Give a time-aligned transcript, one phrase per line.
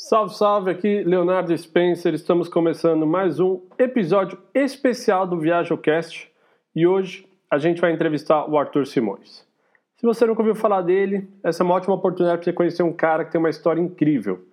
[0.00, 2.14] Salve, salve, aqui Leonardo Spencer.
[2.14, 6.30] Estamos começando mais um episódio especial do ViajoCast
[6.74, 9.44] e hoje a gente vai entrevistar o Arthur Simões.
[9.96, 12.92] Se você nunca ouviu falar dele, essa é uma ótima oportunidade para você conhecer um
[12.92, 14.46] cara que tem uma história incrível.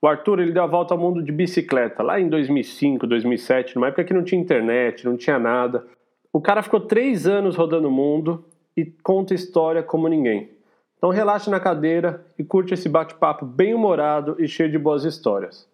[0.00, 3.88] O Arthur ele deu a volta ao mundo de bicicleta lá em 2005, 2007, numa
[3.88, 5.86] época que não tinha internet, não tinha nada.
[6.32, 10.55] O cara ficou três anos rodando o mundo e conta história como ninguém.
[10.96, 15.68] Então relaxe na cadeira e curte esse bate-papo bem humorado e cheio de boas histórias.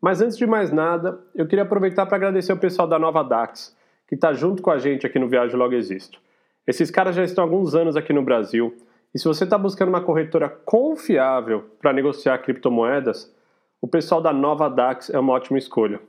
[0.00, 3.76] Mas antes de mais nada, eu queria aproveitar para agradecer o pessoal da Nova Dax,
[4.06, 6.20] que está junto com a gente aqui no Viagem Logo Existo.
[6.66, 8.76] Esses caras já estão há alguns anos aqui no Brasil,
[9.14, 13.32] e se você está buscando uma corretora confiável para negociar criptomoedas,
[13.80, 16.00] o pessoal da Nova Dax é uma ótima escolha.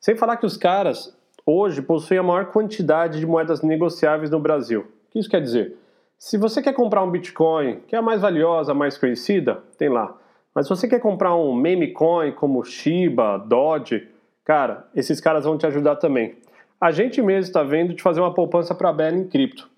[0.00, 4.80] Sem falar que os caras hoje possuem a maior quantidade de moedas negociáveis no Brasil.
[4.80, 5.76] O que isso quer dizer?
[6.22, 9.88] Se você quer comprar um Bitcoin, que é a mais valiosa, a mais conhecida, tem
[9.88, 10.14] lá.
[10.54, 14.06] Mas se você quer comprar um meme coin como Shiba, Doge,
[14.44, 16.36] cara, esses caras vão te ajudar também.
[16.78, 19.70] A gente mesmo está vendo de fazer uma poupança para a Bela em cripto.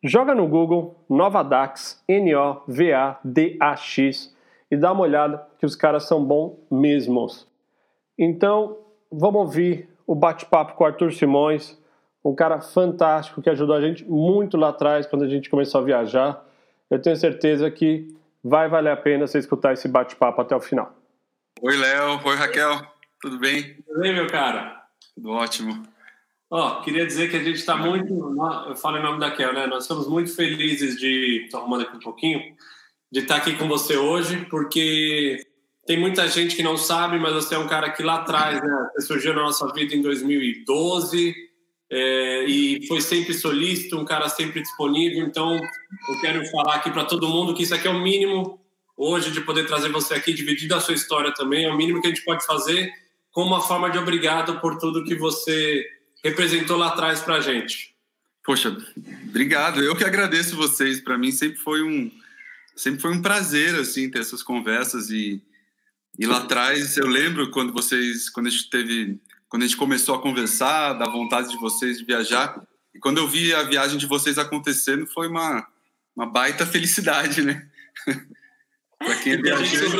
[0.00, 2.72] Joga no Google Novadax, N-O-V-A-D-A-X
[4.70, 7.48] e dá uma olhada que os caras são bons mesmos.
[8.16, 8.78] Então,
[9.10, 11.76] vamos ouvir o bate-papo com o Arthur Simões,
[12.24, 15.84] um cara fantástico que ajudou a gente muito lá atrás, quando a gente começou a
[15.84, 16.42] viajar.
[16.90, 18.08] Eu tenho certeza que
[18.42, 20.96] vai valer a pena você escutar esse bate-papo até o final.
[21.60, 22.20] Oi, Léo.
[22.24, 22.80] Oi, Raquel.
[23.20, 23.74] Tudo bem?
[23.86, 24.84] Tudo bem, meu cara?
[25.14, 25.82] Tudo ótimo.
[26.50, 28.12] Ó, oh, queria dizer que a gente está muito.
[28.68, 29.66] Eu falo em nome da Kel, né?
[29.66, 31.42] Nós estamos muito felizes de.
[31.44, 32.40] Estou arrumando aqui um pouquinho.
[33.10, 35.44] De estar aqui com você hoje, porque
[35.86, 38.90] tem muita gente que não sabe, mas você é um cara que lá atrás, né?
[38.94, 41.34] Você surgiu na nossa vida em 2012
[41.96, 45.24] é, e foi sempre solícito, um cara sempre disponível.
[45.24, 48.60] Então, eu quero falar aqui para todo mundo que isso aqui é o mínimo
[48.96, 51.66] hoje de poder trazer você aqui, dividir da sua história também.
[51.66, 52.92] É o mínimo que a gente pode fazer
[53.30, 55.86] como uma forma de obrigado por tudo que você
[56.24, 57.94] representou lá atrás para a gente.
[58.44, 58.76] Poxa,
[59.28, 59.80] obrigado.
[59.80, 61.00] Eu que agradeço vocês.
[61.00, 62.10] Para mim sempre foi um
[62.74, 65.40] sempre foi um prazer assim ter essas conversas e
[66.18, 69.20] e lá atrás eu lembro quando vocês quando a gente teve
[69.54, 72.60] quando a gente começou a conversar, da vontade de vocês de viajar.
[72.92, 75.64] E quando eu vi a viagem de vocês acontecendo, foi uma,
[76.16, 77.64] uma baita felicidade, né?
[78.98, 79.90] Para quem viajou.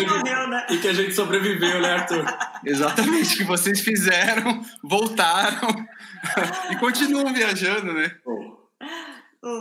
[0.48, 0.66] Né?
[0.70, 2.24] E que a gente sobreviveu, né, Arthur?
[2.66, 5.86] Exatamente, que vocês fizeram, voltaram
[6.72, 8.10] e continuam viajando, né?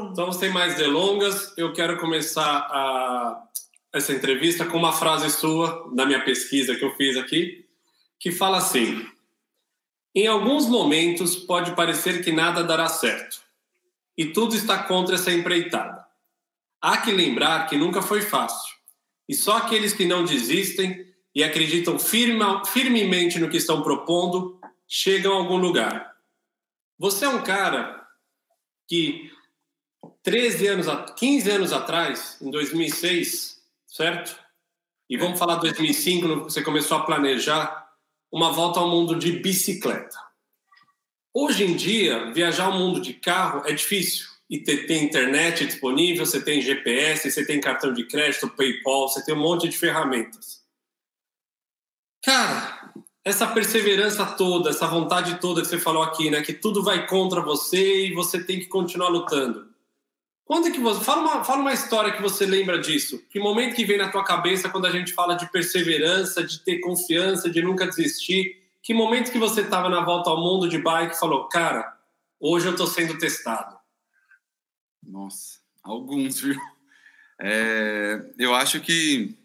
[0.10, 3.44] Então, sem mais delongas, eu quero começar a,
[3.94, 7.64] essa entrevista com uma frase sua, da minha pesquisa que eu fiz aqui,
[8.20, 9.12] que fala assim:
[10.16, 13.41] em alguns momentos pode parecer que nada dará certo
[14.18, 16.06] e tudo está contra essa empreitada.
[16.81, 18.75] Há que lembrar que nunca foi fácil
[19.28, 25.34] e só aqueles que não desistem e acreditam firma, firmemente no que estão propondo chegam
[25.34, 26.13] a algum lugar.
[27.00, 28.06] Você é um cara
[28.88, 29.31] que
[30.22, 30.88] 13 anos,
[31.18, 34.38] 15 anos atrás, em 2006, certo?
[35.09, 37.82] E vamos falar 2005, você começou a planejar
[38.33, 40.17] uma volta ao mundo de bicicleta.
[41.31, 44.25] Hoje em dia, viajar o mundo de carro é difícil.
[44.49, 49.35] E ter, internet disponível, você tem GPS, você tem cartão de crédito, PayPal, você tem
[49.35, 50.63] um monte de ferramentas.
[52.23, 52.91] Cara,
[53.23, 56.41] essa perseverança toda, essa vontade toda que você falou aqui, né?
[56.41, 59.72] Que tudo vai contra você e você tem que continuar lutando.
[60.46, 61.04] Quando é que você.
[61.04, 63.24] Fala uma, fala uma história que você lembra disso.
[63.30, 66.80] Que momento que vem na tua cabeça quando a gente fala de perseverança, de ter
[66.80, 68.62] confiança, de nunca desistir?
[68.81, 71.98] Que momento que você estava na volta ao mundo de bike e falou, cara,
[72.40, 73.78] hoje eu estou sendo testado?
[75.02, 76.60] Nossa, alguns, viu?
[77.40, 79.36] É, eu acho que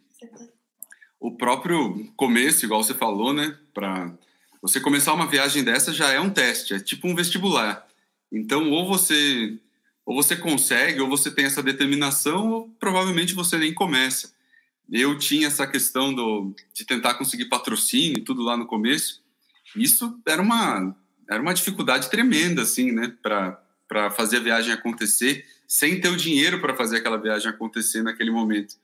[1.21, 3.57] o próprio começo, igual você falou, né?
[3.73, 4.13] Para
[4.61, 7.87] você começar uma viagem dessa já é um teste, é tipo um vestibular.
[8.31, 9.59] Então, ou você
[10.09, 14.33] ou você consegue, ou você tem essa determinação, ou provavelmente você nem começa.
[14.91, 19.23] Eu tinha essa questão do, de tentar conseguir patrocínio e tudo lá no começo.
[19.77, 20.97] Isso era uma,
[21.29, 26.59] era uma dificuldade tremenda, assim, né, para fazer a viagem acontecer, sem ter o dinheiro
[26.59, 28.77] para fazer aquela viagem acontecer naquele momento.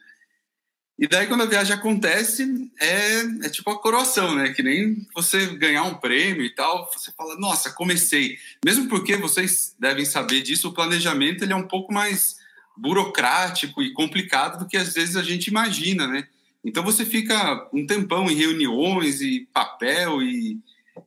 [0.96, 4.52] E daí, quando a viagem acontece, é, é tipo a coroação, né?
[4.52, 8.38] Que nem você ganhar um prêmio e tal, você fala, nossa, comecei.
[8.64, 12.36] Mesmo porque vocês devem saber disso, o planejamento ele é um pouco mais
[12.76, 16.28] burocrático e complicado do que às vezes a gente imagina, né?
[16.64, 20.58] Então você fica um tempão em reuniões e papel e,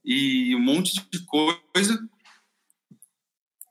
[0.04, 2.08] e um monte de coisa,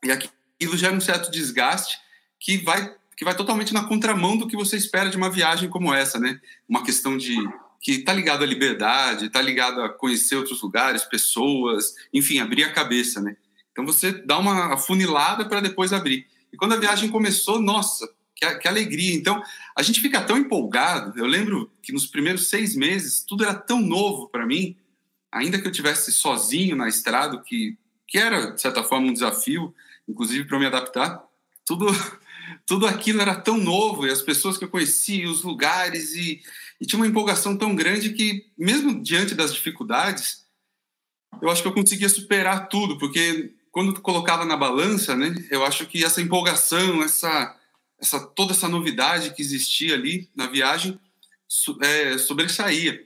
[0.03, 1.97] e aquilo gera um certo desgaste
[2.39, 5.91] que vai que vai totalmente na contramão do que você espera de uma viagem como
[5.91, 6.39] essa, né?
[6.69, 7.35] Uma questão de
[7.81, 12.71] que tá ligado à liberdade, tá ligado a conhecer outros lugares, pessoas, enfim, abrir a
[12.71, 13.35] cabeça, né?
[13.71, 16.27] Então você dá uma afunilada para depois abrir.
[16.53, 19.15] E quando a viagem começou, nossa, que, que, alegria.
[19.15, 19.41] Então
[19.75, 21.17] a gente fica tão empolgado.
[21.19, 24.77] Eu lembro que nos primeiros seis meses tudo era tão novo para mim,
[25.31, 27.75] ainda que eu tivesse sozinho na estrada, que
[28.07, 29.75] que era de certa forma um desafio,
[30.07, 31.21] inclusive para me adaptar.
[31.65, 31.87] Tudo
[32.65, 36.41] tudo aquilo era tão novo e as pessoas que eu conhecia, os lugares e,
[36.79, 40.45] e tinha uma empolgação tão grande que mesmo diante das dificuldades,
[41.41, 45.85] eu acho que eu conseguia superar tudo, porque quando colocava na balança, né, eu acho
[45.85, 47.55] que essa empolgação, essa,
[47.99, 50.99] essa toda essa novidade que existia ali na viagem
[51.81, 53.05] é, sobressaía.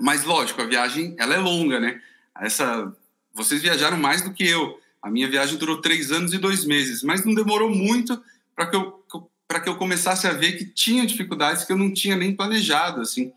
[0.00, 2.00] Mas lógico, a viagem ela é longa, né?
[2.40, 2.92] Essa,
[3.32, 4.80] vocês viajaram mais do que eu.
[5.00, 8.20] A minha viagem durou três anos e dois meses, mas não demorou muito
[8.54, 9.04] para que eu
[9.46, 13.02] para que eu começasse a ver que tinha dificuldades que eu não tinha nem planejado,
[13.02, 13.30] assim.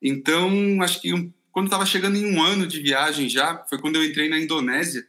[0.00, 1.10] Então, acho que
[1.50, 5.06] quando estava chegando em um ano de viagem já, foi quando eu entrei na Indonésia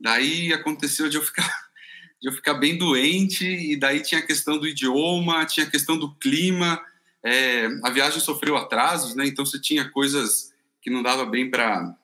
[0.00, 1.46] Daí aconteceu de eu ficar
[2.20, 5.98] de eu ficar bem doente e daí tinha a questão do idioma, tinha a questão
[5.98, 6.80] do clima.
[7.22, 9.26] É, a viagem sofreu atrasos, né?
[9.26, 10.52] Então você tinha coisas
[10.82, 11.94] que não dava bem para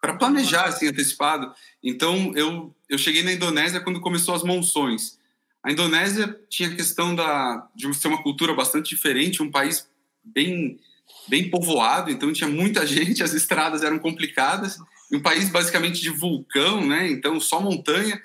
[0.00, 1.52] para planejar assim antecipado.
[1.82, 5.17] Então eu eu cheguei na Indonésia quando começou as monções.
[5.64, 9.88] A Indonésia tinha a questão da de ser uma cultura bastante diferente, um país
[10.24, 10.78] bem
[11.26, 14.78] bem povoado, então tinha muita gente, as estradas eram complicadas
[15.10, 17.10] um país basicamente de vulcão, né?
[17.10, 18.20] Então só montanha.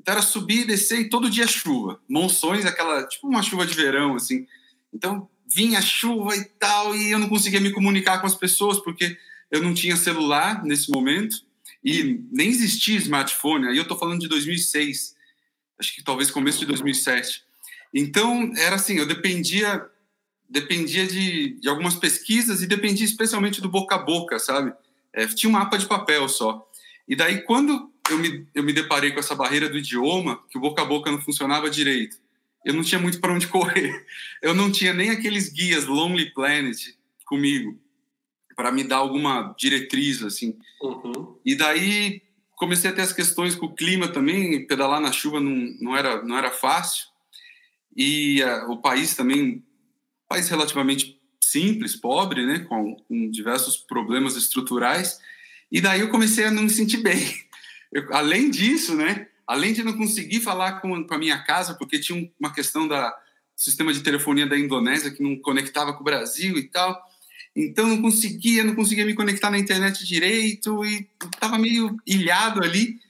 [0.00, 2.00] Então era subir e descer e todo dia chuva.
[2.08, 4.46] Monções, aquela tipo uma chuva de verão assim.
[4.92, 9.16] Então vinha chuva e tal e eu não conseguia me comunicar com as pessoas porque
[9.50, 11.44] eu não tinha celular nesse momento
[11.82, 13.68] e nem existia smartphone.
[13.68, 15.15] Aí eu tô falando de 2006.
[15.78, 17.44] Acho que talvez começo de 2007.
[17.94, 19.88] Então era assim, eu dependia
[20.48, 24.72] dependia de, de algumas pesquisas e dependia especialmente do boca a boca, sabe?
[25.12, 26.68] É, tinha um mapa de papel só.
[27.08, 30.60] E daí, quando eu me, eu me deparei com essa barreira do idioma, que o
[30.60, 32.16] boca a boca não funcionava direito,
[32.64, 34.06] eu não tinha muito para onde correr.
[34.42, 36.76] Eu não tinha nem aqueles guias Lonely Planet
[37.24, 37.78] comigo
[38.54, 40.56] para me dar alguma diretriz assim.
[40.80, 41.36] Uhum.
[41.44, 42.22] E daí
[42.56, 44.66] comecei a ter as questões com o clima também.
[44.66, 47.06] Pedalar na chuva não, não era não era fácil.
[47.96, 49.64] E uh, o país também,
[50.28, 55.18] país relativamente simples, pobre, né, com, com, diversos problemas estruturais.
[55.70, 57.22] E daí eu comecei a não me sentir bem.
[57.92, 62.00] Eu, além disso, né, além de não conseguir falar com, com a minha casa, porque
[62.00, 63.16] tinha uma questão da
[63.54, 67.00] sistema de telefonia da Indonésia que não conectava com o Brasil e tal.
[67.56, 73.00] Então não conseguia, não conseguia me conectar na internet direito e estava meio ilhado ali.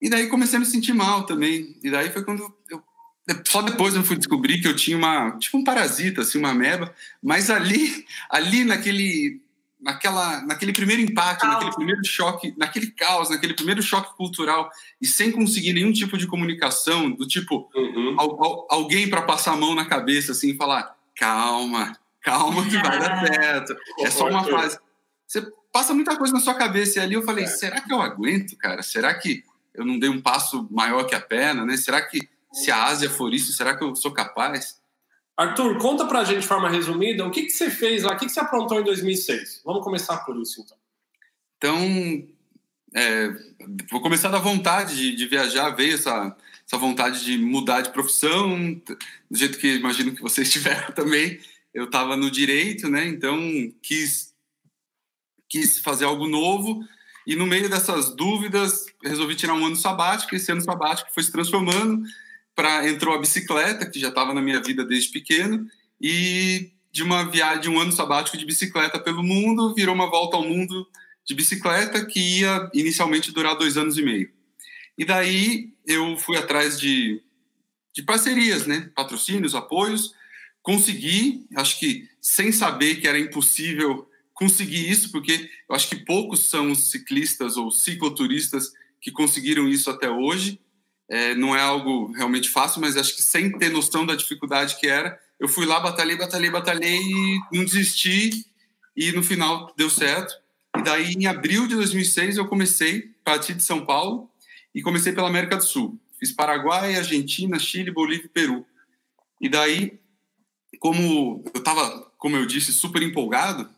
[0.00, 1.76] E daí comecei a me sentir mal também.
[1.82, 2.82] E daí foi quando eu
[3.46, 6.94] só depois eu fui descobrir que eu tinha uma tipo um parasita, assim, uma ameba,
[7.22, 9.42] mas ali, ali naquele
[9.80, 11.52] naquela naquele primeiro impacto, caos.
[11.52, 14.70] naquele primeiro choque, naquele caos, naquele primeiro choque cultural
[15.00, 18.16] e sem conseguir nenhum tipo de comunicação, do tipo uhum.
[18.18, 21.98] al, al, alguém para passar a mão na cabeça assim e falar: "Calma,
[22.30, 23.76] calma que vai dar certo".
[24.00, 24.78] É só uma fase.
[25.26, 27.48] Você passa muita coisa na sua cabeça e ali eu falei: é.
[27.48, 28.82] "Será que eu aguento, cara?
[28.82, 29.44] Será que
[29.74, 31.76] eu não dei um passo maior que a perna, né?
[31.76, 34.78] Será que se a Ásia for isso, será que eu sou capaz?
[35.36, 38.26] Arthur, conta pra gente de forma resumida o que, que você fez lá, o que,
[38.26, 39.62] que você aprontou em 2006.
[39.64, 40.76] Vamos começar por isso, então.
[41.56, 42.28] Então,
[42.92, 43.30] é,
[43.88, 48.74] vou começar da vontade de, de, viajar, veio essa, essa vontade de mudar de profissão,
[49.30, 51.38] do jeito que imagino que vocês tiveram também.
[51.78, 53.06] Eu estava no direito, né?
[53.06, 53.38] Então,
[53.80, 54.34] quis,
[55.48, 56.80] quis fazer algo novo.
[57.24, 60.34] E no meio dessas dúvidas, resolvi tirar um ano sabático.
[60.34, 62.02] Esse ano sabático foi se transformando
[62.52, 65.70] para entrou a bicicleta, que já estava na minha vida desde pequeno,
[66.00, 70.36] e de uma viagem, de um ano sabático de bicicleta pelo mundo, virou uma volta
[70.36, 70.84] ao mundo
[71.24, 74.32] de bicicleta que ia inicialmente durar dois anos e meio.
[74.96, 77.22] E daí eu fui atrás de,
[77.94, 78.90] de parcerias, né?
[78.96, 80.12] patrocínios, apoios,
[80.68, 86.50] consegui, acho que sem saber que era impossível conseguir isso, porque eu acho que poucos
[86.50, 88.70] são os ciclistas ou cicloturistas
[89.00, 90.60] que conseguiram isso até hoje.
[91.08, 94.86] É, não é algo realmente fácil, mas acho que sem ter noção da dificuldade que
[94.86, 98.44] era, eu fui lá, batalhei, batalhei, batalhei e não desisti
[98.94, 100.34] e no final deu certo.
[100.76, 104.30] E daí, em abril de 2006, eu comecei a partir de São Paulo
[104.74, 105.98] e comecei pela América do Sul.
[106.20, 108.66] Fiz Paraguai, Argentina, Chile, Bolívia e Peru.
[109.40, 109.98] E daí,
[110.78, 113.68] como eu estava, como eu disse, super empolgado,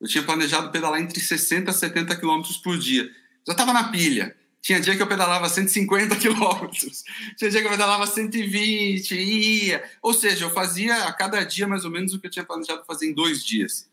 [0.00, 3.10] eu tinha planejado pedalar entre 60 a 70 quilômetros por dia.
[3.46, 4.36] Já estava na pilha.
[4.62, 7.02] Tinha dia que eu pedalava 150 quilômetros,
[7.36, 9.82] tinha dia que eu pedalava 120, ia.
[10.02, 12.84] Ou seja, eu fazia a cada dia mais ou menos o que eu tinha planejado
[12.84, 13.88] fazer em dois dias.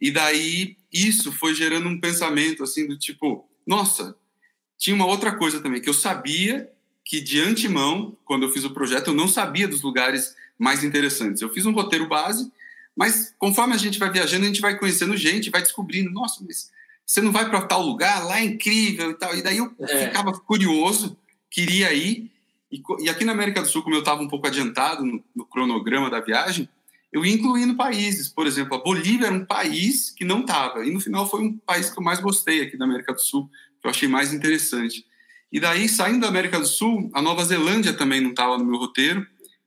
[0.00, 4.16] E daí isso foi gerando um pensamento assim do tipo, nossa,
[4.76, 6.68] tinha uma outra coisa também que eu sabia
[7.04, 11.42] que de antemão, quando eu fiz o projeto, eu não sabia dos lugares mais interessantes.
[11.42, 12.50] Eu fiz um roteiro base,
[12.96, 16.70] mas conforme a gente vai viajando, a gente vai conhecendo gente, vai descobrindo, nossa, mas
[17.04, 19.36] você não vai para tal lugar, lá é incrível e tal.
[19.36, 20.06] E daí eu é.
[20.06, 21.16] ficava curioso,
[21.50, 22.30] queria ir.
[22.70, 25.44] E, e, aqui na América do Sul, como eu estava um pouco adiantado no, no,
[25.44, 26.68] cronograma da viagem,
[27.12, 28.28] eu ia incluindo países.
[28.28, 30.84] Por exemplo, a Bolívia era um país que não estava.
[30.84, 33.48] E no final foi um país que eu mais gostei aqui da América do Sul,
[33.80, 35.04] que eu achei mais interessante.
[35.52, 38.76] E daí, saindo da América do Sul, a Nova Zelândia também não estava no meu
[38.76, 39.24] roteiro.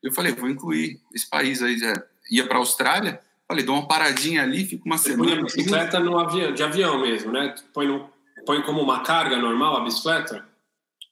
[0.07, 1.77] Eu falei, vou incluir esse país aí.
[1.77, 1.93] Já
[2.31, 5.31] ia para a Austrália, falei, dou uma paradinha ali, fico uma Você semana.
[5.31, 7.55] Põe a bicicleta no avião, de avião mesmo, né?
[7.73, 8.09] Põe, no,
[8.45, 10.45] põe como uma carga normal a bicicleta?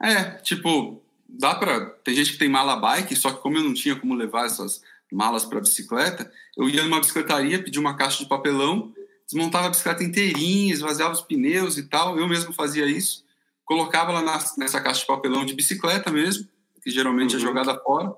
[0.01, 1.85] É, tipo, dá para.
[2.03, 4.81] Tem gente que tem mala bike, só que como eu não tinha como levar essas
[5.11, 8.93] malas para bicicleta, eu ia numa bicicletaria, pedia uma caixa de papelão,
[9.25, 12.19] desmontava a bicicleta inteirinha, esvaziava os pneus e tal.
[12.19, 13.25] Eu mesmo fazia isso
[13.65, 16.47] colocava lá nessa caixa de papelão de bicicleta mesmo,
[16.81, 17.43] que geralmente é uhum.
[17.43, 18.15] é jogada fora,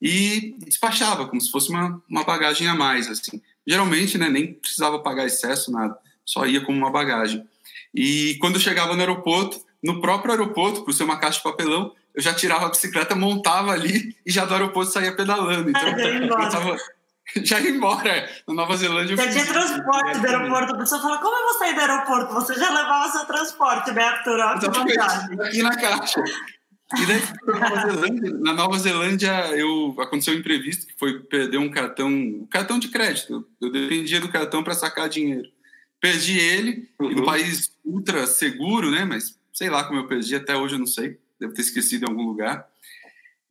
[0.00, 3.40] e despachava, como se fosse uma, uma bagagem a mais, assim.
[3.66, 7.46] Geralmente, né, nem precisava pagar excesso, nada, só ia como uma bagagem.
[7.94, 11.92] E quando eu chegava no aeroporto, no próprio aeroporto, por ser uma caixa de papelão,
[12.14, 15.70] eu já tirava a bicicleta, montava ali e já do aeroporto saía pedalando.
[15.70, 16.76] Então, eu tava,
[17.44, 18.28] já ia embora.
[18.46, 19.16] Na Nova Zelândia.
[19.16, 20.74] Já tinha transporte do aeroporto.
[20.74, 22.34] A pessoa fala: como eu vou sair do aeroporto?
[22.34, 24.40] Você já levava seu transporte, né, Arthur?
[24.40, 26.22] Aqui na caixa.
[26.94, 31.58] E daí, na Nova Zelândia, na Nova Zelândia eu, aconteceu um imprevisto, que foi perder
[31.58, 33.46] um cartão, um cartão de crédito.
[33.60, 35.48] Eu dependia do cartão para sacar dinheiro.
[36.00, 37.10] Perdi ele, uhum.
[37.10, 39.04] em um país ultra seguro, né?
[39.04, 41.18] Mas sei lá como eu perdi, até hoje eu não sei.
[41.40, 42.68] Devo ter esquecido em algum lugar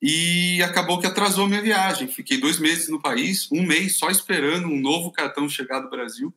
[0.07, 2.07] e acabou que atrasou minha viagem.
[2.07, 6.33] Fiquei dois meses no país, um mês só esperando um novo cartão chegar do Brasil.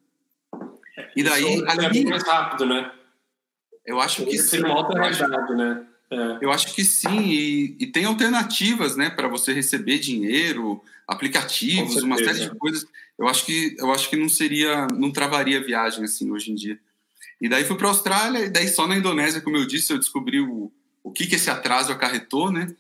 [1.15, 2.91] E daí Isso ali é mais rápido, né?
[3.85, 4.61] Eu acho que sim.
[4.61, 5.85] Uma outra realidade, né?
[6.11, 6.39] É.
[6.41, 12.17] Eu acho que sim, e, e tem alternativas, né, para você receber dinheiro, aplicativos, uma
[12.17, 12.87] série de coisas.
[13.19, 16.55] Eu acho que eu acho que não seria, não travaria a viagem assim hoje em
[16.55, 16.79] dia.
[17.41, 19.99] E daí fui para a Austrália, e daí só na Indonésia, como eu disse, eu
[19.99, 20.73] descobri o,
[21.03, 22.75] o que que esse atraso acarretou, né?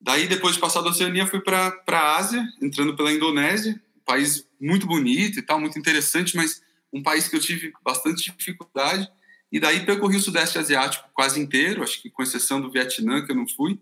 [0.00, 4.46] Daí, depois de passar da Oceania, fui para a Ásia, entrando pela Indonésia, um país
[4.60, 9.10] muito bonito e tal, muito interessante, mas um país que eu tive bastante dificuldade.
[9.56, 13.32] E daí percorri o Sudeste Asiático quase inteiro, acho que com exceção do Vietnã, que
[13.32, 13.80] eu não fui,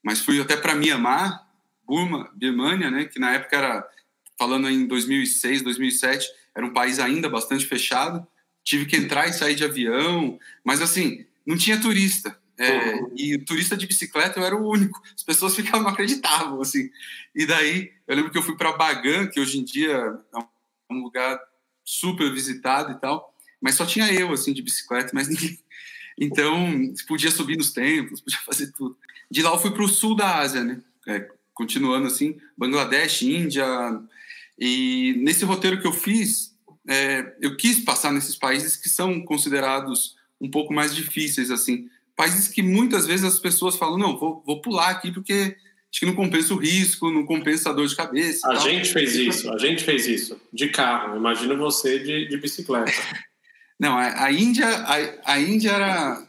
[0.00, 1.44] mas fui até para Myanmar,
[1.84, 3.88] Burma, Birmania, né, que na época era,
[4.38, 8.24] falando em 2006, 2007, era um país ainda bastante fechado.
[8.62, 12.38] Tive que entrar e sair de avião, mas assim, não tinha turista.
[12.56, 13.00] É.
[13.16, 15.02] E turista de bicicleta eu era o único.
[15.16, 16.90] As pessoas ficavam não acreditavam assim.
[17.34, 21.02] E daí eu lembro que eu fui para Bagan, que hoje em dia é um
[21.02, 21.40] lugar
[21.84, 25.58] super visitado e tal, mas só tinha eu assim de bicicleta, mas ninguém.
[26.20, 28.96] Então podia subir nos templos, podia fazer tudo.
[29.30, 30.80] De lá eu fui para o sul da Ásia, né?
[31.06, 33.64] É, continuando assim, Bangladesh, Índia.
[34.58, 36.56] E nesse roteiro que eu fiz,
[36.88, 41.88] é, eu quis passar nesses países que são considerados um pouco mais difíceis assim
[42.18, 45.56] países que muitas vezes as pessoas falam, não, vou, vou pular aqui porque
[45.88, 48.44] acho que não compensa o risco, não compensa a dor de cabeça.
[48.48, 48.68] A tal.
[48.68, 51.16] gente fez isso, a gente fez isso, de carro.
[51.16, 52.90] Imagina você de, de bicicleta.
[53.78, 56.26] não, a, a Índia, a, a, Índia era,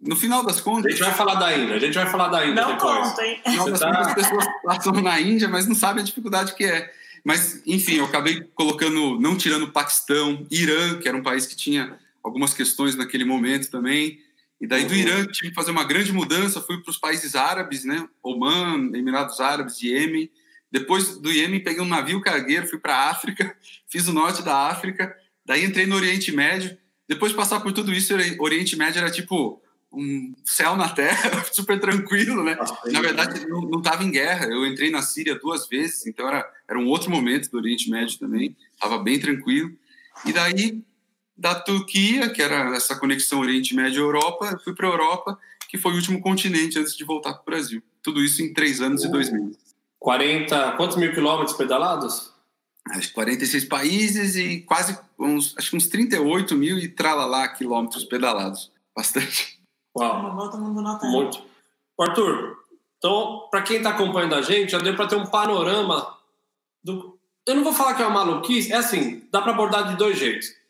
[0.00, 0.86] no final das contas...
[0.86, 3.08] A gente vai falar da Índia, a gente vai falar da Índia não depois.
[3.08, 3.40] Conta, hein?
[3.44, 3.86] No final das tá...
[3.86, 6.92] contas, as pessoas passam na Índia, mas não sabem a dificuldade que é.
[7.24, 11.56] Mas, enfim, eu acabei colocando, não tirando o Paquistão, Irã, que era um país que
[11.56, 14.18] tinha algumas questões naquele momento também,
[14.60, 17.84] e daí do Irã tive que fazer uma grande mudança, fui para os países árabes,
[17.84, 18.06] né?
[18.22, 20.30] Oman, Emirados Árabes, Iêmen.
[20.70, 23.56] Depois do Iêmen peguei um navio cargueiro, fui para a África,
[23.88, 25.16] fiz o norte da África,
[25.46, 26.76] daí entrei no Oriente Médio.
[27.10, 29.60] Depois de passar por tudo isso, Oriente Médio era tipo
[29.92, 32.56] um céu na terra, super tranquilo, né?
[32.86, 34.46] Na verdade, não estava em guerra.
[34.46, 38.16] Eu entrei na Síria duas vezes, então era, era um outro momento do Oriente Médio
[38.16, 39.72] também, estava bem tranquilo.
[40.24, 40.80] E daí
[41.36, 45.36] da Turquia, que era essa conexão Oriente Médio-Europa, fui para a Europa,
[45.68, 47.82] que foi o último continente antes de voltar para o Brasil.
[48.04, 49.58] Tudo isso em três anos e dois meses.
[49.98, 52.30] 40, quantos mil quilômetros pedalados?
[52.88, 58.04] Acho que 46 países e quase uns, acho que uns 38 mil e tralalá quilômetros
[58.04, 58.72] pedalados.
[58.96, 59.60] Bastante.
[59.96, 60.22] Uau.
[61.10, 61.42] Muito.
[61.98, 62.56] Arthur,
[62.96, 66.16] então, para quem está acompanhando a gente, já deu para ter um panorama
[66.82, 67.18] do.
[67.46, 70.18] Eu não vou falar que é uma maluquice, é assim, dá para abordar de dois
[70.18, 70.60] jeitos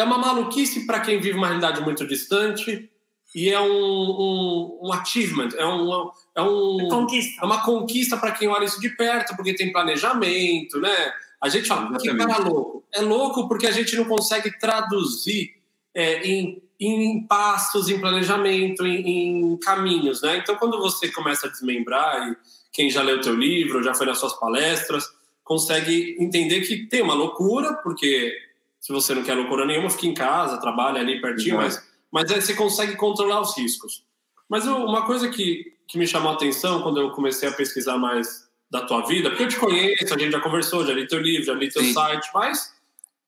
[0.00, 2.90] é uma maluquice para quem vive uma realidade muito distante
[3.34, 7.42] e é um, um, um achievement, é, um, é, um, conquista.
[7.42, 11.12] é uma conquista para quem olha isso de perto, porque tem planejamento, né?
[11.40, 12.84] A gente fala, que cara louco.
[12.92, 15.54] É louco porque a gente não consegue traduzir
[15.94, 20.36] é, em, em passos, em planejamento, em, em, caminhos, né?
[20.36, 22.36] Então, quando você começa a desmembrar, e
[22.72, 25.08] quem já leu o teu livro, já foi nas suas palestras,
[25.42, 28.32] consegue entender que tem uma loucura, porque
[28.78, 31.62] se você não quer loucura nenhuma, fica em casa, trabalha ali pertinho, uhum.
[31.62, 31.82] mas,
[32.12, 34.04] mas aí você consegue controlar os riscos.
[34.48, 38.49] Mas uma coisa que, que me chamou a atenção quando eu comecei a pesquisar mais
[38.70, 41.44] da tua vida, porque eu te conheço, a gente já conversou, já li teu livro,
[41.44, 41.92] já li teu Sim.
[41.92, 42.72] site, mas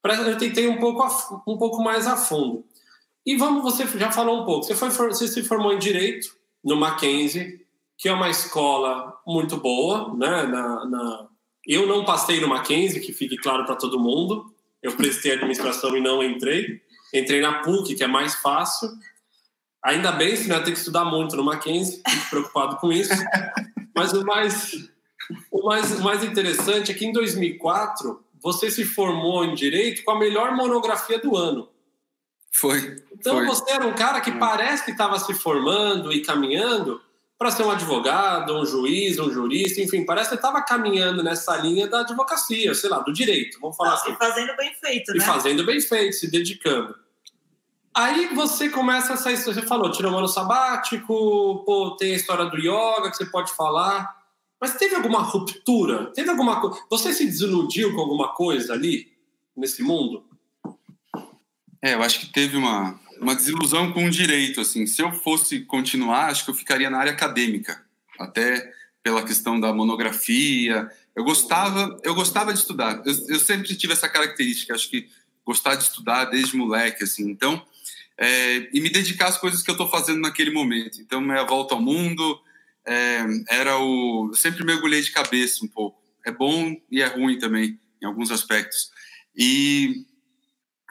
[0.05, 2.65] eu tentei um pouco, a, um pouco mais a fundo.
[3.25, 6.29] E vamos, você já falou um pouco, você, foi, você se formou em Direito
[6.65, 7.61] no Mackenzie,
[7.97, 10.43] que é uma escola muito boa, né?
[10.43, 11.27] Na, na...
[11.65, 14.53] Eu não passei no Mackenzie, que fique claro para todo mundo.
[14.83, 16.83] Eu prestei administração e não entrei.
[17.15, 18.89] Entrei na PUC, que é mais fácil.
[19.85, 23.15] Ainda bem, senão eu ter que estudar muito no Mackenzie, fico preocupado com isso.
[23.95, 24.91] Mas o mais,
[25.51, 30.13] o mais, o mais interessante é que em 2004 você se formou em Direito com
[30.13, 31.69] a melhor monografia do ano.
[32.53, 33.03] Foi.
[33.13, 33.47] Então foi.
[33.47, 34.39] você era um cara que hum.
[34.39, 37.01] parece que estava se formando e caminhando
[37.39, 41.89] para ser um advogado, um juiz, um jurista, enfim, parece que estava caminhando nessa linha
[41.89, 44.13] da advocacia, sei lá, do direito, vamos falar assim.
[44.13, 45.19] E fazendo bem feito, né?
[45.19, 46.95] E fazendo bem feito, se dedicando.
[47.93, 52.45] Aí você começa essa história, você falou, tirou um ano sabático, pô, tem a história
[52.45, 54.22] do yoga que você pode falar,
[54.63, 56.13] mas teve alguma ruptura?
[56.15, 56.79] Teve alguma coisa?
[56.89, 59.11] Você se desiludiu com alguma coisa ali,
[59.57, 60.25] nesse mundo?
[61.83, 64.87] É, eu acho que teve uma, uma desilusão com o direito, assim.
[64.87, 67.85] Se eu fosse continuar, acho que eu ficaria na área acadêmica,
[68.21, 70.89] até pela questão da monografia.
[71.17, 73.03] Eu gostava, eu gostava de estudar.
[73.05, 75.09] Eu, eu sempre tive essa característica, acho que
[75.45, 77.29] gostar de estudar desde moleque, assim.
[77.29, 77.61] Então,
[78.17, 81.01] é, e me dedicar às coisas que eu estou fazendo naquele momento.
[81.01, 82.41] Então, minha volta ao mundo
[82.87, 84.29] é, era o.
[84.31, 86.01] Eu sempre mergulhei de cabeça um pouco.
[86.25, 88.91] É bom e é ruim também, em alguns aspectos.
[89.37, 90.05] E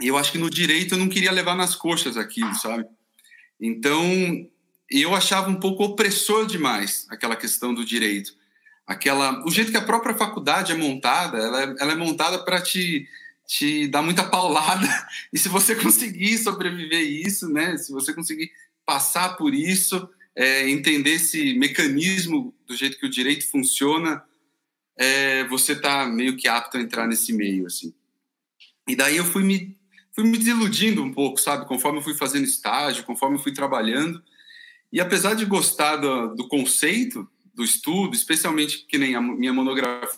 [0.02, 2.86] eu acho que no direito eu não queria levar nas coxas aquilo, sabe?
[3.60, 4.04] Então,
[4.90, 8.34] eu achava um pouco opressor demais aquela questão do direito.
[8.86, 12.60] Aquela, o jeito que a própria faculdade é montada, ela é, ela é montada para
[12.60, 13.08] te,
[13.48, 14.88] te dar muita paulada.
[15.32, 17.78] E se você conseguir sobreviver isso, né?
[17.78, 18.52] Se você conseguir
[18.86, 24.24] passar por isso, é, entender esse mecanismo do jeito que o direito funciona,
[24.98, 27.94] é, você está meio que apto a entrar nesse meio, assim.
[28.88, 29.78] E daí eu fui me
[30.14, 31.66] fui me desiludindo um pouco, sabe?
[31.68, 34.22] Conforme eu fui fazendo estágio, conforme eu fui trabalhando.
[34.92, 40.18] E apesar de gostar do, do conceito do estudo, especialmente que nem a minha monografia,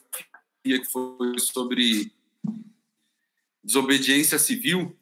[0.63, 2.11] que foi sobre
[3.63, 4.97] desobediência civil,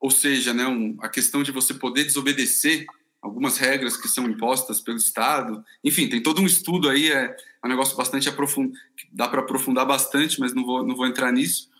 [0.00, 2.86] ou seja, né, um, a questão de você poder desobedecer
[3.24, 5.64] algumas regras que são impostas pelo Estado.
[5.82, 7.34] Enfim, tem todo um estudo aí, é,
[7.64, 8.78] um negócio bastante aprofundado,
[9.10, 11.70] dá para aprofundar bastante, mas não vou, não vou entrar nisso.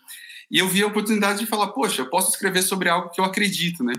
[0.49, 3.25] E eu vi a oportunidade de falar, poxa, eu posso escrever sobre algo que eu
[3.25, 3.93] acredito, né?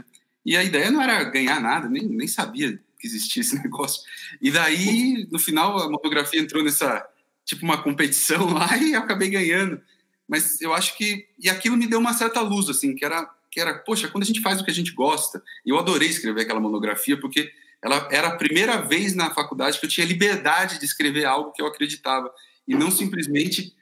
[0.44, 4.02] E a ideia não era ganhar nada, nem, nem sabia que existia esse negócio.
[4.42, 7.06] E daí, no final, a monografia entrou nessa,
[7.44, 9.80] tipo, uma competição lá e eu acabei ganhando.
[10.28, 11.28] Mas eu acho que.
[11.38, 14.26] E aquilo me deu uma certa luz, assim, que era, que era, poxa, quando a
[14.26, 15.42] gente faz o que a gente gosta.
[15.64, 17.50] E eu adorei escrever aquela monografia, porque
[17.82, 21.62] ela era a primeira vez na faculdade que eu tinha liberdade de escrever algo que
[21.62, 22.30] eu acreditava.
[22.68, 23.74] E não simplesmente.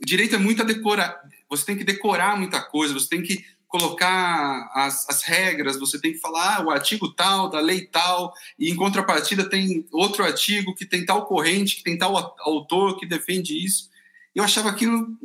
[0.00, 4.70] Direito é muito a decorar, você tem que decorar muita coisa, você tem que colocar
[4.72, 8.70] as, as regras, você tem que falar ah, o artigo tal, da lei tal, e
[8.70, 13.56] em contrapartida tem outro artigo que tem tal corrente, que tem tal autor que defende
[13.56, 13.90] isso.
[14.32, 15.18] Eu achava aquilo,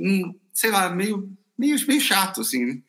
[0.52, 2.66] sei lá, meio, meio, meio chato, assim.
[2.66, 2.82] Né?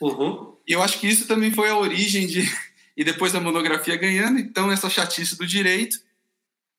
[0.00, 0.54] Uhum.
[0.70, 2.42] E eu acho que isso também foi a origem de.
[2.96, 5.98] E depois da monografia ganhando, então, essa chatice do direito,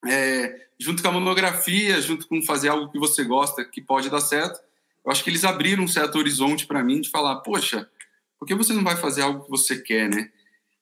[0.06, 4.20] é, junto com a monografia, junto com fazer algo que você gosta, que pode dar
[4.20, 4.60] certo,
[5.04, 7.90] eu acho que eles abriram um certo horizonte para mim de falar, poxa,
[8.38, 10.30] por que você não vai fazer algo que você quer, né?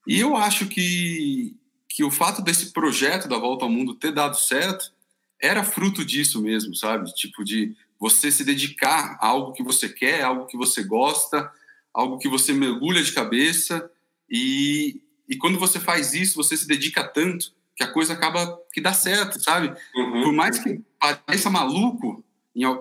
[0.07, 1.57] E eu acho que,
[1.89, 4.93] que o fato desse projeto da Volta ao Mundo ter dado certo
[5.41, 7.15] era fruto disso mesmo, sabe?
[7.15, 11.51] Tipo, de você se dedicar a algo que você quer, algo que você gosta,
[11.95, 13.91] algo que você mergulha de cabeça
[14.29, 18.81] e, e quando você faz isso, você se dedica tanto que a coisa acaba que
[18.81, 19.75] dá certo, sabe?
[19.95, 20.23] Uhum.
[20.23, 22.23] Por mais que pareça maluco,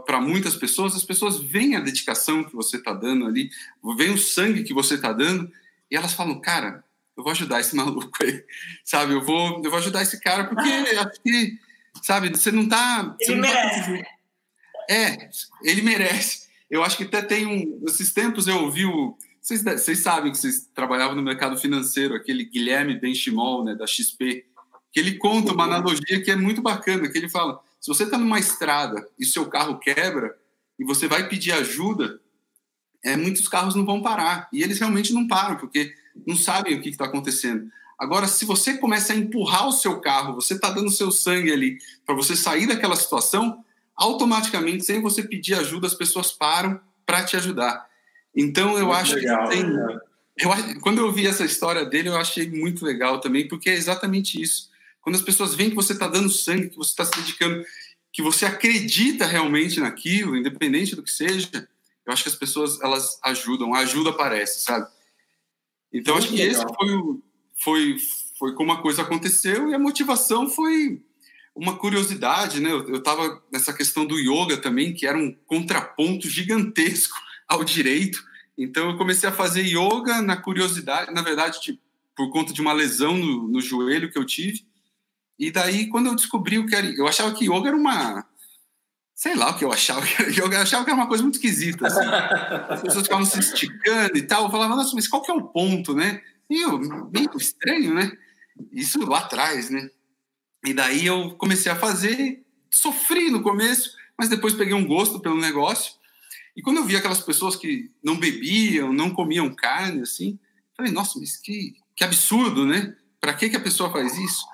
[0.05, 3.49] para muitas pessoas, as pessoas veem a dedicação que você está dando ali,
[3.95, 5.49] veem o sangue que você está dando,
[5.89, 6.83] e elas falam, cara,
[7.15, 8.43] eu vou ajudar esse maluco aí,
[8.83, 9.13] sabe?
[9.13, 11.57] Eu vou, eu vou ajudar esse cara, porque acho que,
[12.03, 13.15] sabe, você não está...
[13.21, 14.03] Ele não tá merece.
[14.03, 14.09] Tá...
[14.89, 15.29] É,
[15.63, 16.48] ele merece.
[16.69, 17.79] Eu acho que até tem um...
[17.81, 19.17] Nesses tempos eu ouvi o...
[19.41, 24.45] Vocês, vocês sabem que vocês trabalhavam no mercado financeiro, aquele Guilherme Benchimol, né, da XP,
[24.91, 28.17] que ele conta uma analogia que é muito bacana, que ele fala se você está
[28.17, 30.35] numa estrada e seu carro quebra
[30.77, 32.19] e você vai pedir ajuda,
[33.03, 34.49] é, muitos carros não vão parar.
[34.51, 35.93] E eles realmente não param, porque
[36.27, 37.69] não sabem o que está acontecendo.
[37.97, 41.77] Agora, se você começa a empurrar o seu carro, você está dando seu sangue ali
[42.05, 43.63] para você sair daquela situação,
[43.99, 47.87] automaticamente, sem você pedir ajuda, as pessoas param para te ajudar.
[48.35, 49.63] Então, eu muito acho legal, que tem.
[49.63, 49.99] Né?
[50.37, 54.41] Eu, quando eu vi essa história dele, eu achei muito legal também, porque é exatamente
[54.41, 54.69] isso.
[55.01, 57.63] Quando as pessoas veem que você está dando sangue, que você está se dedicando,
[58.13, 61.67] que você acredita realmente naquilo, independente do que seja,
[62.05, 64.87] eu acho que as pessoas elas ajudam, a ajuda aparece, sabe?
[65.91, 66.63] Então, muito acho que legal.
[66.63, 67.19] esse foi,
[67.61, 67.97] foi,
[68.37, 71.01] foi como a coisa aconteceu e a motivação foi
[71.59, 72.71] uma curiosidade, né?
[72.71, 77.17] Eu estava nessa questão do yoga também, que era um contraponto gigantesco
[77.47, 78.23] ao direito.
[78.57, 81.81] Então eu comecei a fazer yoga na curiosidade, na verdade, tipo,
[82.15, 84.65] por conta de uma lesão no, no, joelho que eu tive.
[85.37, 88.25] E daí, quando eu descobri o que era, eu achava que yoga era uma,
[89.13, 91.87] sei lá o que eu achava, yoga, eu achava que era uma coisa muito esquisita.
[91.87, 92.05] Assim.
[92.69, 94.45] As pessoas ficavam se esticando e tal.
[94.45, 96.21] Eu falava, nossa, mas qual que é o ponto, né?
[96.49, 98.11] E eu, meio estranho, né?
[98.71, 99.89] Isso lá atrás, né?
[100.65, 105.39] E daí eu comecei a fazer, sofri no começo, mas depois peguei um gosto pelo
[105.39, 105.93] negócio.
[106.55, 110.37] E quando eu vi aquelas pessoas que não bebiam, não comiam carne, assim,
[110.75, 112.95] falei, nossa, mas que, que absurdo, né?
[113.19, 114.45] Para que, que a pessoa faz isso?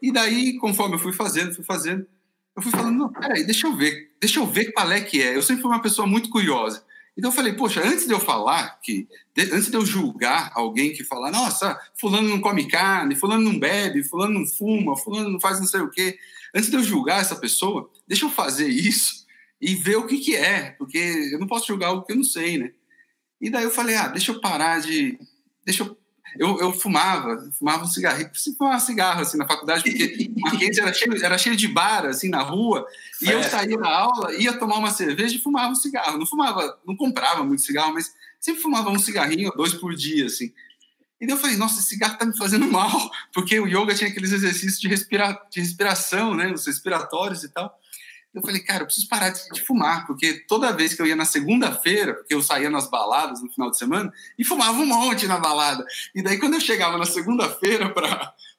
[0.00, 2.06] E daí, conforme eu fui fazendo, fui fazendo,
[2.56, 5.36] eu fui falando, não, peraí, deixa eu ver, deixa eu ver qual é que é.
[5.36, 6.84] Eu sempre fui uma pessoa muito curiosa.
[7.16, 9.06] Então eu falei, poxa, antes de eu falar, que
[9.52, 14.02] antes de eu julgar alguém que fala, nossa, fulano não come carne, fulano não bebe,
[14.02, 16.18] fulano não fuma, fulano não faz não sei o quê,
[16.54, 19.26] antes de eu julgar essa pessoa, deixa eu fazer isso
[19.60, 20.98] e ver o que que é, porque
[21.32, 22.72] eu não posso julgar algo que eu não sei, né?
[23.40, 25.18] E daí eu falei, ah, deixa eu parar de,
[25.64, 25.96] deixa eu
[26.38, 30.92] eu, eu fumava, fumava um cigarrinho, se fumava cigarro assim na faculdade, porque Mackenzie era
[30.92, 32.86] cheio, era cheio de bar assim na rua,
[33.20, 33.34] e é.
[33.34, 36.18] eu saía da aula, ia tomar uma cerveja e fumava um cigarro.
[36.18, 40.52] Não fumava, não comprava muito cigarro, mas sempre fumava um cigarrinho, dois por dia, assim.
[41.20, 42.90] E daí eu falei, nossa, esse cigarro tá me fazendo mal,
[43.32, 47.78] porque o yoga tinha aqueles exercícios de, respira, de respiração, né, os respiratórios e tal.
[48.34, 51.14] Eu falei, cara, eu preciso parar de, de fumar, porque toda vez que eu ia
[51.14, 55.26] na segunda-feira, porque eu saía nas baladas no final de semana, e fumava um monte
[55.26, 55.84] na balada.
[56.14, 57.90] E daí, quando eu chegava na segunda-feira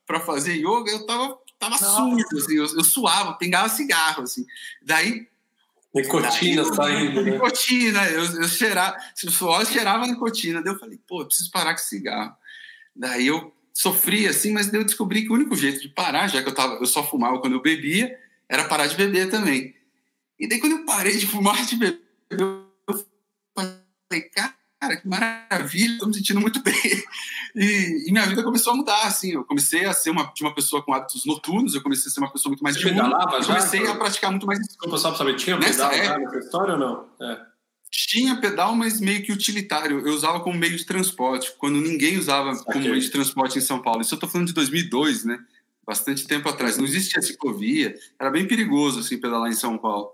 [0.05, 4.45] para fazer yoga, eu tava, tava sujo, assim, eu, eu, suava, pingava cigarro, assim.
[4.81, 5.27] Daí.
[5.93, 7.23] Nicotina saindo.
[7.23, 7.31] Né?
[7.31, 10.61] Nicotina, eu, eu cheirava, o suor cheirava nicotina.
[10.61, 12.35] Daí eu falei, pô, eu preciso parar com cigarro.
[12.95, 16.43] Daí eu sofri assim, mas daí eu descobri que o único jeito de parar, já
[16.43, 18.19] que eu, tava, eu só fumava quando eu bebia,
[18.53, 19.73] era parar de beber também.
[20.39, 22.67] E daí, quando eu parei de fumar, de beber, eu
[23.55, 26.73] falei, cara, que maravilha, estou me sentindo muito bem.
[27.55, 29.33] E, e, minha vida começou a mudar, assim.
[29.33, 32.19] Eu comecei a ser uma, de uma pessoa com hábitos noturnos, eu comecei a ser
[32.19, 33.53] uma pessoa muito mais Você pedalava já?
[33.53, 34.59] comecei a praticar muito mais.
[34.59, 37.07] Desculpa só para saber, tinha pedal nessa história ou não?
[37.21, 37.45] É.
[37.91, 39.99] Tinha pedal, mas meio que utilitário.
[39.99, 42.73] Eu usava como meio de transporte, quando ninguém usava okay.
[42.73, 44.01] como meio de transporte em São Paulo.
[44.01, 45.39] Isso eu estou falando de 2002, né?
[45.85, 46.77] Bastante tempo atrás.
[46.77, 50.11] Não existia ciclovia, era bem perigoso assim pedalar em São Paulo.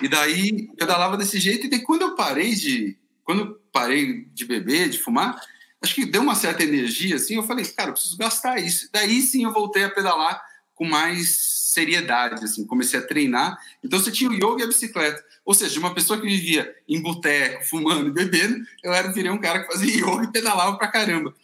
[0.00, 4.46] E daí pedalava desse jeito e daí quando eu parei de quando eu parei de
[4.46, 5.38] beber, de fumar,
[5.82, 8.88] acho que deu uma certa energia assim, eu falei, cara, eu preciso gastar isso.
[8.92, 10.42] Daí sim eu voltei a pedalar
[10.74, 13.58] com mais seriedade, assim, comecei a treinar.
[13.84, 15.22] Então você tinha o yoga e a bicicleta.
[15.44, 19.38] Ou seja, uma pessoa que vivia em boteco, fumando e bebendo, eu era virei um
[19.38, 21.34] cara que fazia yoga e pedalava pra caramba.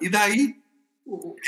[0.00, 0.61] E daí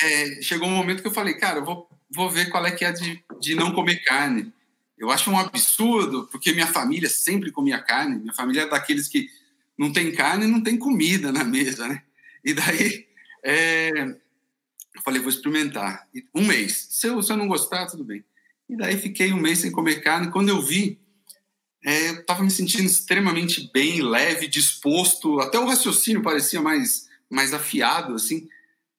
[0.02, 2.84] é, chegou um momento que eu falei, cara, eu vou, vou ver qual é que
[2.84, 4.52] é de, de não comer carne.
[4.96, 8.16] Eu acho um absurdo, porque minha família sempre comia carne.
[8.16, 9.28] Minha família é daqueles que
[9.76, 12.02] não tem carne, não tem comida na mesa, né?
[12.44, 13.06] E daí,
[13.42, 13.90] é,
[14.94, 16.06] eu falei, vou experimentar.
[16.34, 16.86] Um mês.
[16.90, 18.24] Se eu, se eu não gostar, tudo bem.
[18.68, 20.30] E daí fiquei um mês sem comer carne.
[20.30, 20.98] Quando eu vi,
[21.84, 25.40] é, eu estava me sentindo extremamente bem, leve, disposto.
[25.40, 28.48] Até o raciocínio parecia mais, mais afiado, assim.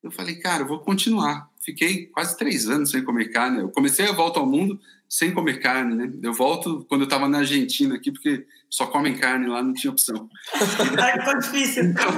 [0.05, 1.49] Eu falei, cara, eu vou continuar.
[1.59, 3.61] Fiquei quase três anos sem comer carne.
[3.61, 6.13] Eu comecei a volta ao mundo sem comer carne, né?
[6.21, 9.89] Eu volto quando eu estava na Argentina aqui, porque só comem carne lá, não tinha
[9.89, 10.29] opção.
[11.01, 11.85] Ai, difícil.
[11.85, 12.11] Então,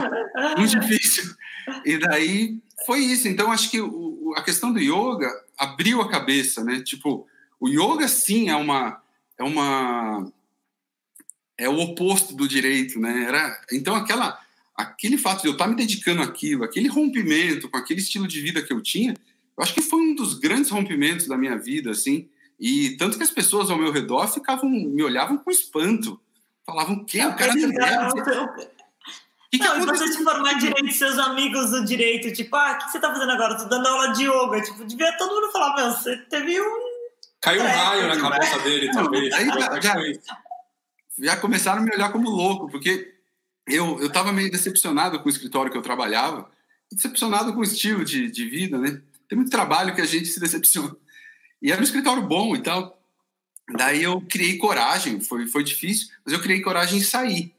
[0.57, 1.33] muito difícil.
[1.85, 3.29] E daí foi isso.
[3.29, 6.81] Então, acho que o, a questão do yoga abriu a cabeça, né?
[6.81, 7.25] Tipo,
[7.57, 9.01] o yoga, sim, é uma...
[9.37, 10.29] É uma
[11.57, 13.23] é o oposto do direito, né?
[13.29, 14.39] Era, então, aquela
[14.77, 18.61] aquele fato de eu estar me dedicando àquilo, aquele rompimento com aquele estilo de vida
[18.61, 19.15] que eu tinha,
[19.57, 22.29] eu acho que foi um dos grandes rompimentos da minha vida, assim.
[22.59, 26.21] E tanto que as pessoas ao meu redor ficavam, me olhavam com espanto.
[26.63, 27.53] Falavam, que o cara tá
[29.49, 32.91] que não, que você se formar direito, seus amigos do direito, tipo, ah, o que
[32.91, 33.57] você tá fazendo agora?
[33.57, 34.61] Tô dando aula de yoga.
[34.61, 36.97] Tipo, devia todo mundo falar, meu, você teve um.
[37.39, 39.33] Caiu um raio na cabeça dele, talvez.
[39.33, 39.95] Aí, já, já,
[41.17, 43.16] já começaram a me olhar como louco, porque
[43.67, 46.49] eu eu estava meio decepcionado com o escritório que eu trabalhava,
[46.91, 49.01] decepcionado com o estilo de, de vida, né?
[49.27, 50.95] Tem muito trabalho que a gente se decepciona.
[51.61, 52.97] E era um escritório bom e tal.
[53.75, 57.53] Daí eu criei coragem, foi, foi difícil, mas eu criei coragem em sair.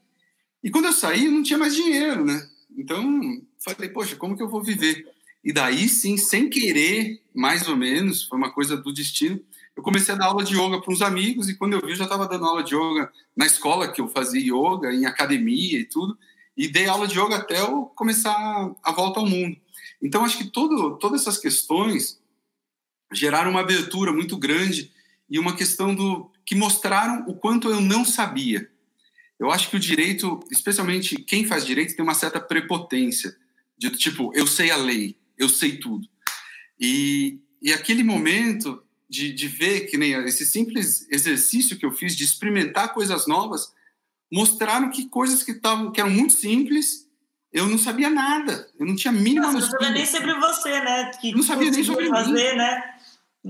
[0.63, 2.49] E quando eu saí, não tinha mais dinheiro, né?
[2.75, 5.07] Então, falei, poxa, como que eu vou viver?
[5.43, 9.39] E daí sim, sem querer, mais ou menos, foi uma coisa do destino,
[9.79, 11.95] eu comecei a dar aula de yoga para uns amigos e quando eu vi, eu
[11.95, 15.85] já estava dando aula de yoga na escola que eu fazia yoga, em academia e
[15.85, 16.19] tudo,
[16.55, 18.35] e dei aula de yoga até eu começar
[18.83, 19.55] a volta ao mundo.
[20.01, 22.21] Então, acho que todo, todas essas questões
[23.13, 24.91] geraram uma abertura muito grande
[25.29, 28.69] e uma questão do que mostraram o quanto eu não sabia.
[29.39, 33.33] Eu acho que o direito, especialmente quem faz direito, tem uma certa prepotência
[33.77, 36.05] de tipo, eu sei a lei, eu sei tudo.
[36.77, 42.15] E, e aquele momento de, de ver que nem esse simples exercício que eu fiz
[42.15, 43.73] de experimentar coisas novas
[44.31, 47.09] mostraram que coisas que estavam que eram muito simples
[47.51, 48.69] eu não sabia nada.
[48.79, 52.07] Eu não tinha mínima não sabia nem sobre você né que não sabia nem sobre
[52.07, 52.57] fazer mim.
[52.57, 52.83] né?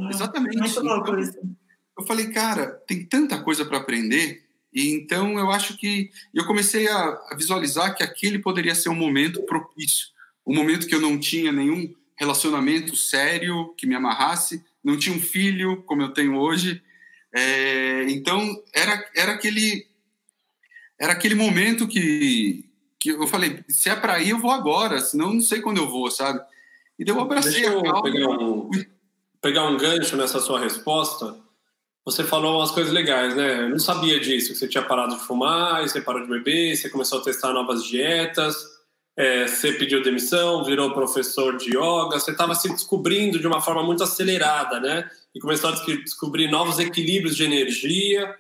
[0.10, 0.58] Exatamente.
[0.58, 1.38] muito louco então, isso.
[1.98, 4.46] eu falei cara tem tanta coisa para aprender.
[4.72, 8.96] E então eu acho que eu comecei a, a visualizar que aquele poderia ser um
[8.96, 10.08] momento propício.
[10.48, 15.22] Um momento que eu não tinha nenhum relacionamento sério que me amarrasse não tinha um
[15.22, 16.82] filho como eu tenho hoje.
[17.34, 19.86] É, então era era aquele
[21.00, 22.66] era aquele momento que
[23.00, 25.90] que eu falei se é para ir eu vou agora, senão não sei quando eu
[25.90, 26.42] vou, sabe?
[26.98, 28.70] E daí eu abracei Deixa eu pegar um,
[29.42, 31.38] pegar um gancho nessa sua resposta.
[32.04, 33.62] Você falou umas coisas legais, né?
[33.62, 36.90] Eu não sabia disso, que você tinha parado de fumar, você parou de beber, você
[36.90, 38.79] começou a testar novas dietas
[39.20, 43.84] é, você pediu demissão, virou professor de yoga, você estava se descobrindo de uma forma
[43.84, 45.12] muito acelerada, né?
[45.36, 48.34] E começou a descobrir novos equilíbrios de energia.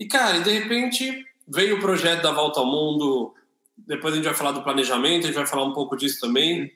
[0.00, 3.32] E, cara, de repente veio o projeto da Volta ao Mundo.
[3.78, 6.72] Depois a gente vai falar do planejamento, a gente vai falar um pouco disso também.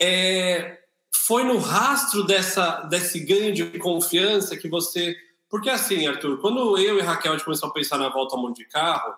[0.00, 0.78] É,
[1.12, 5.16] foi no rastro dessa, desse ganho de confiança que você.
[5.50, 8.40] Porque, assim, Arthur, quando eu e Raquel a gente começou a pensar na Volta ao
[8.40, 9.12] Mundo de carro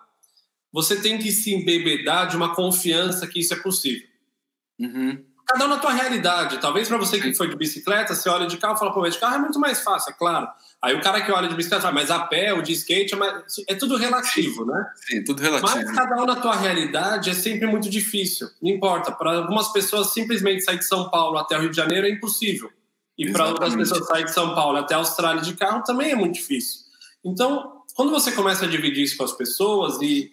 [0.71, 4.07] você tem que se embebedar de uma confiança que isso é possível.
[4.79, 5.23] Uhum.
[5.47, 6.59] Cada um na tua realidade.
[6.59, 9.15] Talvez para você que foi de bicicleta, você olha de carro e fala, pô, mas
[9.15, 10.47] de carro é muito mais fácil, é claro.
[10.81, 13.17] Aí o cara que olha de bicicleta fala, mas a pé, o de skate, é,
[13.17, 13.43] mais...
[13.67, 14.85] é tudo relativo, né?
[14.95, 15.75] Sim, tudo relativo.
[15.75, 18.47] Mas cada um na tua realidade é sempre muito difícil.
[18.61, 19.11] Não importa.
[19.11, 22.71] Para algumas pessoas, simplesmente sair de São Paulo até o Rio de Janeiro é impossível.
[23.17, 26.15] E para outras pessoas sair de São Paulo até a Austrália de carro também é
[26.15, 26.79] muito difícil.
[27.23, 30.31] Então, quando você começa a dividir isso com as pessoas e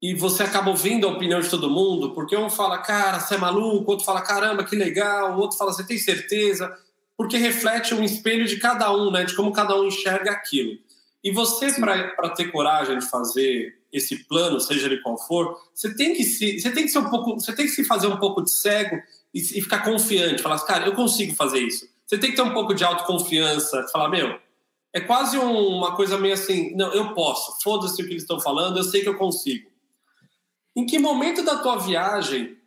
[0.00, 3.38] e você acaba ouvindo a opinião de todo mundo, porque um fala, cara, você é
[3.38, 6.76] maluco, outro fala, caramba, que legal, o outro fala, você tem certeza,
[7.16, 10.78] porque reflete um espelho de cada um, né, de como cada um enxerga aquilo.
[11.24, 16.14] E você, para ter coragem de fazer esse plano, seja ele qual for, você tem
[16.14, 18.42] que se, você tem que ser um pouco, você tem que se fazer um pouco
[18.42, 18.96] de cego
[19.32, 21.88] e, e ficar confiante, falar, cara, eu consigo fazer isso.
[22.06, 24.38] Você tem que ter um pouco de autoconfiança, falar, meu,
[24.92, 28.38] é quase um, uma coisa meio assim, não, eu posso, foda-se o que eles estão
[28.38, 29.68] falando, eu sei que eu consigo.
[30.76, 32.58] Em que momento da tua viagem,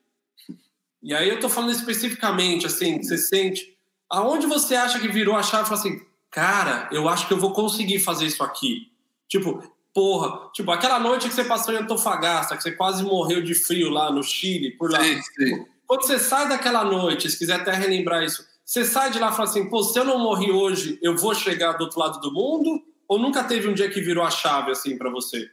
[1.02, 3.78] e aí eu estou falando especificamente, assim, você sente,
[4.10, 7.38] aonde você acha que virou a chave e fala assim, cara, eu acho que eu
[7.38, 8.92] vou conseguir fazer isso aqui.
[9.28, 13.54] Tipo, porra, tipo, aquela noite que você passou em Antofagasta, que você quase morreu de
[13.54, 15.04] frio lá no Chile, por lá.
[15.04, 15.66] Sim, sim.
[15.86, 19.32] Quando você sai daquela noite, se quiser até relembrar isso, você sai de lá e
[19.32, 22.32] fala assim, pô, se eu não morri hoje, eu vou chegar do outro lado do
[22.32, 22.84] mundo?
[23.08, 25.50] Ou nunca teve um dia que virou a chave, assim, para você?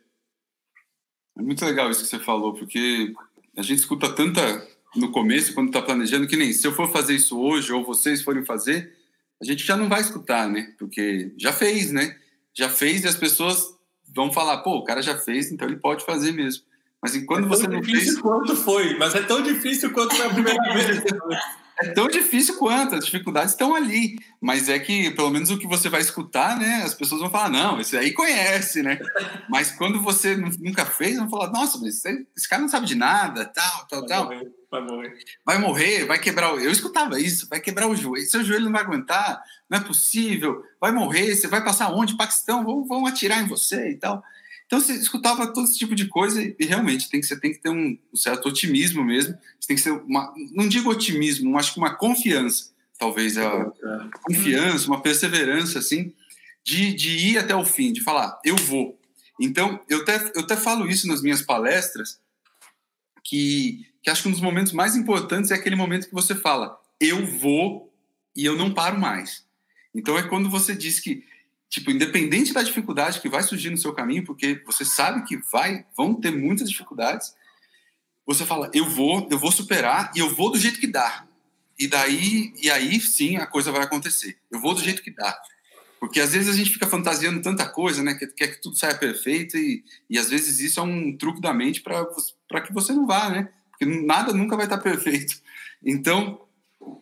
[1.36, 3.12] É muito legal isso que você falou, porque
[3.56, 7.14] a gente escuta tanta no começo, quando está planejando, que nem se eu for fazer
[7.14, 8.92] isso hoje ou vocês forem fazer,
[9.40, 10.72] a gente já não vai escutar, né?
[10.78, 12.16] Porque já fez, né?
[12.54, 13.74] Já fez e as pessoas
[14.14, 16.64] vão falar, pô, o cara já fez, então ele pode fazer mesmo.
[17.02, 18.18] Mas enquanto é você não fez.
[18.18, 21.02] quanto foi, mas é tão difícil quanto foi a primeira vez.
[21.78, 24.16] É tão difícil quanto, as dificuldades estão ali.
[24.40, 26.82] Mas é que, pelo menos, o que você vai escutar, né?
[26.84, 28.98] As pessoas vão falar, não, esse aí conhece, né?
[29.48, 33.44] Mas quando você nunca fez, vão falar, nossa, mas esse cara não sabe de nada,
[33.44, 34.24] tal, tal, vai tal.
[34.24, 35.18] Morrer, vai morrer.
[35.44, 36.60] Vai morrer, vai quebrar o.
[36.60, 38.26] Eu escutava isso, vai quebrar o joelho.
[38.26, 42.16] Seu joelho não vai aguentar, não é possível, vai morrer, você vai passar onde?
[42.16, 44.22] Paquistão, vão, vão atirar em você e tal.
[44.66, 47.60] Então você escutava todo esse tipo de coisa e, realmente tem que, você tem que
[47.60, 49.38] ter um, um, certo otimismo mesmo.
[49.60, 53.72] Você tem que ser uma, não digo otimismo, mas acho que uma confiança, talvez a,
[54.22, 56.12] confiança, uma perseverança assim,
[56.64, 59.00] de, de ir até o fim, de falar eu vou.
[59.40, 62.18] Então eu até eu até falo isso nas minhas palestras
[63.22, 66.76] que que acho que um dos momentos mais importantes é aquele momento que você fala
[67.00, 67.92] eu vou
[68.34, 69.44] e eu não paro mais.
[69.94, 71.24] Então é quando você diz que
[71.76, 75.84] tipo, independente da dificuldade que vai surgir no seu caminho, porque você sabe que vai,
[75.94, 77.34] vão ter muitas dificuldades,
[78.24, 81.26] você fala, eu vou, eu vou superar e eu vou do jeito que dá.
[81.78, 84.38] E daí, e aí sim a coisa vai acontecer.
[84.50, 85.38] Eu vou do jeito que dá.
[86.00, 88.14] Porque às vezes a gente fica fantasiando tanta coisa, né?
[88.14, 91.52] Que quer que tudo saia perfeito e, e às vezes isso é um truque da
[91.52, 93.50] mente para que você não vá, né?
[93.70, 95.38] Porque nada nunca vai estar perfeito.
[95.84, 96.40] Então,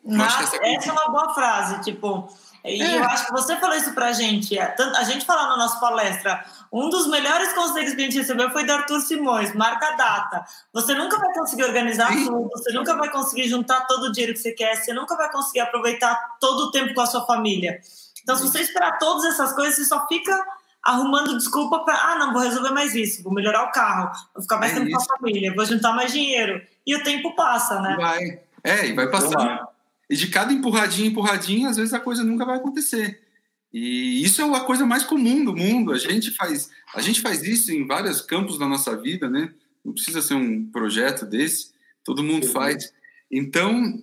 [0.04, 2.28] Nada, essa, essa é uma boa frase, tipo,
[2.64, 2.98] e é.
[2.98, 4.59] eu acho que você falou isso pra gente.
[4.59, 8.50] É, a gente falou na nossa palestra, um dos melhores conselhos que a gente recebeu
[8.50, 10.44] foi do Arthur Simões, marca a data.
[10.72, 12.24] Você nunca vai conseguir organizar Sim.
[12.24, 15.31] tudo, você nunca vai conseguir juntar todo o dinheiro que você quer, você nunca vai
[15.31, 17.81] conseguir aproveitar todo o tempo com a sua família.
[18.22, 20.35] Então, se você esperar todas essas coisas, você só fica
[20.83, 24.59] arrumando desculpa para, ah, não, vou resolver mais isso, vou melhorar o carro, vou ficar
[24.59, 25.07] mais é tempo isso.
[25.07, 26.62] com a família, vou juntar mais dinheiro.
[26.87, 27.96] E o tempo passa, né?
[27.98, 28.40] Vai.
[28.62, 29.73] É, e vai passando.
[30.08, 33.22] E de cada empurradinho, empurradinho, às vezes a coisa nunca vai acontecer.
[33.72, 35.92] E isso é a coisa mais comum do mundo.
[35.92, 39.52] A gente faz, a gente faz isso em vários campos da nossa vida, né?
[39.84, 41.72] Não precisa ser um projeto desse,
[42.04, 42.92] todo mundo faz.
[43.30, 44.00] Então,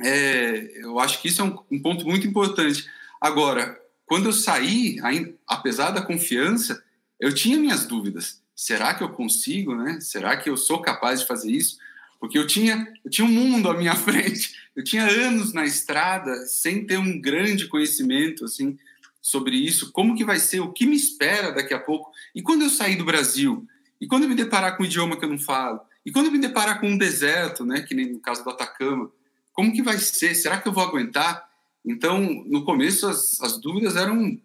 [0.00, 2.88] é, eu acho que isso é um, um, ponto muito importante.
[3.20, 4.98] Agora, quando eu saí,
[5.46, 6.82] apesar da confiança,
[7.18, 8.42] eu tinha minhas dúvidas.
[8.54, 9.98] Será que eu consigo, né?
[10.00, 11.78] Será que eu sou capaz de fazer isso?
[12.24, 14.54] Porque eu tinha, eu tinha um mundo à minha frente.
[14.74, 18.78] Eu tinha anos na estrada sem ter um grande conhecimento assim
[19.20, 22.10] sobre isso, como que vai ser, o que me espera daqui a pouco.
[22.34, 23.66] E quando eu sair do Brasil,
[24.00, 26.32] e quando eu me deparar com um idioma que eu não falo, e quando eu
[26.32, 29.10] me deparar com um deserto, né, que nem no caso do Atacama,
[29.52, 30.34] como que vai ser?
[30.34, 31.46] Será que eu vou aguentar?
[31.84, 34.38] Então, no começo as, as dúvidas eram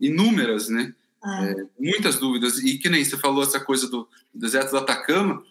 [0.00, 0.94] inúmeras, né?
[1.22, 1.46] Ah.
[1.46, 2.58] É, muitas dúvidas.
[2.58, 5.42] E que nem você falou essa coisa do deserto do Atacama,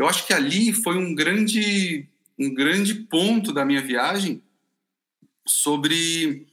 [0.00, 2.08] eu acho que ali foi um grande,
[2.38, 4.42] um grande ponto da minha viagem
[5.46, 6.46] sobre,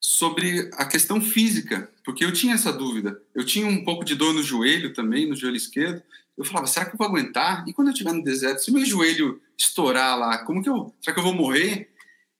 [0.00, 3.20] sobre a questão física, porque eu tinha essa dúvida.
[3.34, 6.00] Eu tinha um pouco de dor no joelho também, no joelho esquerdo.
[6.36, 7.64] Eu falava, será que eu vou aguentar?
[7.66, 11.12] E quando eu estiver no deserto, se meu joelho estourar lá, como que eu, será
[11.12, 11.90] que eu vou morrer?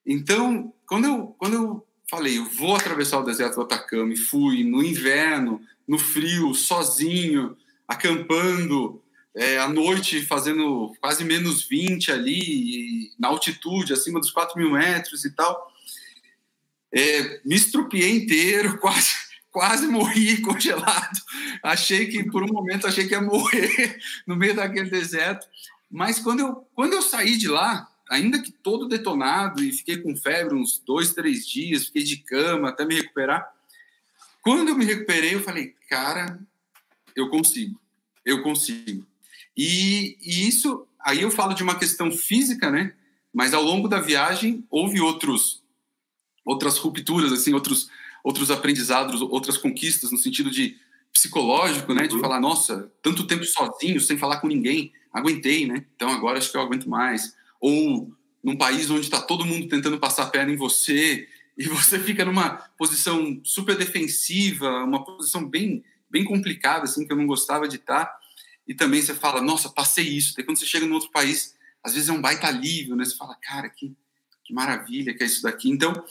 [0.07, 4.63] Então, quando eu, quando eu falei, eu vou atravessar o deserto do Atacama e fui
[4.63, 7.57] no inverno, no frio, sozinho,
[7.89, 9.03] acampando,
[9.37, 15.25] é, à noite fazendo quase menos 20 ali, na altitude, acima dos 4 mil metros
[15.25, 15.73] e tal.
[16.93, 19.13] É, me estrupiei inteiro, quase,
[19.51, 21.19] quase morri congelado.
[21.63, 25.47] Achei que, por um momento, achei que ia morrer no meio daquele deserto.
[25.91, 30.17] Mas quando eu, quando eu saí de lá, ainda que todo detonado e fiquei com
[30.17, 33.49] febre uns dois, três dias, fiquei de cama até me recuperar.
[34.43, 36.39] Quando eu me recuperei, eu falei, cara,
[37.15, 37.79] eu consigo,
[38.25, 39.08] eu consigo.
[39.59, 42.95] E, e, isso, aí eu falo de uma questão física, né?
[43.35, 45.65] Mas ao longo da viagem houve outros,
[46.45, 47.91] outras rupturas, assim, outros,
[48.23, 50.77] outros aprendizados, outras conquistas no sentido de
[51.13, 52.07] psicológico, né?
[52.07, 52.21] De uhum.
[52.21, 55.85] falar, nossa, tanto tempo sozinho, sem falar com ninguém, aguentei, né?
[55.97, 57.35] Então agora acho que eu aguento mais.
[57.61, 58.13] Ou
[58.45, 62.25] num país onde está todo mundo tentando passar a perna em você e você fica
[62.25, 67.77] numa posição super defensiva, uma posição bem bem complicada, assim, que eu não gostava de
[67.77, 68.18] estar
[68.69, 70.35] e também você fala, nossa, passei isso.
[70.37, 73.05] Daí quando você chega em outro país, às vezes é um baita alívio, né?
[73.05, 73.97] Você fala, cara, que,
[74.45, 75.71] que maravilha que é isso daqui.
[75.71, 76.05] Então,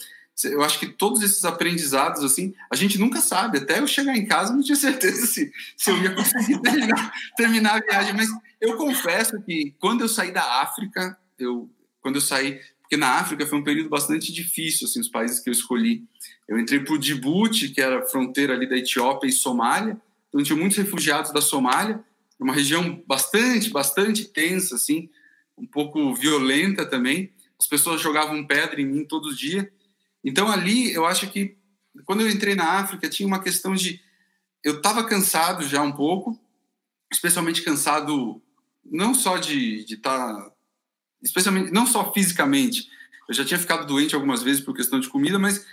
[0.44, 3.58] eu acho que todos esses aprendizados, assim, a gente nunca sabe.
[3.58, 7.76] Até eu chegar em casa, não tinha certeza se, se eu ia conseguir terminar, terminar
[7.76, 8.14] a viagem.
[8.14, 8.28] Mas
[8.60, 13.46] eu confesso que quando eu saí da África, eu, quando eu saí, porque na África
[13.46, 16.04] foi um período bastante difícil, assim, os países que eu escolhi.
[16.48, 20.58] Eu entrei por Djibouti, que era a fronteira ali da Etiópia e Somália, então tinha
[20.58, 22.02] muitos refugiados da Somália,
[22.38, 25.10] uma região bastante, bastante tensa, assim,
[25.56, 27.32] um pouco violenta também.
[27.58, 29.70] As pessoas jogavam pedra em mim todo dia.
[30.24, 31.56] Então ali, eu acho que
[32.04, 34.00] quando eu entrei na África tinha uma questão de
[34.62, 36.38] eu estava cansado já um pouco,
[37.12, 38.40] especialmente cansado
[38.84, 40.52] não só de estar, tá,
[41.22, 42.88] especialmente não só fisicamente.
[43.28, 45.66] Eu já tinha ficado doente algumas vezes por questão de comida, mas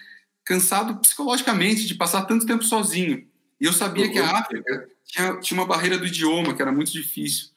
[0.43, 3.27] cansado psicologicamente de passar tanto tempo sozinho.
[3.59, 4.35] E eu sabia que a uhum.
[4.35, 7.49] África tinha, tinha uma barreira do idioma, que era muito difícil.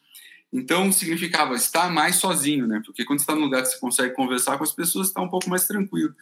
[0.52, 2.80] Então, significava estar mais sozinho, né?
[2.84, 5.48] Porque quando está num lugar que você consegue conversar com as pessoas, está um pouco
[5.50, 6.14] mais tranquilo.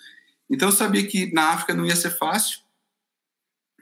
[0.50, 2.60] Então, eu sabia que na África não ia ser fácil.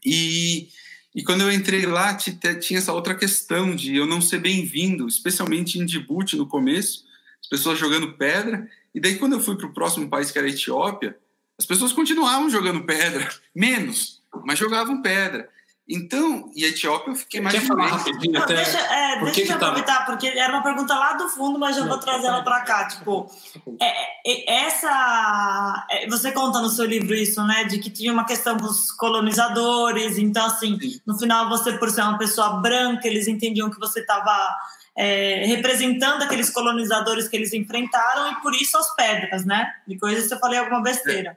[0.04, 0.68] E,
[1.14, 5.78] e quando eu entrei lá, tinha essa outra questão de eu não ser bem-vindo, especialmente
[5.78, 7.04] em Djibouti no começo,
[7.40, 8.68] as pessoas jogando pedra.
[8.94, 11.16] E daí, quando eu fui para o próximo país, que era a Etiópia,
[11.58, 15.48] as pessoas continuavam jogando pedra, menos, mas jogavam pedra.
[15.86, 17.58] Então, e a Etiópia eu fiquei mais.
[17.58, 18.54] Quer falar rapidinho até?
[18.54, 20.04] Deixa, é, deixa eu tá- aproveitar, tá...
[20.06, 22.88] porque era uma pergunta lá do fundo, mas já vou trazer ela para cá.
[22.88, 23.30] Tipo,
[23.78, 23.92] é,
[24.26, 25.86] é, essa.
[25.90, 27.64] É, você conta no seu livro isso, né?
[27.64, 30.16] De que tinha uma questão com os colonizadores.
[30.16, 34.56] Então, assim, no final, você, por ser uma pessoa branca, eles entendiam que você estava.
[34.96, 39.68] É, representando aqueles colonizadores que eles enfrentaram e por isso as pedras, né?
[39.88, 41.36] De coisas eu falei alguma besteira.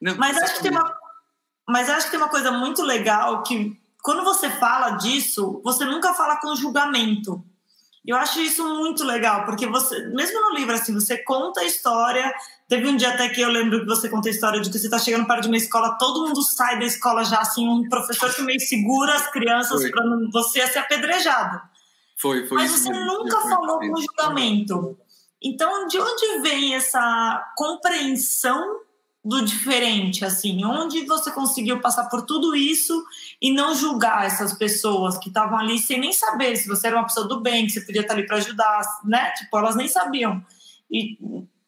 [0.00, 0.96] Não, mas acho que tem uma
[1.68, 6.12] mas acho que tem uma coisa muito legal que quando você fala disso, você nunca
[6.12, 7.42] fala com julgamento.
[8.04, 12.34] Eu acho isso muito legal, porque você, mesmo no livro, assim, você conta a história.
[12.68, 14.86] Teve um dia até que eu lembro que você conta a história de que você
[14.86, 18.34] está chegando perto de uma escola, todo mundo sai da escola já, assim, um professor
[18.34, 21.60] que meio segura as crianças para você ser apedrejado.
[22.16, 22.58] Foi, foi.
[22.58, 24.98] Mas você nunca falou com julgamento.
[25.40, 28.80] Então, de onde vem essa compreensão
[29.24, 30.64] do diferente, assim?
[30.64, 33.04] Onde você conseguiu passar por tudo isso
[33.40, 37.06] e não julgar essas pessoas que estavam ali sem nem saber se você era uma
[37.06, 39.30] pessoa do bem, que você podia estar ali para ajudar, né?
[39.30, 40.44] Tipo, elas nem sabiam.
[40.90, 41.16] E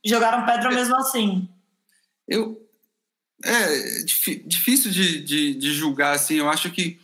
[0.05, 1.49] jogaram pedra é, mesmo assim.
[2.27, 2.61] Eu.
[3.45, 4.03] É
[4.47, 6.37] difícil de, de, de, julgar, assim.
[6.37, 6.99] Eu acho que,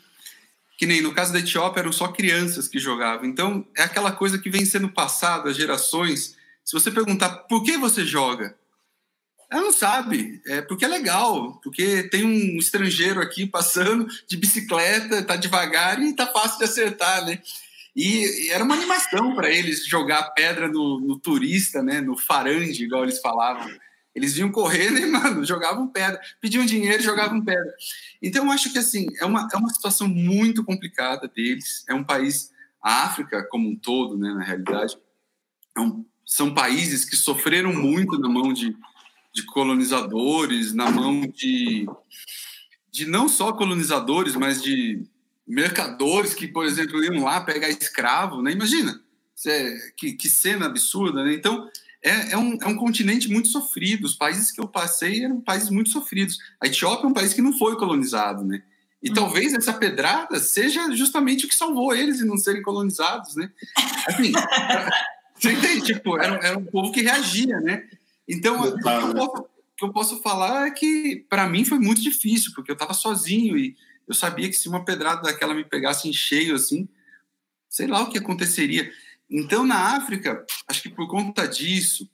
[0.78, 3.26] que nem no caso da Etiópia, eram só crianças que jogavam.
[3.26, 6.34] Então, é aquela coisa que vem sendo passada gerações.
[6.64, 8.56] Se você perguntar por que você joga,
[9.50, 15.24] ela não sabe, é porque é legal, porque tem um estrangeiro aqui passando de bicicleta,
[15.24, 17.40] tá devagar e tá fácil de acertar, né?
[17.94, 22.00] E, e era uma animação para eles jogar pedra no, no, turista, né?
[22.00, 23.68] No farange, igual eles falavam.
[24.14, 27.74] Eles vinham correndo e, mano, jogavam pedra, pediam dinheiro jogavam pedra.
[28.22, 31.84] Então, eu acho que, assim, é uma, é uma situação muito complicada deles.
[31.88, 34.96] É um país, a África como um todo, né, na realidade,
[35.76, 38.76] é um, são países que sofreram muito na mão de,
[39.32, 41.86] de colonizadores, na mão de,
[42.90, 45.02] de não só colonizadores, mas de
[45.46, 48.52] mercadores que, por exemplo, iam lá pegar escravo, né?
[48.52, 49.00] Imagina,
[49.96, 51.34] que, que cena absurda, né?
[51.34, 51.68] Então,
[52.02, 54.04] é, é, um, é um continente muito sofrido.
[54.04, 56.38] Os países que eu passei eram países muito sofridos.
[56.60, 58.62] A Etiópia é um país que não foi colonizado, né?
[59.02, 59.14] E hum.
[59.14, 63.50] talvez essa pedrada seja justamente o que salvou eles de não serem colonizados, né?
[64.06, 64.32] Assim,
[65.38, 65.94] você entende?
[65.94, 67.88] Tipo, era, era um povo que reagia, né?
[68.30, 69.44] Então, o que, eu posso,
[69.76, 73.58] que eu posso falar é que, para mim, foi muito difícil, porque eu estava sozinho
[73.58, 73.76] e
[74.06, 76.88] eu sabia que se uma pedrada daquela me pegasse em cheio, assim,
[77.68, 78.90] sei lá o que aconteceria.
[79.28, 82.08] Então, na África, acho que por conta disso,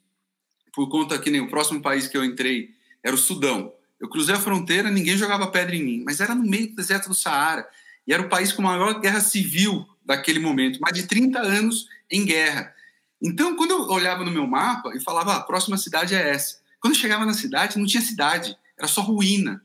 [0.73, 2.71] por conta que nem o próximo país que eu entrei
[3.03, 3.71] era o Sudão.
[3.99, 7.09] Eu cruzei a fronteira, ninguém jogava pedra em mim, mas era no meio do deserto
[7.09, 7.67] do Saara.
[8.07, 11.87] E era o país com a maior guerra civil daquele momento, mais de 30 anos
[12.09, 12.73] em guerra.
[13.21, 16.59] Então, quando eu olhava no meu mapa e falava, ah, a próxima cidade é essa.
[16.79, 19.63] Quando eu chegava na cidade, não tinha cidade, era só ruína.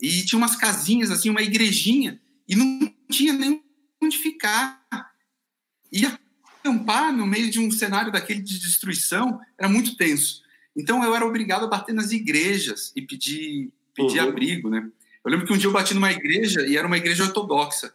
[0.00, 3.62] E tinha umas casinhas, assim, uma igrejinha, e não tinha nem
[4.00, 4.80] onde ficar.
[5.90, 10.42] E acampar no meio de um cenário daquele de destruição era muito tenso.
[10.76, 14.28] Então, eu era obrigado a bater nas igrejas e pedir, pedir uhum.
[14.28, 14.88] abrigo, né?
[15.24, 17.92] Eu lembro que um dia eu bati numa igreja e era uma igreja ortodoxa.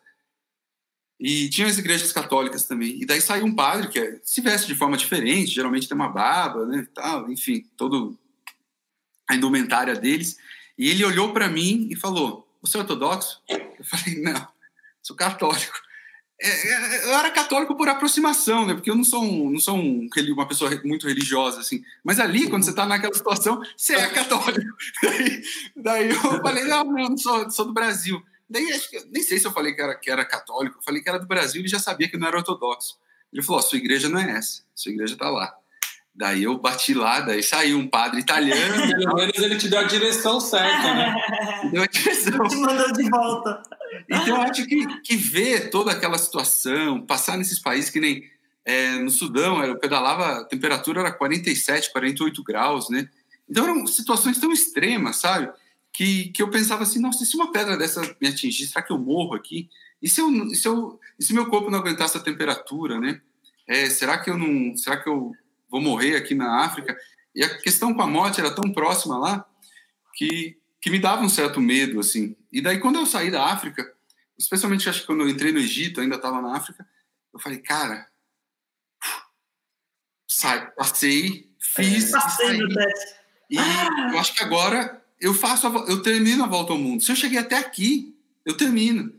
[1.19, 3.01] E tinha as igrejas católicas também.
[3.01, 6.07] E daí saiu um padre que é, se veste de forma diferente, geralmente tem uma
[6.07, 8.17] barba, né, tal, enfim, todo
[9.27, 10.37] a indumentária deles.
[10.77, 14.47] E ele olhou para mim e falou: "Você é ortodoxo?" Eu falei: "Não,
[15.03, 15.89] sou católico."
[16.41, 18.73] É, é, eu era católico por aproximação, né?
[18.73, 21.83] Porque eu não sou, um, não sou um, uma pessoa muito religiosa, assim.
[22.01, 24.73] Mas ali, quando você está naquela situação, você é católico.
[25.03, 25.43] Daí,
[25.75, 28.23] daí eu falei, não, não, não sou, sou do Brasil.
[28.49, 31.01] Daí, acho que, nem sei se eu falei que era, que era católico, eu falei
[31.01, 32.97] que era do Brasil, ele já sabia que não era ortodoxo.
[33.31, 35.53] Ele falou: sua igreja não é essa, sua igreja está lá.
[36.15, 38.75] Daí eu bati lá, daí saiu um padre italiano.
[38.97, 41.15] Pelo menos ele te deu a direção certa, né?
[41.71, 42.47] Deu a direção.
[42.47, 43.61] Te mandou de volta.
[44.09, 48.23] Então eu acho que, que ver toda aquela situação, passar nesses países que nem
[48.65, 53.07] é, no Sudão, eu pedalava, a temperatura era 47, 48 graus, né?
[53.49, 55.49] Então eram situações tão extremas, sabe?
[55.93, 58.91] Que, que eu pensava assim, nossa, e se uma pedra dessa me atingir, será que
[58.91, 59.69] eu morro aqui?
[60.01, 63.21] E se, eu, e se, eu, e se meu corpo não aguentar essa temperatura, né?
[63.67, 65.31] É, será que eu não, será que eu
[65.69, 66.97] vou morrer aqui na África?
[67.35, 69.45] E a questão com a morte era tão próxima lá
[70.15, 72.35] que, que me dava um certo medo, assim.
[72.51, 73.93] E daí quando eu saí da África,
[74.37, 76.87] especialmente acho que quando eu entrei no Egito, ainda estava na África,
[77.33, 78.07] eu falei, cara,
[80.27, 82.67] sai, passei, fiz, passei no
[83.49, 87.03] E eu acho que agora eu faço, a, eu termino a volta ao mundo.
[87.03, 88.15] Se eu cheguei até aqui,
[88.45, 89.13] eu termino.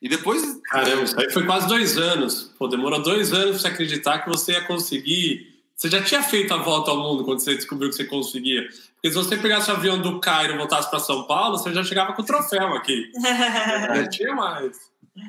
[0.00, 0.60] E depois.
[0.64, 2.54] Caramba, isso aí foi quase dois anos.
[2.58, 5.54] Pô, demorou dois anos para você acreditar que você ia conseguir.
[5.74, 8.62] Você já tinha feito a volta ao mundo quando você descobriu que você conseguia.
[8.94, 11.84] Porque se você pegasse o avião do Cairo e voltasse para São Paulo, você já
[11.84, 13.10] chegava com o troféu aqui.
[13.94, 14.76] Não tinha mais.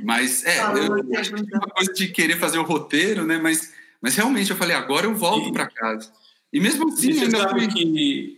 [0.04, 3.38] Mas é, ah, eu, eu acho que uma coisa de querer fazer o roteiro, né?
[3.38, 6.12] Mas, mas realmente eu falei, agora eu volto para casa.
[6.52, 7.68] E mesmo assim, e ainda fui...
[7.68, 8.37] que...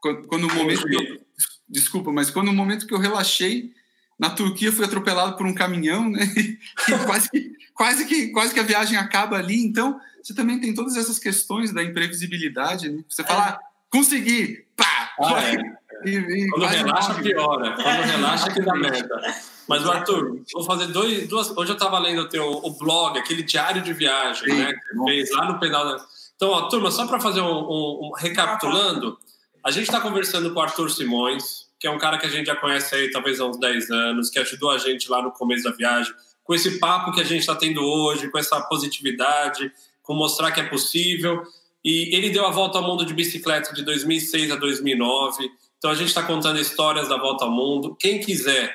[0.00, 1.20] quando, quando o momento que eu,
[1.68, 3.72] desculpa, mas quando o momento que eu relaxei,
[4.18, 6.20] na Turquia fui atropelado por um caminhão, né?
[6.88, 9.62] E quase que, quase que, quase que a viagem acaba ali.
[9.64, 13.04] Então, você também tem todas essas questões da imprevisibilidade, né?
[13.08, 13.58] Você fala, é.
[13.90, 15.10] consegui, pá!
[15.20, 15.56] Ah, é.
[16.04, 17.72] e, e Quando relaxa, piora.
[17.72, 19.34] Quando relaxa, que dá merda.
[19.68, 21.50] Mas, Arthur, vou fazer dois, duas.
[21.50, 24.72] Hoje eu estava lendo o teu o blog, aquele diário de viagem, Sim, né?
[24.72, 25.84] Que fez lá no pedal.
[25.84, 26.04] Da...
[26.36, 29.18] Então, ó, turma, só para fazer um, um, um, recapitulando,
[29.64, 32.46] a gente está conversando com o Arthur Simões, que é um cara que a gente
[32.46, 35.64] já conhece aí talvez há uns 10 anos, que ajudou a gente lá no começo
[35.64, 39.70] da viagem, com esse papo que a gente está tendo hoje, com essa positividade,
[40.02, 41.42] com mostrar que é possível.
[41.84, 45.50] E ele deu a volta ao mundo de bicicleta de 2006 a 2009.
[45.76, 47.94] Então a gente está contando histórias da volta ao mundo.
[47.96, 48.74] Quem quiser,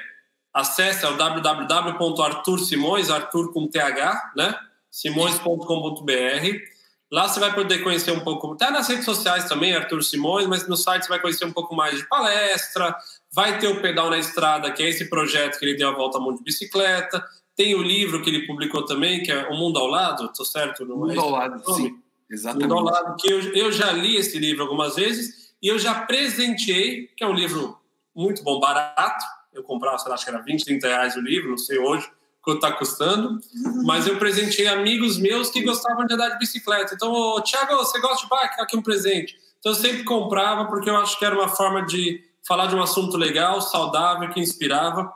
[0.54, 4.56] acesse ao www.artursimões, Arthur com TH, né?
[4.92, 6.72] simões.com.br
[7.14, 10.68] Lá você vai poder conhecer um pouco, tá nas redes sociais também, Arthur Simões, mas
[10.68, 12.95] no site você vai conhecer um pouco mais de palestra,
[13.32, 16.18] vai ter o Pedal na Estrada, que é esse projeto que ele deu a volta
[16.18, 17.24] ao mundo de bicicleta,
[17.55, 20.88] tem o livro que ele publicou também, que é O Mundo ao Lado, tô certo?
[20.88, 22.64] Não Mundo é ao Lado, sim, exatamente.
[22.64, 25.93] Mundo ao Lado, que eu, eu já li esse livro algumas vezes e eu já
[25.93, 27.78] presenteei, que é um livro
[28.16, 31.51] muito bom, barato, eu comprava, sei lá, acho que era 20, 30 reais o livro,
[31.51, 32.09] não sei hoje,
[32.44, 33.39] quanto está custando,
[33.86, 36.94] mas eu presenteei amigos meus que gostavam de andar de bicicleta.
[36.94, 38.62] Então, oh, Thiago, você gosta de bike?
[38.62, 39.38] Aqui um presente.
[39.60, 42.84] Então, eu sempre comprava porque eu acho que era uma forma de falar de um
[42.84, 45.12] assunto legal, saudável, que inspirava.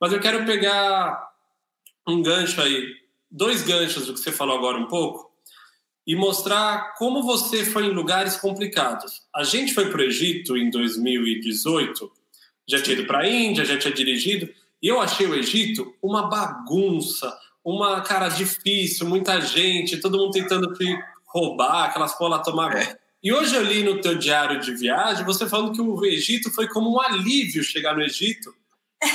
[0.00, 1.30] Mas eu quero pegar
[2.06, 2.84] um gancho aí,
[3.30, 5.30] dois ganchos do que você falou agora um pouco,
[6.04, 9.22] e mostrar como você foi em lugares complicados.
[9.32, 12.10] A gente foi para o Egito em 2018,
[12.68, 14.52] já tinha ido para a Índia, já tinha dirigido,
[14.82, 17.32] e eu achei o Egito uma bagunça,
[17.64, 22.76] uma cara difícil, muita gente, todo mundo tentando te roubar, aquelas colas tomar.
[22.76, 22.98] É.
[23.22, 26.66] E hoje eu li no teu diário de viagem você falando que o Egito foi
[26.68, 28.52] como um alívio chegar no Egito.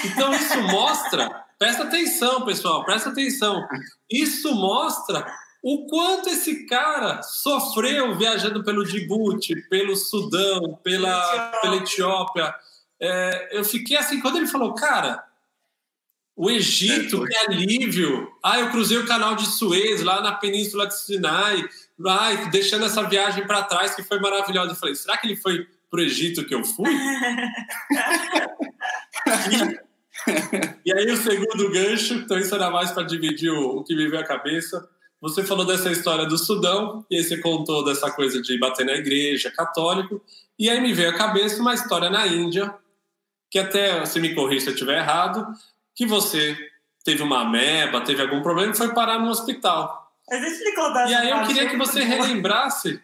[0.06, 3.68] Então isso mostra, presta atenção, pessoal, presta atenção.
[4.10, 5.28] Isso mostra
[5.62, 12.56] o quanto esse cara sofreu viajando pelo Djibouti, pelo Sudão, pela, pela Etiópia.
[13.02, 15.22] É, eu fiquei assim, quando ele falou, cara,
[16.38, 18.32] o Egito, é, que alívio!
[18.44, 21.68] Ah, eu cruzei o canal de Suez, lá na Península de Sinai,
[22.06, 24.74] ai, deixando essa viagem para trás, que foi maravilhosa.
[24.74, 26.94] Eu falei, será que ele foi para o Egito que eu fui?
[30.86, 33.96] e, e, aí o segundo gancho, então isso era mais para dividir o, o que
[33.96, 34.88] me veio à cabeça.
[35.20, 38.94] Você falou dessa história do Sudão, e aí você contou dessa coisa de bater na
[38.94, 40.24] igreja, católico,
[40.60, 42.72] e aí me veio à cabeça uma história na Índia,
[43.50, 45.48] que até, se me corrija se eu estiver errado,
[45.98, 46.56] que você
[47.04, 50.14] teve uma ameba, teve algum problema e foi parar no hospital.
[51.10, 53.02] E aí eu queria que você relembrasse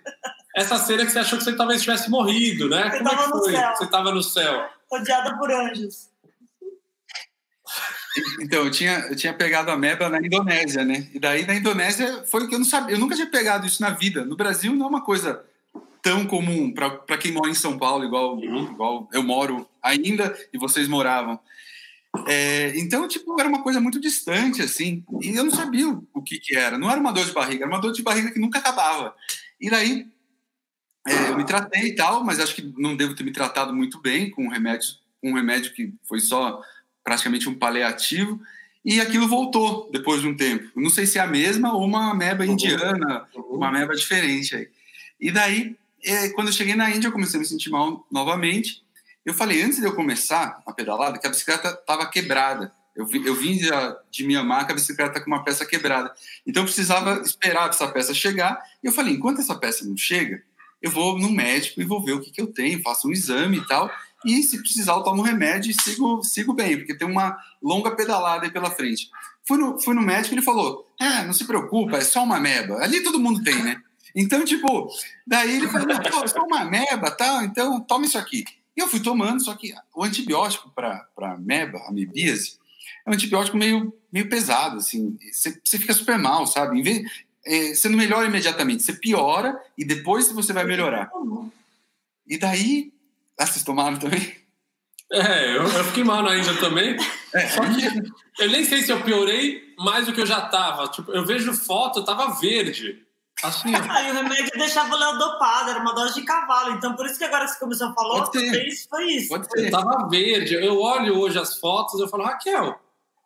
[0.55, 2.91] essa cena que você achou que você talvez tivesse morrido, né?
[2.91, 3.51] Você Como é que foi?
[3.51, 4.69] Você estava no céu.
[4.91, 6.11] Rodeada por anjos.
[8.39, 11.07] Então, eu tinha, eu tinha pegado a ameba na Indonésia, né?
[11.11, 12.95] E daí na Indonésia foi o que eu não sabia.
[12.95, 14.23] Eu nunca tinha pegado isso na vida.
[14.23, 15.43] No Brasil não é uma coisa
[16.03, 18.71] tão comum para quem mora em São Paulo, igual, uhum.
[18.71, 21.39] igual eu moro ainda e vocês moravam.
[22.27, 26.39] É, então, tipo, era uma coisa muito distante, assim, e eu não sabia o que,
[26.39, 26.77] que era.
[26.77, 29.15] Não era uma dor de barriga, era uma dor de barriga que nunca acabava.
[29.59, 30.07] E daí,
[31.07, 33.99] é, eu me tratei e tal, mas acho que não devo ter me tratado muito
[33.99, 34.89] bem com um remédio,
[35.23, 36.61] um remédio que foi só
[37.03, 38.39] praticamente um paliativo,
[38.85, 40.69] e aquilo voltou depois de um tempo.
[40.75, 44.69] não sei se é a mesma ou uma ameba indiana, uma ameba diferente aí.
[45.19, 48.82] E daí, é, quando eu cheguei na Índia, eu comecei a me sentir mal novamente,
[49.25, 52.73] eu falei, antes de eu começar a pedalada, que a bicicleta estava quebrada.
[52.95, 53.69] Eu, vi, eu vim de,
[54.11, 56.13] de Mianmar com a bicicleta com uma peça quebrada.
[56.45, 58.61] Então eu precisava esperar essa peça chegar.
[58.83, 60.43] E eu falei, enquanto essa peça não chega,
[60.81, 63.57] eu vou no médico e vou ver o que, que eu tenho, faço um exame
[63.57, 63.89] e tal.
[64.25, 67.91] E se precisar, eu tomo um remédio e sigo, sigo bem, porque tem uma longa
[67.91, 69.09] pedalada aí pela frente.
[69.45, 72.39] Fui no, fui no médico e ele falou: É, não se preocupa, é só uma
[72.39, 72.81] meba.
[72.81, 73.81] Ali todo mundo tem, né?
[74.15, 74.89] Então, tipo,
[75.25, 78.45] daí ele falou: Pô, é só uma meba, tal, então toma isso aqui.
[78.75, 82.57] E eu fui tomando, só que o antibiótico para ameba, amebíase,
[83.05, 85.17] é um antibiótico meio, meio pesado, assim.
[85.31, 86.79] Você fica super mal, sabe?
[86.79, 87.11] Em vez,
[87.45, 91.11] é, você não melhora imediatamente, você piora e depois você vai melhorar.
[92.25, 92.93] E daí,
[93.37, 94.43] ah, vocês tomaram também?
[95.11, 96.97] É, eu, eu fiquei mal na Índia também.
[97.33, 97.47] É.
[97.49, 97.85] Só que
[98.39, 100.87] eu nem sei se eu piorei mais do que eu já tava.
[100.87, 103.05] Tipo, eu vejo foto, eu tava verde.
[103.41, 106.73] Assim, Aí o remédio deixava o Léo dopado, era uma dose de cavalo.
[106.73, 109.29] Então, por isso que agora você começou a falar, isso, foi isso.
[109.29, 109.67] Pode ser.
[109.67, 110.53] Eu tava verde.
[110.55, 112.79] Eu olho hoje as fotos eu falo, Raquel,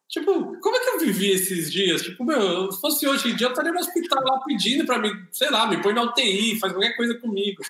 [0.09, 2.01] Tipo, como é que eu vivi esses dias?
[2.01, 5.11] Tipo, meu, se fosse hoje em dia, eu estaria no hospital lá pedindo para mim,
[5.31, 7.61] sei lá, me põe na UTI, faz qualquer coisa comigo.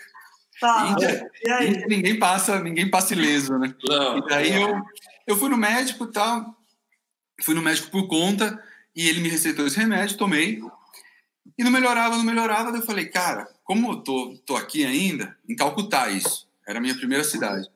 [0.59, 0.95] Tá,
[1.43, 1.85] e, aí?
[1.87, 3.73] ninguém passa, ninguém passa ileso, né?
[3.87, 4.81] Não, e daí eu,
[5.25, 6.55] eu fui no médico e tal,
[7.43, 8.63] fui no médico por conta,
[8.95, 10.61] e ele me receitou esse remédio, tomei,
[11.57, 15.37] e não melhorava, não melhorava, daí eu falei, cara, como eu tô, tô aqui ainda,
[15.47, 17.69] em Calcutá isso, era a minha primeira cidade,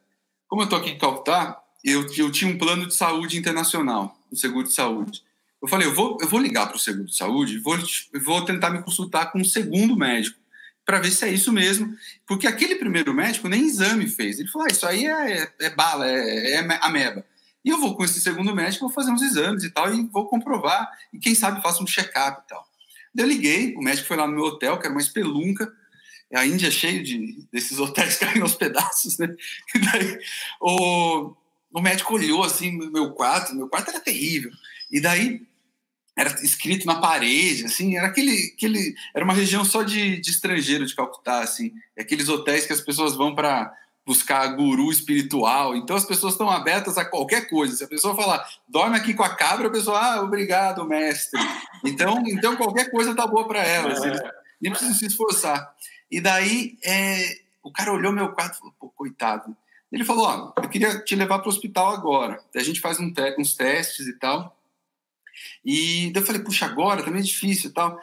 [0.47, 4.35] como eu tô aqui em Calcutá, eu, eu tinha um plano de saúde internacional, um
[4.35, 5.23] seguro de saúde.
[5.61, 7.77] Eu falei, eu vou, eu vou ligar para o seguro de saúde vou,
[8.23, 10.39] vou tentar me consultar com um segundo médico
[10.85, 11.95] para ver se é isso mesmo,
[12.27, 14.39] porque aquele primeiro médico nem exame fez.
[14.39, 17.23] Ele falou, ah, isso aí é, é, é bala, é, é ameba.
[17.63, 20.27] E eu vou com esse segundo médico, vou fazer uns exames e tal, e vou
[20.27, 22.67] comprovar, e quem sabe faço um check-up e tal.
[23.15, 25.71] Eu liguei, o médico foi lá no meu hotel, que era uma espelunca,
[26.33, 29.35] a Índia é cheio de, desses hotéis caindo aos pedaços, né?
[29.75, 30.19] E daí
[30.61, 31.33] o,
[31.73, 34.51] o médico olhou assim no meu quarto, meu quarto era terrível.
[34.89, 35.41] E daí
[36.15, 40.85] era escrito na parede, assim, era aquele, aquele era uma região só de, de estrangeiro
[40.85, 43.73] de Calcutá, assim, aqueles hotéis que as pessoas vão para
[44.05, 45.75] buscar guru espiritual.
[45.75, 47.75] Então as pessoas estão abertas a qualquer coisa.
[47.75, 51.39] Se a pessoa falar, dorme aqui com a cabra, a pessoa, ah, obrigado, mestre.
[51.83, 54.03] Então, então qualquer coisa tá boa para elas.
[54.03, 54.21] Eles
[54.61, 55.73] nem precisam se esforçar.
[56.09, 59.55] E daí é, o cara olhou meu quarto e falou, pô, coitado.
[59.91, 62.41] Ele falou: Ó, eu queria te levar para o hospital agora.
[62.55, 64.57] A gente faz um te uns testes e tal.
[65.65, 67.99] E daí eu falei: Puxa, agora também é difícil e tal.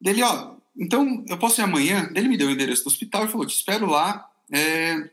[0.00, 2.10] Dele, ó, então eu posso ir amanhã?
[2.14, 5.10] Ele me deu o endereço do hospital e falou: Te espero lá, é...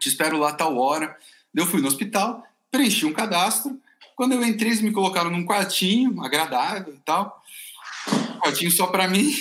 [0.00, 1.16] te espero lá tal hora.
[1.54, 3.78] Eu fui no hospital, preenchi um cadastro.
[4.16, 7.42] Quando eu entrei, eles me colocaram num quartinho agradável e tal.
[8.12, 9.32] Um quartinho só para mim.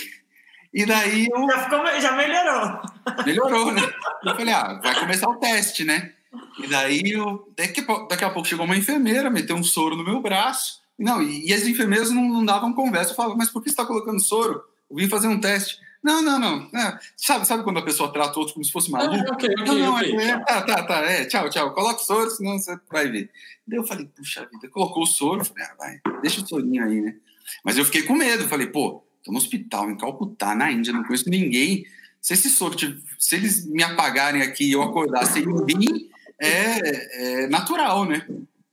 [0.73, 1.47] E daí eu...
[1.47, 2.81] já, ficou, já melhorou.
[3.25, 3.81] Melhorou, né?
[4.23, 6.13] Eu falei, ah, vai começar o teste, né?
[6.59, 10.21] E daí eu, daqui, daqui a pouco chegou uma enfermeira, meteu um soro no meu
[10.21, 10.81] braço.
[10.97, 13.11] Não, e, e as enfermeiras não, não davam conversa.
[13.11, 14.63] Eu falava, mas por que você está colocando soro?
[14.89, 15.79] Eu vim fazer um teste.
[16.03, 16.79] Não, não, não.
[16.79, 19.15] É, sabe, sabe quando a pessoa trata o outro como se fosse maluco?
[19.15, 20.99] Ah, okay, okay, não, não, okay, é, tá, tá, tá.
[21.01, 21.73] É, tchau, tchau.
[21.73, 23.29] Coloca o soro, senão você vai ver.
[23.67, 25.43] Daí eu falei, puxa vida, colocou o soro.
[25.43, 27.15] Falei, ah, vai, deixa o sorinho aí, né?
[27.63, 28.47] Mas eu fiquei com medo.
[28.47, 31.85] Falei, pô, Estou no hospital, em Calcutá, na Índia, não conheço ninguém.
[32.21, 32.75] Se esse soro,
[33.17, 36.09] se eles me apagarem aqui e eu acordar sem ninguém,
[36.41, 38.25] é, é natural, né?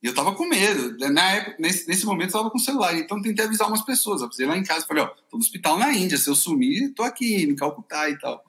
[0.03, 0.97] E eu tava com medo.
[1.11, 2.97] Na época, nesse, nesse momento, eu tava com o celular.
[2.97, 4.21] Então, tentei avisar umas pessoas.
[4.39, 4.87] Eu lá em casa.
[4.87, 6.19] Falei, ó, tô no hospital na Índia.
[6.19, 8.45] Se eu sumir, tô aqui, em Calcutá e tal.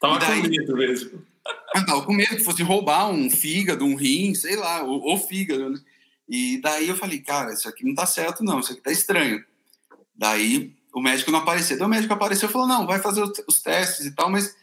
[0.00, 1.26] Tava e daí, com medo mesmo.
[1.74, 5.18] Eu tava com medo que fosse roubar um fígado, um rim, sei lá, ou, ou
[5.18, 5.80] fígado, né?
[6.28, 8.60] E daí eu falei, cara, isso aqui não tá certo, não.
[8.60, 9.44] Isso aqui tá estranho.
[10.14, 11.74] Daí o médico não apareceu.
[11.74, 14.54] Então o médico apareceu e falou: não, vai fazer os testes e tal, mas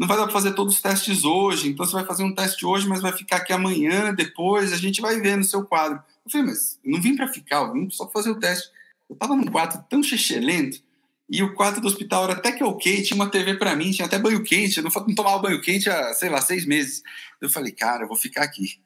[0.00, 1.68] não vai dar para fazer todos os testes hoje.
[1.68, 4.98] Então você vai fazer um teste hoje, mas vai ficar aqui amanhã, depois, a gente
[4.98, 6.02] vai ver no seu quadro.
[6.24, 8.70] Eu falei, mas eu não vim para ficar, eu vim só para fazer o teste.
[9.10, 10.00] Eu estava num quarto tão
[10.40, 10.82] lento
[11.28, 14.06] e o quarto do hospital era até que ok, tinha uma TV para mim, tinha
[14.06, 14.78] até banho quente.
[14.78, 17.02] Eu não, não tomava banho quente há, sei lá, seis meses.
[17.38, 18.80] Eu falei, cara, eu vou ficar aqui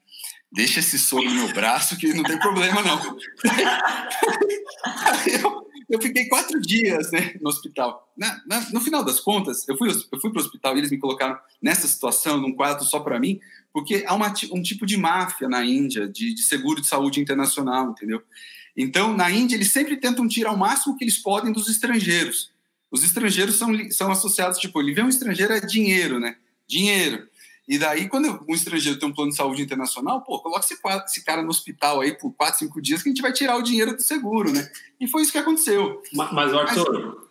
[0.55, 3.17] deixa esse soro no meu braço que não tem problema não.
[5.43, 8.11] eu, eu fiquei quatro dias né, no hospital.
[8.17, 10.91] Na, na, no final das contas, eu fui, eu fui para o hospital e eles
[10.91, 13.39] me colocaram nessa situação, num quarto só para mim,
[13.73, 17.91] porque há uma, um tipo de máfia na Índia, de, de seguro de saúde internacional,
[17.91, 18.23] entendeu?
[18.75, 22.51] Então, na Índia, eles sempre tentam tirar o máximo que eles podem dos estrangeiros.
[22.89, 26.37] Os estrangeiros são, são associados, tipo, ele vê um estrangeiro é dinheiro, né?
[26.67, 27.27] Dinheiro.
[27.67, 31.25] E daí, quando um estrangeiro tem um plano de saúde internacional, pô, coloca esse, esse
[31.25, 33.95] cara no hospital aí por quatro, cinco dias que a gente vai tirar o dinheiro
[33.95, 34.69] do seguro, né?
[34.99, 36.01] E foi isso que aconteceu.
[36.13, 37.25] Mas, mas Arthur, mas,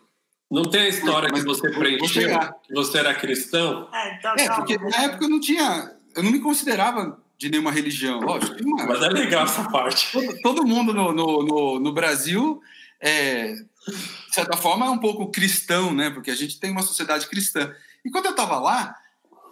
[0.51, 2.29] não tem a história mas, que você preencheu,
[2.63, 3.87] que você era cristão?
[3.93, 7.71] É, então, é porque na época eu não tinha, eu não me considerava de nenhuma
[7.71, 8.61] religião, lógico.
[8.61, 10.11] Uma, mas é legal essa parte.
[10.11, 12.61] Todo, todo mundo no, no, no, no Brasil,
[12.99, 16.09] é, de certa forma, é um pouco cristão, né?
[16.09, 17.73] Porque a gente tem uma sociedade cristã.
[18.03, 18.95] E quando eu estava lá,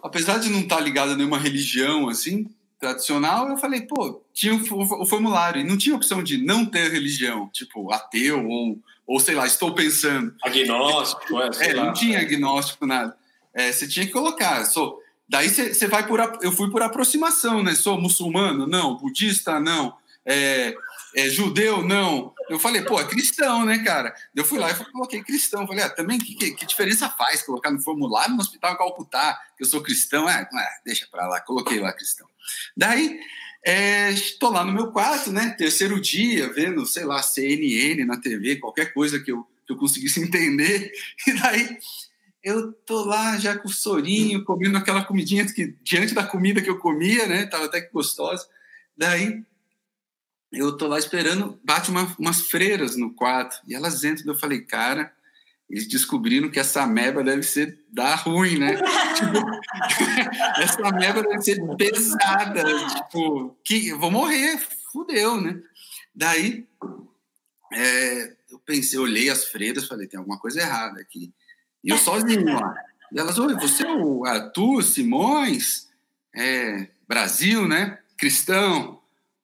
[0.04, 2.46] apesar de não estar tá ligado a nenhuma religião assim
[2.78, 7.48] tradicional, eu falei, pô, tinha o, formulário e não tinha opção de não ter religião,
[7.50, 10.34] tipo ateu ou, ou sei lá, estou pensando.
[10.42, 11.86] Agnóstico, é, é lá.
[11.86, 13.16] não tinha agnóstico nada.
[13.54, 15.02] É, você tinha que colocar, sou.
[15.26, 17.74] Daí você vai por, eu fui por aproximação, né?
[17.74, 18.66] Sou muçulmano?
[18.66, 18.98] Não.
[18.98, 19.58] Budista?
[19.58, 19.96] Não.
[20.26, 20.76] É,
[21.14, 22.34] é, judeu, não.
[22.48, 24.14] Eu falei, pô, é cristão, né, cara?
[24.34, 25.66] Eu fui lá e coloquei cristão.
[25.66, 29.62] Falei, ah, também que, que, que, diferença faz colocar no formulário no hospital Calcutá que
[29.62, 30.26] eu sou cristão?
[30.26, 30.46] Ah,
[30.84, 32.26] deixa pra lá, coloquei lá cristão.
[32.76, 33.20] Daí,
[34.12, 38.56] estou é, lá no meu quarto, né, terceiro dia, vendo, sei lá, CNN na TV,
[38.56, 40.92] qualquer coisa que eu, que eu conseguisse entender.
[41.26, 41.78] E daí,
[42.42, 46.68] eu tô lá já com o sorinho, comendo aquela comidinha que, diante da comida que
[46.68, 48.46] eu comia, né, tava até que gostosa.
[48.96, 49.42] Daí,
[50.52, 54.60] eu tô lá esperando, bate uma, umas freiras no quarto, e elas entram, eu falei,
[54.62, 55.12] cara,
[55.68, 58.76] eles descobriram que essa ameba deve ser da ruim, né?
[59.16, 59.38] tipo,
[60.60, 64.58] essa ameba deve ser pesada, tipo, que vou morrer,
[64.92, 65.60] fudeu, né?
[66.14, 66.66] Daí,
[67.72, 71.32] é, eu pensei, olhei as freiras, falei, tem alguma coisa errada aqui.
[71.82, 72.74] E eu sozinho lá.
[73.12, 75.88] E elas, oi, você é o Arthur Simões?
[76.34, 77.98] É, Brasil, né?
[78.16, 79.00] Cristão.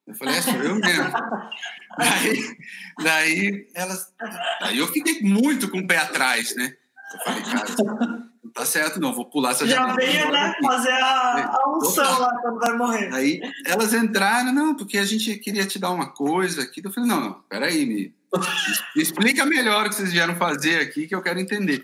[0.07, 1.11] Eu falei, é, sou eu mesmo.
[1.97, 2.57] daí,
[3.03, 4.13] daí, elas,
[4.59, 6.73] daí eu fiquei muito com o pé atrás, né?
[7.13, 11.45] Eu falei, cara, não tá certo não, vou pular essa Já veio, né, fazer a,
[11.45, 13.13] a unção lá quando vai morrer.
[13.13, 16.81] Aí elas entraram, não, porque a gente queria te dar uma coisa aqui.
[16.83, 18.13] Eu falei, não, não, peraí, me,
[18.95, 21.83] me explica melhor o que vocês vieram fazer aqui, que eu quero entender.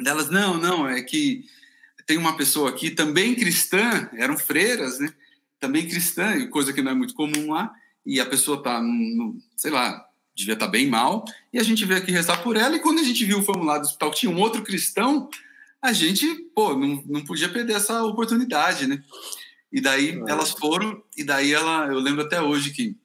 [0.00, 1.44] Delas, não, não, é que
[2.06, 5.12] tem uma pessoa aqui também cristã, eram freiras, né?
[5.62, 7.72] Também cristã, coisa que não é muito comum lá,
[8.04, 10.04] e a pessoa tá, no, sei lá,
[10.34, 12.98] devia estar tá bem mal, e a gente veio aqui rezar por ela, e quando
[12.98, 15.30] a gente viu o formulário do hospital que tinha um outro cristão,
[15.80, 19.04] a gente, pô, não, não podia perder essa oportunidade, né?
[19.72, 20.30] E daí é.
[20.32, 22.96] elas foram, e daí ela, eu lembro até hoje que,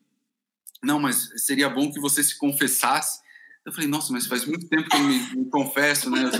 [0.81, 3.19] não, mas seria bom que você se confessasse.
[3.67, 6.31] Eu falei, nossa, mas faz muito tempo que eu me, me confesso, né?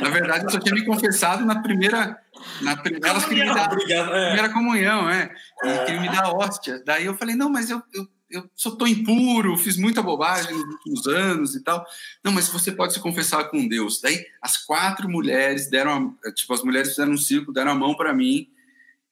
[0.00, 2.18] Na verdade, eu só tinha me confessado na primeira,
[2.62, 4.26] na primeira, elas queriam me dar, é.
[4.28, 5.30] primeira comunhão, é,
[5.62, 5.84] e é.
[5.84, 6.82] queriam me dar hóstia.
[6.82, 10.64] Daí eu falei, não, mas eu, eu eu só tô impuro, fiz muita bobagem nos
[10.64, 11.84] últimos anos e tal.
[12.22, 14.00] Não, mas você pode se confessar com Deus.
[14.00, 17.94] Daí as quatro mulheres deram, a, tipo, as mulheres fizeram um círculo, deram a mão
[17.94, 18.48] para mim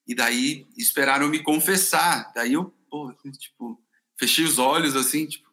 [0.07, 2.33] e daí esperaram me confessar.
[2.33, 3.83] Daí eu, pô, tipo,
[4.17, 5.49] fechei os olhos assim, tipo.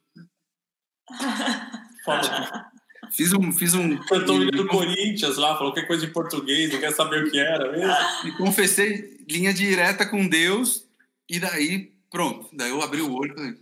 [3.12, 3.52] Fiz um.
[3.52, 7.24] Fiz um Cantou o do Corinthians lá, falou qualquer coisa em português, não quer saber
[7.24, 7.96] o que era mesmo.
[8.24, 10.86] Me confessei linha direta com Deus,
[11.30, 12.48] e daí Pronto.
[12.54, 13.58] Daí eu abri o olho e falei,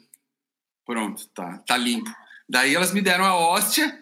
[0.85, 2.07] pronto, tá, tá limpo.
[2.47, 3.99] Daí elas me deram a hóstia,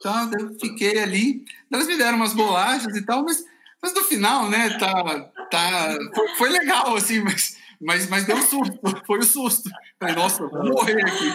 [0.00, 1.44] tá, eu fiquei ali.
[1.68, 3.44] Elas me deram umas bolachas e tal, mas,
[3.82, 5.20] mas no final, né, tá,
[5.50, 9.68] tá, foi, foi legal, assim, mas, mas, mas deu um susto, foi o um susto.
[9.98, 11.32] Falei, nossa, vou morrer aqui.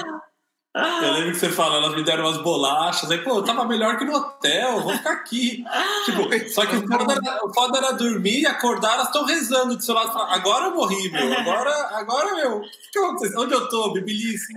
[0.75, 3.95] Eu lembro que você fala, elas me deram umas bolachas, aí, pô, eu tava melhor
[3.95, 5.63] que no hotel, vou ficar aqui.
[6.05, 9.75] tipo, só que o foda, era, o foda era dormir e acordar, elas estão rezando
[9.75, 13.41] do seu lado, agora eu morri, meu, agora, agora, meu, o que, que aconteceu?
[13.41, 14.51] Onde eu tô, bebelice?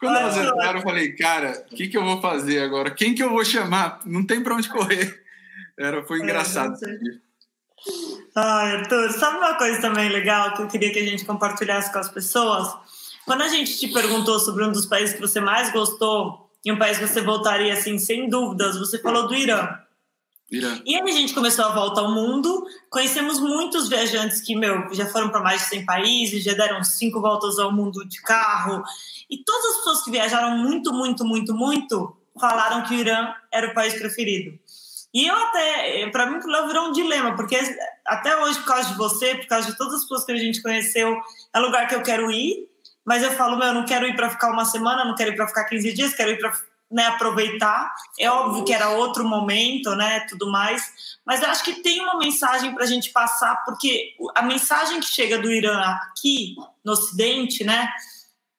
[0.00, 2.90] Quando elas entraram, eu falei, cara, o que que eu vou fazer agora?
[2.90, 4.00] Quem que eu vou chamar?
[4.04, 5.22] Não tem pra onde correr.
[5.78, 6.74] Era, foi é, engraçado.
[6.84, 7.30] É,
[8.34, 11.98] Ai, Arthur, sabe uma coisa também legal que eu queria que a gente compartilhasse com
[11.98, 12.68] as pessoas?
[13.30, 16.76] Quando a gente te perguntou sobre um dos países que você mais gostou e um
[16.76, 19.68] país que você voltaria assim, sem dúvidas, você falou do Irã.
[20.50, 20.82] Irã.
[20.84, 25.06] E aí a gente começou a volta ao mundo, conhecemos muitos viajantes que, meu, já
[25.06, 28.82] foram para mais de 100 países, já deram cinco voltas ao mundo de carro,
[29.30, 33.68] e todas as pessoas que viajaram muito, muito, muito, muito, falaram que o Irã era
[33.68, 34.58] o país preferido.
[35.14, 37.56] E eu até, para mim, aquilo virou um dilema, porque
[38.04, 40.60] até hoje, por causa de você, por causa de todas as pessoas que a gente
[40.60, 41.16] conheceu,
[41.54, 42.69] é lugar que eu quero ir,
[43.04, 45.36] mas eu falo, meu, eu não quero ir para ficar uma semana, não quero ir
[45.36, 46.52] para ficar 15 dias, quero ir para
[46.90, 47.94] né, aproveitar.
[48.18, 52.18] É óbvio que era outro momento, né, tudo mais, mas eu acho que tem uma
[52.18, 57.64] mensagem para a gente passar, porque a mensagem que chega do Irã aqui no Ocidente,
[57.64, 57.88] né,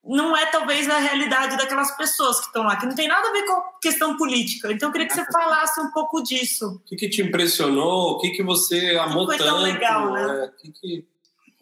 [0.04, 3.32] não é talvez a realidade daquelas pessoas que estão lá, que não tem nada a
[3.32, 4.72] ver com questão política.
[4.72, 6.82] Então eu queria que você falasse um pouco disso.
[6.84, 8.14] O que, que te impressionou?
[8.14, 9.50] O que, que você amou foi tanto?
[9.50, 10.46] Tão legal, né?
[10.46, 11.11] É, que que...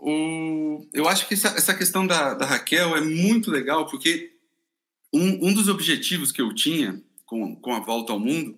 [0.02, 4.32] O, eu acho que essa, essa questão da, da, Raquel é muito legal, porque
[5.14, 8.58] um, um dos objetivos que eu tinha com, com a volta ao mundo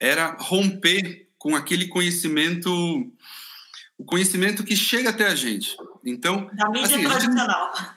[0.00, 2.68] era romper com aquele conhecimento,
[3.96, 5.76] o conhecimento que chega até a gente.
[6.04, 7.76] Então, da mídia assim, tradicional.
[7.76, 7.90] Gente,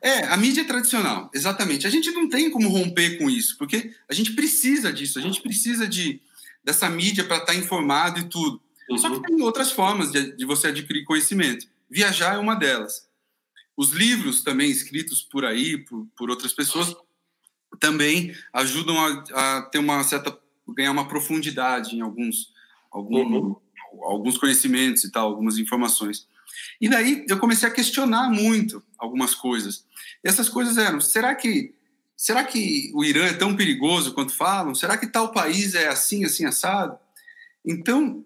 [0.00, 1.86] é, a mídia tradicional, exatamente.
[1.86, 5.42] A gente não tem como romper com isso, porque a gente precisa disso, a gente
[5.42, 6.22] precisa de,
[6.64, 8.62] dessa mídia para estar tá informado e tudo.
[8.88, 8.96] Uhum.
[8.96, 11.73] Só que tem outras formas de, de você adquirir conhecimento.
[11.90, 13.08] Viajar é uma delas.
[13.76, 16.94] Os livros também escritos por aí, por, por outras pessoas,
[17.80, 20.36] também ajudam a, a, ter uma certa
[20.68, 22.54] ganhar uma profundidade em alguns
[22.90, 23.56] algum, uhum.
[24.04, 26.26] alguns conhecimentos e tal, algumas informações.
[26.80, 29.84] E daí eu comecei a questionar muito algumas coisas.
[30.22, 31.74] E essas coisas eram: será que
[32.16, 34.74] será que o Irã é tão perigoso quanto falam?
[34.74, 36.98] Será que tal país é assim, assim assado?
[37.64, 38.24] Então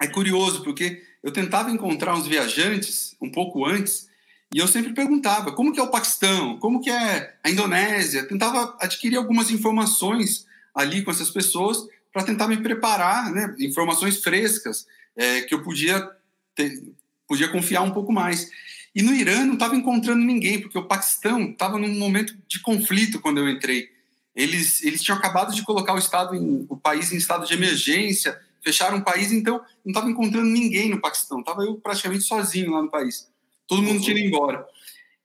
[0.00, 4.08] é curioso porque eu tentava encontrar uns viajantes um pouco antes
[4.52, 8.76] e eu sempre perguntava como que é o Paquistão, como que é a Indonésia, tentava
[8.80, 15.42] adquirir algumas informações ali com essas pessoas para tentar me preparar, né, informações frescas é,
[15.42, 16.10] que eu podia
[16.54, 16.82] ter,
[17.26, 18.50] podia confiar um pouco mais.
[18.94, 23.20] E no Irã não estava encontrando ninguém, porque o Paquistão estava num momento de conflito
[23.20, 23.90] quando eu entrei.
[24.34, 28.40] Eles, eles tinham acabado de colocar o, estado em, o país em estado de emergência,
[28.68, 31.40] fecharam o país, então não estava encontrando ninguém no Paquistão.
[31.40, 33.26] Estava eu praticamente sozinho lá no país.
[33.66, 34.66] Todo mundo tinha ido embora.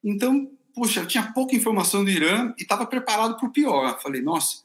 [0.02, 4.02] Então, puxa, eu tinha pouca informação do Irã e estava preparado para o pior.
[4.02, 4.64] Falei, nossa,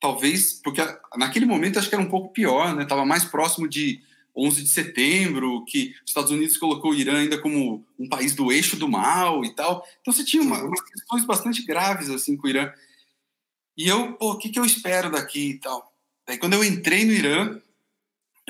[0.00, 0.80] talvez, porque
[1.16, 2.84] naquele momento acho que era um pouco pior, né?
[2.84, 4.00] Estava mais próximo de
[4.36, 8.52] 11 de setembro, que os Estados Unidos colocou o Irã ainda como um país do
[8.52, 9.84] eixo do mal e tal.
[10.00, 12.72] Então você tinha uma, umas questões bastante graves assim com o Irã.
[13.76, 15.92] E eu, pô, o que, que eu espero daqui e tal?
[16.26, 17.60] Daí quando eu entrei no Irã,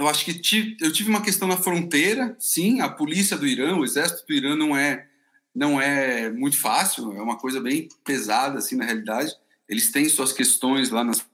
[0.02, 3.76] eu acho que tive, eu tive uma questão na fronteira, sim, a polícia do Irã,
[3.76, 5.08] o exército do Irã não é
[5.54, 9.36] não é muito fácil, é uma coisa bem pesada assim na realidade.
[9.68, 11.24] Eles têm suas questões lá nas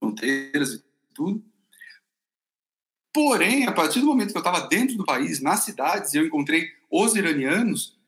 [0.00, 0.84] fronteiras e
[1.14, 1.44] tudo.
[3.12, 6.26] Porém, a partir do momento que eu estava dentro do país, nas cidades, e eu
[6.26, 7.98] encontrei os iranianos,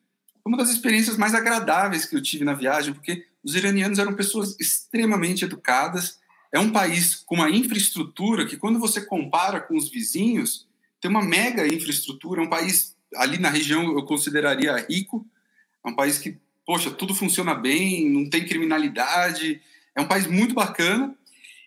[0.42, 4.14] foi uma das experiências mais agradáveis que eu tive na viagem, porque os iranianos eram
[4.14, 6.17] pessoas extremamente educadas,
[6.52, 10.66] é um país com uma infraestrutura que, quando você compara com os vizinhos,
[11.00, 12.42] tem uma mega infraestrutura.
[12.42, 15.26] É um país, ali na região, eu consideraria rico.
[15.84, 19.60] É um país que, poxa, tudo funciona bem, não tem criminalidade.
[19.94, 21.14] É um país muito bacana.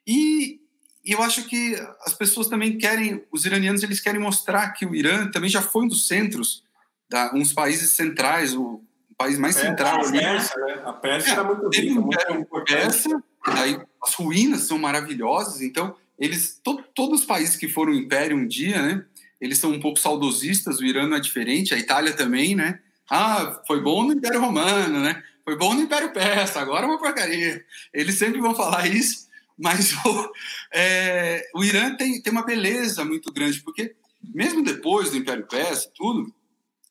[0.06, 0.60] E,
[1.06, 4.96] e eu acho que as pessoas também querem, os iranianos, eles querem mostrar que o
[4.96, 6.64] Irã também já foi um dos centros,
[7.08, 8.82] da, uns países centrais, o
[9.16, 10.00] país mais é, central.
[10.00, 10.82] A Pérsia, né?
[10.86, 16.84] A Pérsia é, muito rica, muito Pérsia, Daí as ruínas são maravilhosas, então eles to,
[16.94, 19.06] todos os países que foram império um dia, né?
[19.40, 22.80] Eles são um pouco saudosistas, o Irã não é diferente, a Itália também, né?
[23.10, 25.24] Ah, foi bom no Império Romano, né?
[25.44, 27.66] Foi bom no Império Persa, agora é uma porcaria.
[27.92, 29.28] Eles sempre vão falar isso,
[29.58, 30.32] mas o,
[30.74, 35.92] é, o Irã tem, tem uma beleza muito grande, porque mesmo depois do Império Persa,
[35.96, 36.32] tudo,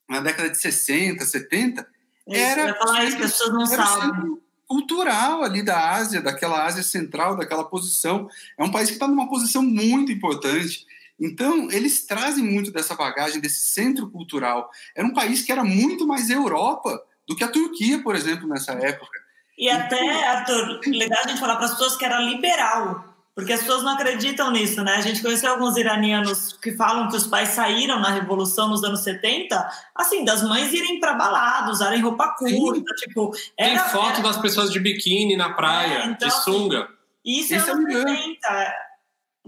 [0.09, 1.86] na década de 60, 70,
[2.28, 2.68] era.
[2.68, 4.40] Eu falar isso, que as pessoas não sabem
[4.71, 8.31] cultural ali da Ásia, daquela Ásia central, daquela posição.
[8.57, 10.87] É um país que está numa posição muito importante.
[11.18, 14.71] Então, eles trazem muito dessa bagagem, desse centro cultural.
[14.95, 18.71] Era um país que era muito mais Europa do que a Turquia, por exemplo, nessa
[18.75, 19.18] época.
[19.59, 23.10] E até, Arthur, legal a gente falar para as pessoas que era liberal.
[23.41, 24.97] Porque as pessoas não acreditam nisso, né?
[24.97, 29.01] A gente conheceu alguns iranianos que falam que os pais saíram na Revolução nos anos
[29.01, 33.07] 70, assim, das mães irem para balada, usarem roupa curta, Sim.
[33.07, 33.32] tipo...
[33.57, 34.22] Era, Tem foto era...
[34.24, 36.86] das pessoas de biquíni na praia, é, então, de sunga.
[37.24, 38.74] Isso Esse é anos 70.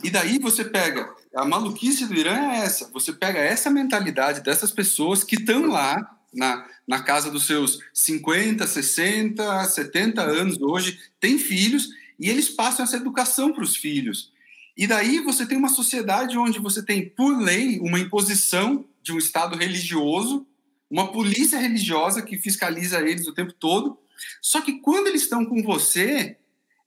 [0.03, 4.71] E daí você pega, a maluquice do Irã é essa, você pega essa mentalidade dessas
[4.71, 11.39] pessoas que estão lá na, na casa dos seus 50, 60, 70 anos hoje, têm
[11.39, 11.89] filhos
[12.19, 14.33] e eles passam essa educação para os filhos.
[14.77, 19.19] E daí você tem uma sociedade onde você tem, por lei, uma imposição de um
[19.19, 20.47] Estado religioso,
[20.91, 23.99] uma polícia religiosa que fiscaliza eles o tempo todo.
[24.41, 26.37] Só que quando eles estão com você,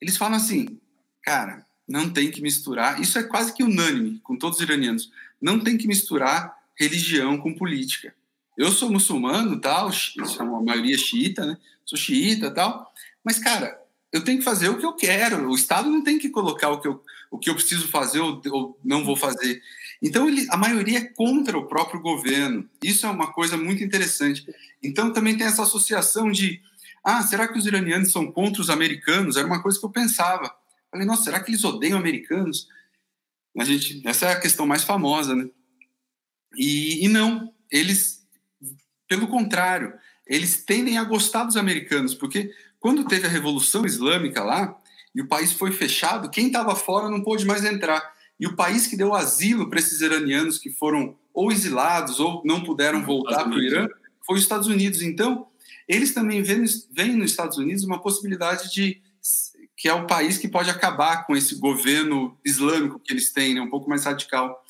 [0.02, 0.80] eles falam assim,
[1.22, 3.00] cara, não tem que misturar.
[3.00, 5.12] Isso é quase que unânime com todos os iranianos.
[5.42, 8.14] Não tem que misturar religião com política.
[8.58, 11.58] Eu sou muçulmano, tal, a maioria xiita, né?
[11.86, 12.92] Sou xiita, tal.
[13.24, 13.80] Mas cara,
[14.16, 15.50] eu tenho que fazer o que eu quero.
[15.50, 18.42] O Estado não tem que colocar o que eu, o que eu preciso fazer ou,
[18.50, 19.62] ou não vou fazer.
[20.02, 22.70] Então, ele, a maioria é contra o próprio governo.
[22.82, 24.46] Isso é uma coisa muito interessante.
[24.82, 26.62] Então, também tem essa associação de:
[27.04, 29.36] ah, será que os iranianos são contra os americanos?
[29.36, 30.50] Era uma coisa que eu pensava.
[30.90, 32.70] Falei, nossa, será que eles odeiam americanos?
[33.58, 35.50] A gente, essa é a questão mais famosa, né?
[36.56, 38.26] E, e não, eles,
[39.10, 39.94] pelo contrário,
[40.28, 44.80] eles tendem a gostar dos americanos, porque quando teve a Revolução Islâmica lá,
[45.14, 48.14] e o país foi fechado, quem estava fora não pôde mais entrar.
[48.38, 52.64] E o país que deu asilo para esses iranianos que foram ou exilados ou não
[52.64, 53.88] puderam voltar para o Irã
[54.26, 55.02] foi os Estados Unidos.
[55.02, 55.48] Então,
[55.88, 59.02] eles também veem, veem nos Estados Unidos uma possibilidade de
[59.78, 63.62] que é o país que pode acabar com esse governo islâmico que eles têm, né,
[63.62, 64.64] um pouco mais radical.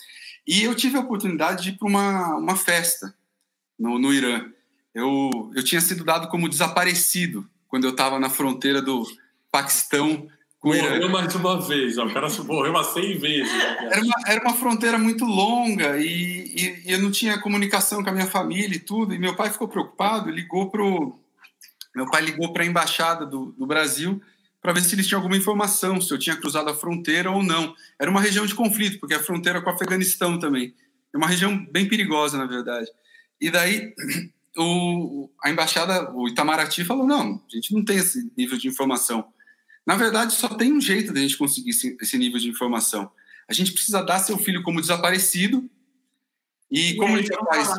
[0.47, 3.16] E eu tive a oportunidade de ir para uma, uma festa
[3.78, 4.51] no, no Irã.
[4.95, 9.05] Eu, eu tinha sido dado como desaparecido quando eu estava na fronteira do
[9.51, 10.27] Paquistão
[10.57, 10.91] com o Irã.
[10.91, 12.05] Morreu mais uma vez, ó.
[12.05, 13.53] o cara morreu umas 100 vezes.
[13.53, 18.01] Né, era, uma, era uma fronteira muito longa e, e, e, eu não tinha comunicação
[18.01, 19.13] com a minha família e tudo.
[19.13, 21.19] E meu pai ficou preocupado, ligou pro
[21.93, 24.21] meu pai ligou para a embaixada do, do Brasil
[24.61, 27.75] para ver se eles tinham alguma informação, se eu tinha cruzado a fronteira ou não.
[27.99, 30.73] Era uma região de conflito, porque é a fronteira com o Afeganistão também.
[31.13, 32.89] É uma região bem perigosa, na verdade.
[33.39, 33.93] E daí
[34.58, 39.28] o, a embaixada, o Itamaraty, falou: não, a gente não tem esse nível de informação.
[39.86, 43.12] Na verdade, só tem um jeito de a gente conseguir esse, esse nível de informação.
[43.47, 45.70] A gente precisa dar seu filho como desaparecido.
[46.72, 47.70] E, e como a gente faz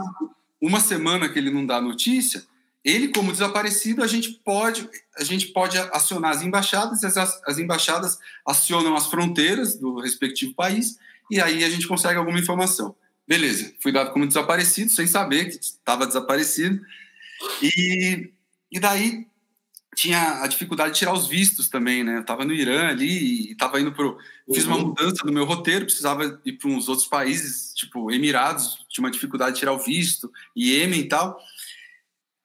[0.60, 2.44] uma semana que ele não dá notícia,
[2.84, 8.18] ele como desaparecido, a gente pode a gente pode acionar as embaixadas, as, as embaixadas
[8.46, 10.96] acionam as fronteiras do respectivo país
[11.28, 12.94] e aí a gente consegue alguma informação.
[13.26, 16.80] Beleza, fui dado como desaparecido, sem saber que estava desaparecido.
[17.60, 18.30] E,
[18.70, 19.26] e daí
[19.96, 22.16] tinha a dificuldade de tirar os vistos também, né?
[22.16, 24.18] Eu estava no Irã ali e estava indo pro
[24.52, 24.88] fiz uma uhum.
[24.88, 29.54] mudança no meu roteiro, precisava ir para uns outros países, tipo Emirados, tinha uma dificuldade
[29.54, 31.40] de tirar o visto, Iêmen e tal.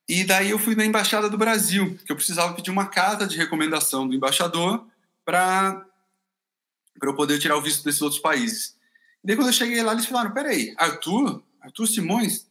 [0.07, 3.37] E daí eu fui na embaixada do Brasil, que eu precisava pedir uma carta de
[3.37, 4.85] recomendação do embaixador
[5.23, 5.85] para
[6.99, 8.75] para eu poder tirar o visto desses outros países.
[9.23, 12.47] E daí quando eu cheguei lá, eles falaram: "Peraí, Arthur, Arthur Simões,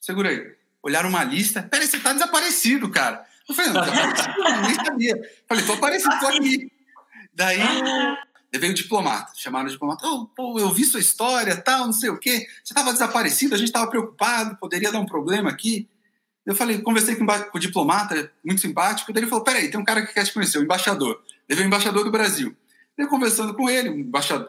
[0.00, 0.56] segura aí.
[0.82, 1.62] Olharam uma lista.
[1.62, 3.24] Peraí, você tá desaparecido, cara.
[3.48, 5.30] Eu falei, não, não nem sabia.
[5.46, 6.72] Falei, tô aparecendo, tô aqui.
[7.34, 7.58] Daí
[8.58, 12.10] veio o diplomata, chamaram o diplomata, oh, pô, eu vi sua história, tal, não sei
[12.10, 12.46] o quê.
[12.64, 15.88] Você estava desaparecido, a gente estava preocupado, poderia dar um problema aqui.
[16.44, 20.04] Eu falei, conversei com o diplomata, muito simpático, daí ele falou, peraí, tem um cara
[20.04, 21.22] que quer te conhecer, o embaixador.
[21.48, 22.56] Ele veio o embaixador do Brasil.
[23.00, 23.88] Eu conversando com ele,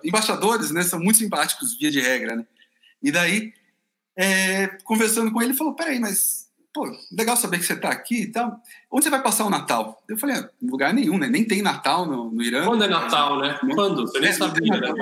[0.04, 2.45] embaixadores, né, são muito simpáticos, via de regra, né?
[3.02, 3.54] E daí,
[4.16, 8.24] é, conversando com ele, ele falou, peraí, mas pô, legal saber que você está aqui
[8.24, 8.62] e tal.
[8.89, 10.02] Onde você vai passar o Natal?
[10.08, 11.28] Eu falei, ah, lugar nenhum, né?
[11.28, 12.66] Nem tem Natal no, no Irã.
[12.66, 13.58] Quando é Natal, né?
[13.74, 14.02] Quando?
[14.02, 14.93] Você nem é, sabia, né?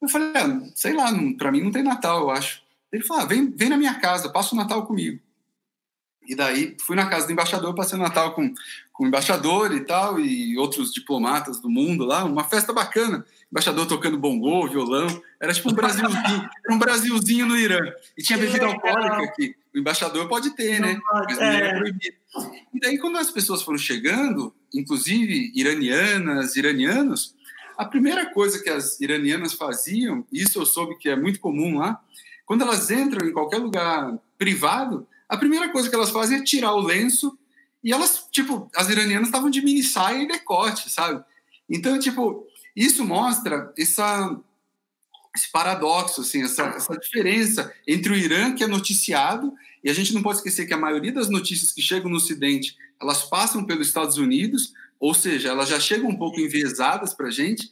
[0.00, 2.62] Eu falei, ah, sei lá, para mim não tem Natal, eu acho.
[2.92, 5.20] Ele falou, ah, vem, vem na minha casa, passa o Natal comigo.
[6.26, 8.52] E daí fui na casa do embaixador, passei o Natal com,
[8.94, 13.26] com o embaixador e tal, e outros diplomatas do mundo lá, uma festa bacana.
[13.50, 15.08] Embaixador tocando bongô, violão.
[15.40, 16.14] Era tipo um Brasilzinho,
[16.64, 17.80] era um Brasilzinho no Irã.
[18.16, 19.56] E tinha bebida alcoólica aqui.
[19.74, 20.96] O embaixador pode ter, né?
[21.12, 22.16] Mas não é proibido.
[22.72, 27.34] E daí, quando as pessoas foram chegando, inclusive iranianas, iranianos,
[27.76, 32.00] a primeira coisa que as iranianas faziam, isso eu soube que é muito comum lá,
[32.46, 36.74] quando elas entram em qualquer lugar privado, a primeira coisa que elas fazem é tirar
[36.74, 37.36] o lenço
[37.84, 41.22] e elas, tipo, as iranianas estavam de mini saia e decote, sabe?
[41.68, 44.40] Então, tipo, isso mostra essa,
[45.36, 50.14] esse paradoxo, assim, essa, essa diferença entre o Irã, que é noticiado, e a gente
[50.14, 53.86] não pode esquecer que a maioria das notícias que chegam no Ocidente, elas passam pelos
[53.86, 57.70] Estados Unidos, ou seja, elas já chegam um pouco enviesadas para a gente,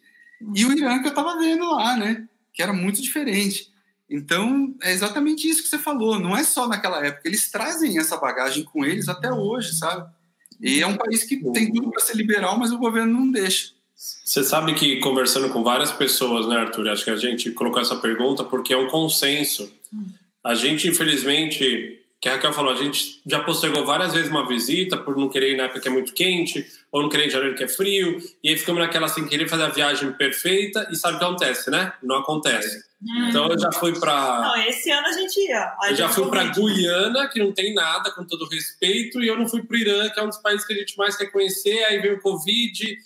[0.55, 2.29] e o Irã que eu estava vendo lá, né?
[2.53, 3.72] Que era muito diferente.
[4.13, 6.19] Então, é exatamente isso que você falou.
[6.19, 7.27] Não é só naquela época.
[7.27, 10.07] Eles trazem essa bagagem com eles até hoje, sabe?
[10.61, 13.73] E é um país que tem tudo para ser liberal, mas o governo não deixa.
[13.97, 16.89] Você sabe que conversando com várias pessoas, né, Arthur?
[16.89, 19.73] Acho que a gente colocou essa pergunta porque é um consenso.
[20.45, 24.97] A gente, infelizmente, que a Raquel falou, a gente já postergou várias vezes uma visita
[24.97, 27.57] por não querer ir na época que é muito quente, ou não querer em janeiro
[27.57, 31.17] que é frio, e aí ficamos naquela assim, querer fazer a viagem perfeita, e sabe
[31.17, 31.93] o que acontece, né?
[32.01, 32.81] Não acontece.
[33.03, 33.29] Hum.
[33.29, 34.41] Então eu já fui para.
[34.41, 35.75] Não, esse ano a gente ia.
[35.81, 39.37] A eu já fui para Guiana, que não tem nada, com todo respeito, e eu
[39.37, 41.27] não fui para o Irã, que é um dos países que a gente mais quer
[41.27, 41.83] conhecer.
[41.87, 42.99] Aí veio o Covid,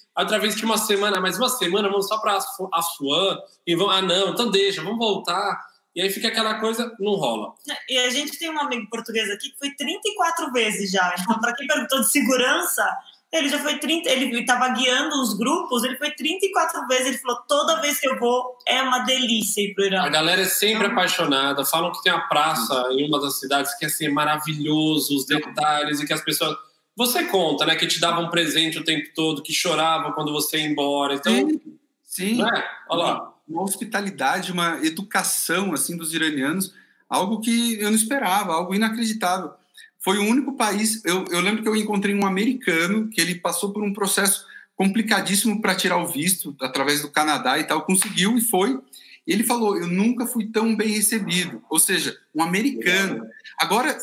[0.43, 2.37] vez que uma semana, mais uma semana, vamos só para
[2.75, 5.59] Assuan, e vão, ah, não, então deixa, vamos voltar.
[5.97, 7.55] E aí fica aquela coisa, não rola.
[7.89, 11.15] E a gente tem um amigo português aqui que foi 34 vezes já.
[11.19, 12.87] Então, para quem perguntou de segurança,
[13.33, 17.39] ele já foi 30, ele estava guiando os grupos, ele foi 34 vezes, ele falou,
[17.49, 20.03] toda vez que eu vou, é uma delícia ir pro Irã.
[20.03, 23.75] A galera é sempre então, apaixonada, falam que tem a praça em uma das cidades
[23.79, 26.55] que é assim, maravilhoso, os detalhes, e que as pessoas...
[26.95, 30.59] Você conta, né, que te davam um presente o tempo todo, que choravam quando você
[30.59, 31.33] ia embora, então...
[31.33, 32.43] Sim, sim.
[32.43, 32.69] Né?
[32.91, 36.75] Olha lá uma hospitalidade, uma educação assim dos iranianos,
[37.09, 39.53] algo que eu não esperava, algo inacreditável.
[39.99, 41.05] Foi o único país.
[41.05, 44.45] Eu, eu lembro que eu encontrei um americano que ele passou por um processo
[44.77, 48.79] complicadíssimo para tirar o visto através do Canadá e tal, conseguiu e foi.
[49.27, 51.63] E ele falou: Eu nunca fui tão bem recebido.
[51.69, 53.27] Ou seja, um americano.
[53.59, 53.99] Agora,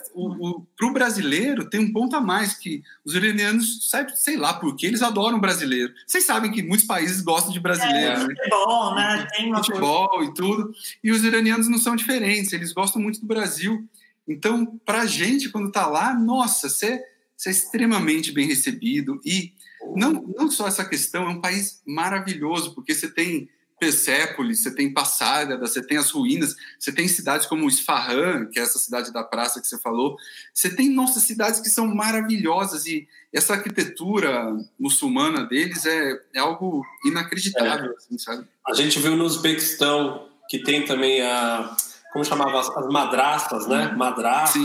[0.76, 4.76] para o brasileiro, tem um ponto a mais: que os iranianos, sabe, sei lá por
[4.76, 5.93] que, eles adoram brasileiro.
[6.05, 8.21] Vocês sabem que muitos países gostam de brasileiro.
[8.21, 8.36] É, né?
[8.36, 9.28] futebol, né?
[9.32, 10.32] Tem uma futebol coisa.
[10.32, 10.74] e tudo.
[11.03, 13.88] E os iranianos não são diferentes, eles gostam muito do Brasil.
[14.28, 17.01] Então, para a gente, quando está lá, nossa, você,
[17.36, 19.19] você é extremamente bem recebido.
[19.26, 19.53] E
[19.95, 23.49] não, não só essa questão, é um país maravilhoso, porque você tem
[23.84, 28.63] Persépolis, você tem Passárgada, você tem as ruínas, você tem cidades como Isfahan, que é
[28.63, 30.15] essa cidade da praça que você falou.
[30.53, 36.86] Você tem nossas cidades que são maravilhosas e essa arquitetura muçulmana deles é, é algo
[37.03, 37.95] inacreditável, é.
[37.97, 38.47] assim, sabe?
[38.65, 41.75] A gente viu no Uzbequistão que tem também a
[42.13, 43.91] como chamava as, as madrastas, né?
[43.97, 44.61] Madrastas.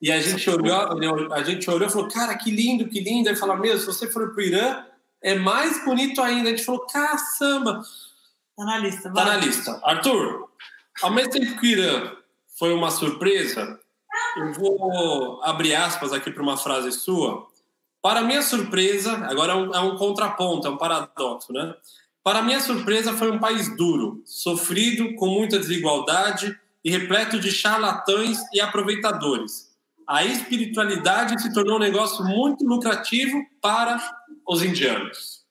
[0.00, 3.28] E a gente olhou, a gente olhou e falou, cara, que lindo, que lindo.
[3.28, 4.84] Aí falou, meu, se você for para o Irã,
[5.20, 6.48] é mais bonito ainda.
[6.48, 7.82] A gente falou, caçamba.
[8.56, 9.10] Tá na lista.
[9.10, 9.24] Vai.
[9.24, 9.80] Tá na lista.
[9.84, 10.48] Arthur,
[11.02, 12.12] ao mesmo tempo que o Irã
[12.58, 13.80] foi uma surpresa,
[14.36, 17.46] Eu vou abrir aspas aqui para uma frase sua.
[18.02, 21.74] Para minha surpresa, agora é um, é um contraponto, é um paradoxo, né?
[22.22, 28.38] Para minha surpresa, foi um país duro, sofrido, com muita desigualdade e repleto de charlatães
[28.52, 29.72] e aproveitadores.
[30.06, 33.98] A espiritualidade se tornou um negócio muito lucrativo para
[34.46, 35.44] os indianos.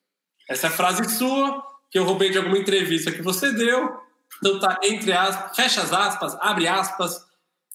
[0.47, 1.64] Essa é a frase sua,
[1.94, 3.96] que eu roubei de alguma entrevista que você deu.
[4.39, 7.24] Então tá entre aspas, fecha as aspas, abre aspas.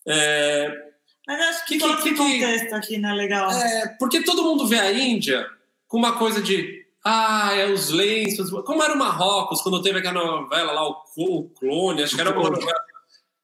[0.05, 0.69] É...
[1.25, 3.49] Mas acho que, que, que, que contexto aqui não é legal.
[3.49, 5.49] É, porque todo mundo vê a Índia
[5.87, 8.51] com uma coisa de ah, é os lenços.
[8.65, 12.51] Como era o Marrocos, quando teve aquela novela lá, o Clone, acho que era uma
[12.51, 12.75] novela.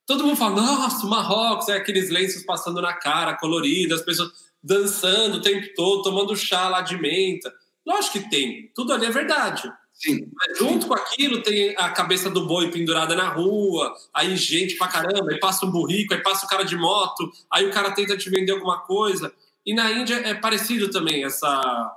[0.05, 4.33] Todo mundo fala, nossa, o Marrocos é aqueles lenços passando na cara, coloridos, as pessoas
[4.61, 7.55] dançando o tempo todo, tomando chá lá de menta.
[7.87, 9.73] Lógico que tem, tudo ali é verdade.
[9.95, 10.29] Sim.
[10.35, 14.89] Mas junto com aquilo tem a cabeça do boi pendurada na rua, aí gente pra
[14.89, 18.17] caramba, aí passa um burrico, aí passa o cara de moto, aí o cara tenta
[18.17, 19.33] te vender alguma coisa.
[19.65, 21.97] E na Índia é parecido também essa.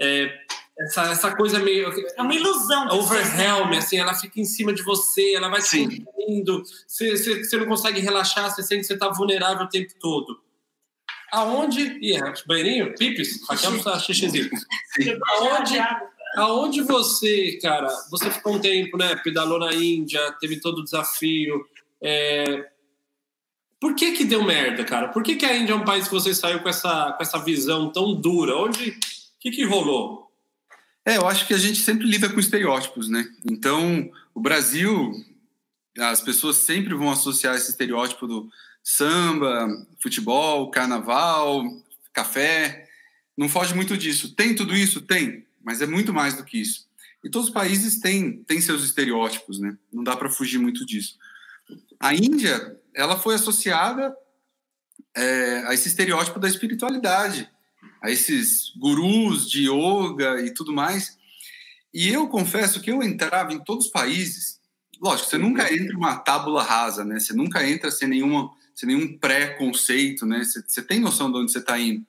[0.00, 0.36] É,
[0.78, 1.92] essa, essa coisa meio.
[2.16, 2.88] É uma ilusão.
[2.88, 3.78] Overhelm, né?
[3.78, 7.66] assim, ela fica em cima de você, ela vai te indo, você, você, você não
[7.66, 10.42] consegue relaxar, você sente que você está vulnerável o tempo todo.
[11.30, 11.98] Aonde.
[12.00, 12.94] Ih, é, banheirinho?
[12.94, 13.48] Pipis?
[13.48, 14.50] Aqui é um xixizinho.
[15.28, 15.78] Aonde,
[16.34, 19.16] aonde você, cara, você ficou um tempo, né?
[19.16, 21.64] Pedalou na Índia, teve todo o desafio.
[22.02, 22.70] É...
[23.80, 25.08] Por que que deu merda, cara?
[25.08, 27.38] Por que, que a Índia é um país que você saiu com essa, com essa
[27.38, 28.56] visão tão dura?
[28.56, 28.90] Onde.
[28.90, 28.94] O
[29.40, 30.30] que, que rolou?
[31.04, 33.26] É, eu acho que a gente sempre lida com estereótipos, né?
[33.44, 35.12] Então, o Brasil,
[35.98, 38.48] as pessoas sempre vão associar esse estereótipo do
[38.82, 39.68] samba,
[40.00, 41.62] futebol, carnaval,
[42.12, 42.88] café.
[43.36, 44.34] Não foge muito disso.
[44.34, 45.02] Tem tudo isso?
[45.02, 46.86] Tem, mas é muito mais do que isso.
[47.24, 49.76] E todos os países têm, têm seus estereótipos, né?
[49.92, 51.16] Não dá para fugir muito disso.
[51.98, 54.14] A Índia, ela foi associada
[55.16, 57.50] é, a esse estereótipo da espiritualidade
[58.04, 61.16] a esses gurus de yoga e tudo mais.
[61.92, 64.60] E eu confesso que eu entrava em todos os países.
[65.00, 67.18] Lógico, você nunca entra uma tábula rasa, né?
[67.18, 70.44] Você nunca entra sem nenhuma, sem nenhum pré-conceito, né?
[70.44, 72.04] Você, você tem noção de onde você está indo.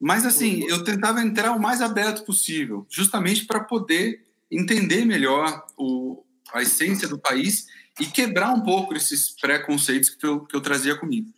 [0.00, 0.68] Mas assim, uhum.
[0.68, 7.08] eu tentava entrar o mais aberto possível, justamente para poder entender melhor o, a essência
[7.08, 7.66] do país
[8.00, 11.32] e quebrar um pouco esses preconceitos que eu, que eu trazia comigo.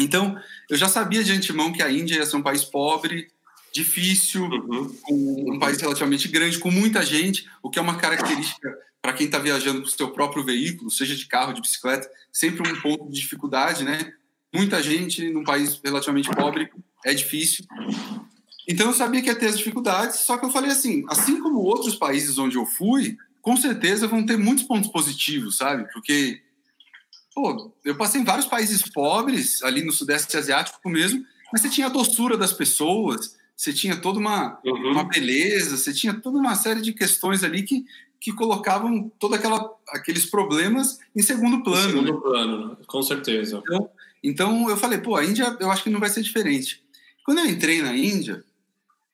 [0.00, 0.38] Então,
[0.70, 3.30] eu já sabia de antemão que a Índia ia ser um país pobre,
[3.72, 5.54] difícil, uhum.
[5.54, 9.38] um país relativamente grande, com muita gente, o que é uma característica para quem está
[9.38, 13.20] viajando com o seu próprio veículo, seja de carro, de bicicleta, sempre um ponto de
[13.20, 14.12] dificuldade, né?
[14.54, 16.70] Muita gente num país relativamente pobre
[17.04, 17.64] é difícil.
[18.68, 21.58] Então eu sabia que ia ter as dificuldades, só que eu falei assim, assim como
[21.58, 25.90] outros países onde eu fui, com certeza vão ter muitos pontos positivos, sabe?
[25.92, 26.40] Porque
[27.34, 31.86] Pô, eu passei em vários países pobres, ali no Sudeste Asiático mesmo, mas você tinha
[31.86, 34.92] a doçura das pessoas, você tinha toda uma, uhum.
[34.92, 37.84] uma beleza, você tinha toda uma série de questões ali que,
[38.20, 39.38] que colocavam todos
[39.88, 41.88] aqueles problemas em segundo plano.
[41.88, 42.20] Em segundo né?
[42.20, 42.76] plano, né?
[42.86, 43.62] com certeza.
[43.64, 43.90] Então,
[44.22, 46.82] então eu falei, pô, a Índia eu acho que não vai ser diferente.
[47.24, 48.44] Quando eu entrei na Índia,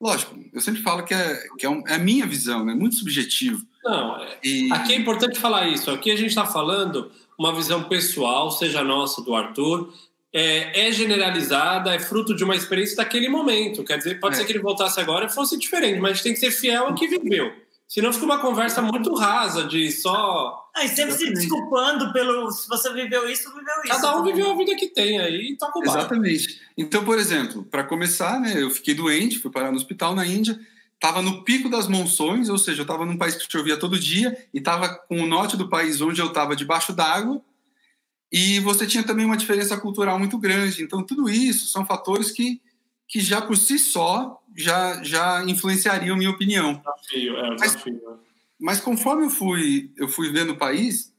[0.01, 2.75] lógico, eu sempre falo que é, que é, um, é a minha visão, é né?
[2.75, 3.63] muito subjetivo.
[3.85, 4.73] Não, e...
[4.73, 5.91] aqui é importante falar isso.
[5.91, 9.93] Aqui a gente está falando uma visão pessoal, seja nossa, do Arthur,
[10.33, 13.85] é, é, generalizada, é fruto de uma experiência daquele momento.
[13.85, 14.39] Quer dizer, pode é.
[14.39, 16.87] ser que ele voltasse agora e fosse diferente, mas a gente tem que ser fiel
[16.87, 17.53] ao que viveu.
[17.89, 20.71] Senão fica uma conversa muito rasa de só.
[20.77, 22.51] Ah, e sempre se desculpando pelo.
[22.51, 23.89] Se você viveu isso, viveu isso.
[23.89, 26.61] Cada um viveu a vida que tem aí e toca o Exatamente.
[26.77, 30.61] Então, por exemplo, para começar, né, eu fiquei doente, fui parar no hospital na Índia
[30.99, 34.37] estava no pico das monções, ou seja, eu estava num país que chovia todo dia
[34.53, 37.41] e estava com o norte do país onde eu estava debaixo d'água
[38.31, 40.83] e você tinha também uma diferença cultural muito grande.
[40.83, 42.61] Então, tudo isso são fatores que,
[43.09, 46.75] que já por si só já, já influenciariam minha opinião.
[46.75, 48.01] Desafio, é, desafio.
[48.05, 48.19] Mas,
[48.61, 51.13] mas conforme eu fui, eu fui vendo o país,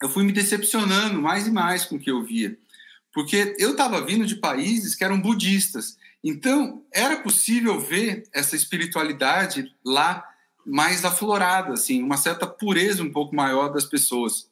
[0.00, 2.56] eu fui me decepcionando mais e mais com o que eu via.
[3.12, 5.98] Porque eu estava vindo de países que eram budistas.
[6.22, 10.24] Então, era possível ver essa espiritualidade lá
[10.64, 14.48] mais aflorada, assim, uma certa pureza um pouco maior das pessoas.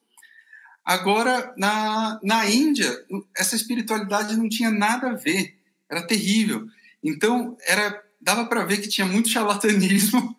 [0.84, 3.04] Agora, na, na Índia,
[3.36, 5.57] essa espiritualidade não tinha nada a ver,
[5.90, 6.66] era terrível.
[7.02, 10.36] Então, era dava para ver que tinha muito charlatanismo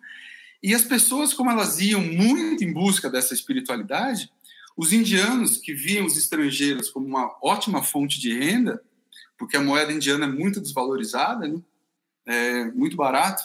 [0.62, 4.30] e as pessoas, como elas iam muito em busca dessa espiritualidade,
[4.76, 8.82] os indianos que viam os estrangeiros como uma ótima fonte de renda,
[9.38, 11.60] porque a moeda indiana é muito desvalorizada, né?
[12.26, 13.42] é muito barato,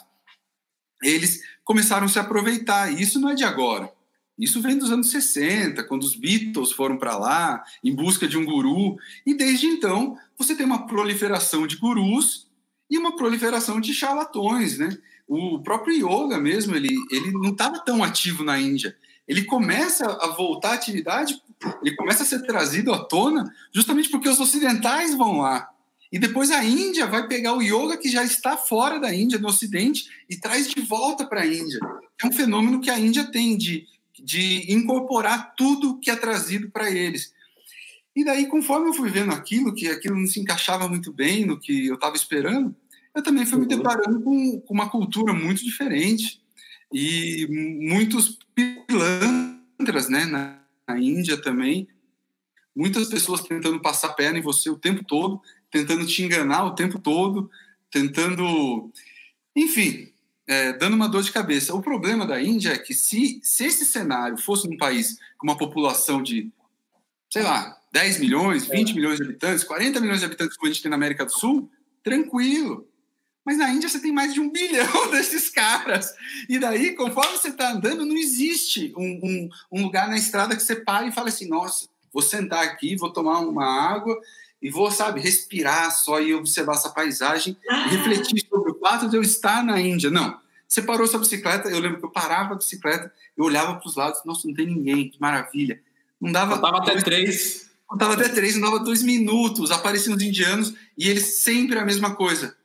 [1.02, 2.92] eles começaram a se aproveitar.
[2.92, 3.92] E isso não é de agora.
[4.38, 8.44] Isso vem dos anos 60, quando os Beatles foram para lá em busca de um
[8.44, 12.48] guru, e desde então você tem uma proliferação de gurus
[12.90, 14.98] e uma proliferação de charlatões, né?
[15.28, 18.96] O próprio yoga mesmo, ele, ele não estava tão ativo na Índia.
[19.28, 21.42] Ele começa a voltar à atividade,
[21.82, 25.70] ele começa a ser trazido à tona justamente porque os ocidentais vão lá.
[26.12, 29.48] E depois a Índia vai pegar o yoga que já está fora da Índia, no
[29.48, 31.80] Ocidente, e traz de volta para a Índia.
[32.24, 33.86] É um fenômeno que a Índia tem de,
[34.24, 37.34] de incorporar tudo que é trazido para eles.
[38.16, 41.60] E daí, conforme eu fui vendo aquilo, que aquilo não se encaixava muito bem no
[41.60, 42.74] que eu estava esperando,
[43.14, 43.78] eu também fui me uhum.
[43.78, 46.42] deparando com, com uma cultura muito diferente
[46.94, 48.38] e muitos
[48.88, 51.88] pilantras, né, na, na Índia também,
[52.76, 57.00] muitas pessoas tentando passar perna em você o tempo todo, tentando te enganar o tempo
[57.00, 57.50] todo,
[57.92, 58.92] tentando,
[59.56, 60.12] enfim,
[60.48, 61.74] é, dando uma dor de cabeça.
[61.74, 65.58] O problema da Índia é que se, se esse cenário fosse num país com uma
[65.58, 66.52] população de,
[67.32, 68.94] sei lá, 10 milhões, 20 é.
[68.94, 71.72] milhões de habitantes, 40 milhões de habitantes como a gente tem na América do Sul,
[72.04, 72.86] tranquilo.
[73.46, 76.14] Mas na Índia você tem mais de um bilhão desses caras.
[76.50, 80.62] E daí, conforme você está andando, não existe um, um, um, lugar na estrada que
[80.62, 84.20] você para e fala assim: nossa, vou sentar aqui, vou tomar uma água
[84.62, 89.16] e vou, sabe, respirar só e observar essa paisagem e refletir sobre o fato de
[89.16, 90.10] eu estar na Índia.
[90.10, 90.38] Não.
[90.68, 93.96] Você parou sua bicicleta, eu lembro que eu parava a bicicleta, eu olhava para os
[93.96, 95.80] lados, nossa, não tem ninguém, que maravilha.
[96.20, 96.56] Não dava.
[96.56, 101.38] Contava até três contava até três, não dava dois minutos, apareciam os indianos e eles
[101.38, 102.56] sempre a mesma coisa.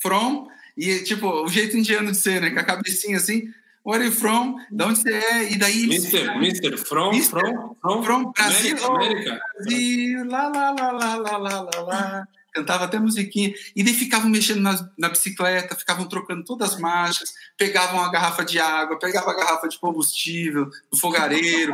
[0.00, 2.50] From, e tipo, o jeito indiano de ser, né?
[2.50, 3.48] Com a cabecinha assim,
[3.86, 4.56] where are you from?
[4.70, 5.52] Da onde você é?
[5.52, 5.86] E daí...
[5.86, 6.40] Mister, eles...
[6.40, 9.40] mister, from, mister, from, from, from, Brasil, América.
[9.54, 14.60] Brasil, lá, lá, lá, lá, lá, lá, lá cantava até musiquinha, e daí ficavam mexendo
[14.60, 19.36] na, na, bicicleta, ficavam trocando todas as marchas, pegavam a garrafa de água, pegavam a
[19.36, 21.72] garrafa de combustível do fogareiro,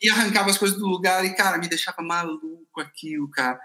[0.00, 3.58] e arrancava as coisas do lugar, e, cara, me deixava maluco aquilo, cara.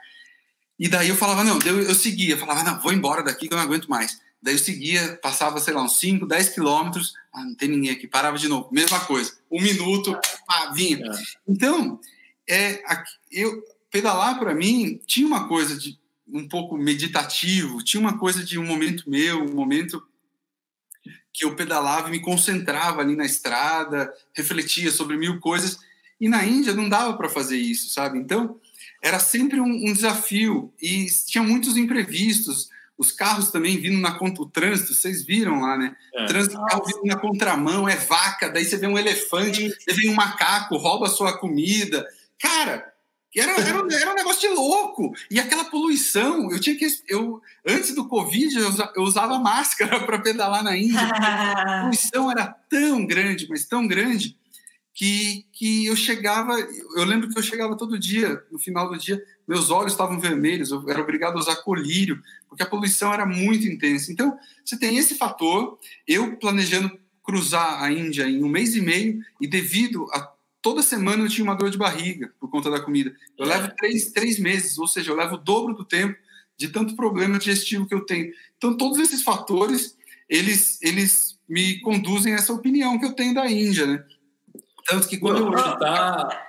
[0.78, 3.58] E daí eu falava, não, eu, eu seguia, falava, não, vou embora daqui que eu
[3.58, 4.20] não aguento mais.
[4.42, 8.08] Daí eu seguia, passava, sei lá, uns 5, 10 quilômetros, ah, não tem ninguém aqui,
[8.08, 10.98] parava de novo, mesma coisa, um minuto, pá, vinha.
[10.98, 11.12] É.
[11.48, 12.00] Então,
[12.48, 12.84] é,
[13.32, 15.98] eu, pedalar para mim tinha uma coisa de
[16.28, 20.02] um pouco meditativo, tinha uma coisa de um momento meu, um momento
[21.32, 25.80] que eu pedalava e me concentrava ali na estrada, refletia sobre mil coisas,
[26.20, 28.18] e na Índia não dava para fazer isso, sabe?
[28.18, 28.60] Então,
[29.04, 34.42] era sempre um, um, desafio, e tinha muitos imprevistos, os carros também vindo na conta,
[34.42, 35.96] o trânsito, vocês viram lá, né?
[36.14, 36.26] É.
[36.26, 40.16] Trânsito, carro vindo na contramão, é vaca, daí você vê um elefante, você vê um
[40.16, 42.08] macaco, rouba a sua comida.
[42.40, 42.95] Cara,
[43.36, 45.14] era, era, era, um negócio de louco.
[45.30, 46.88] E aquela poluição, eu tinha que.
[47.08, 48.58] Eu, antes do Covid,
[48.96, 51.02] eu, usava máscara para pedalar na Índia.
[51.02, 54.38] a poluição era tão grande, mas tão grande,
[54.96, 56.58] que, que eu chegava.
[56.96, 60.72] Eu lembro que eu chegava todo dia, no final do dia, meus olhos estavam vermelhos,
[60.72, 64.12] eu era obrigado a usar colírio, porque a poluição era muito intensa.
[64.12, 65.78] Então, você tem esse fator.
[66.08, 70.20] Eu planejando cruzar a Índia em um mês e meio, e devido a
[70.66, 73.16] toda semana eu tinha uma dor de barriga por conta da comida.
[73.38, 76.18] Eu levo três, três meses, ou seja, eu levo o dobro do tempo
[76.58, 78.34] de tanto problema digestivo que eu tenho.
[78.58, 79.96] Então, todos esses fatores,
[80.28, 84.04] eles, eles me conduzem a essa opinião que eu tenho da Índia, né?
[84.88, 86.48] Tanto que quando eu, tá...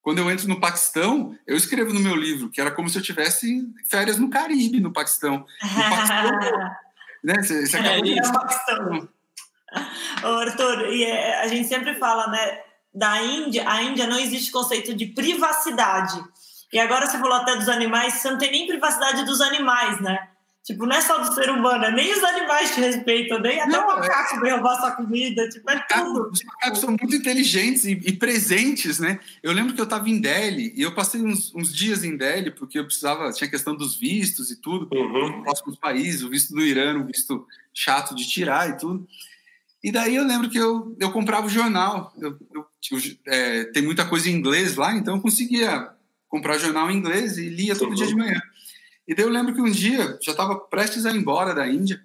[0.00, 3.02] quando eu entro no Paquistão, eu escrevo no meu livro que era como se eu
[3.02, 5.44] tivesse férias no Caribe, no Paquistão.
[5.62, 6.38] No Paquistão
[7.22, 7.34] né?
[7.42, 8.32] Você, você acabou é, de...
[8.32, 9.08] Paquistão.
[10.24, 12.71] Ô, Arthur, e é, a gente sempre fala, né?
[12.94, 16.22] Da Índia, a Índia não existe conceito de privacidade.
[16.72, 20.28] E agora você falou até dos animais, você não tem nem privacidade dos animais, né?
[20.64, 23.72] Tipo, não é só do ser humano, é nem os animais te respeitam, nem até
[23.72, 24.40] não, o macaco é...
[24.40, 26.30] vem roubar sua comida, tipo, é tudo.
[26.30, 29.18] Os macacos são muito inteligentes e, e, presentes, né?
[29.42, 32.52] Eu lembro que eu estava em Delhi e eu passei uns, uns, dias em Delhi
[32.52, 35.42] porque eu precisava, tinha questão dos vistos e tudo, uhum.
[35.42, 37.44] próximos países, o visto do Irã, o visto
[37.74, 39.04] chato de tirar e tudo.
[39.82, 42.66] E daí eu lembro que eu, eu comprava o jornal, eu, eu
[43.26, 45.90] é, tem muita coisa em inglês lá, então eu conseguia
[46.28, 47.94] comprar jornal em inglês e lia todo uhum.
[47.96, 48.40] dia de manhã.
[49.06, 52.00] E daí eu lembro que um dia, já estava prestes a ir embora da Índia,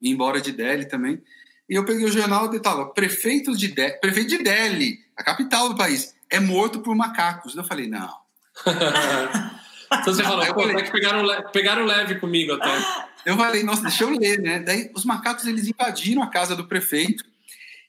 [0.00, 1.22] ir embora de Delhi também,
[1.68, 5.68] e eu peguei o jornal e estava prefeito de, Delhi, prefeito de Delhi, a capital
[5.70, 7.56] do país, é morto por macacos.
[7.56, 8.12] Eu falei, não.
[8.66, 12.70] então você falou, pô, falei, que pegaram, pegaram leve comigo até.
[13.24, 14.60] Eu falei, nossa, deixa eu ler, né?
[14.60, 17.24] Daí os macacos, eles invadiram a casa do prefeito,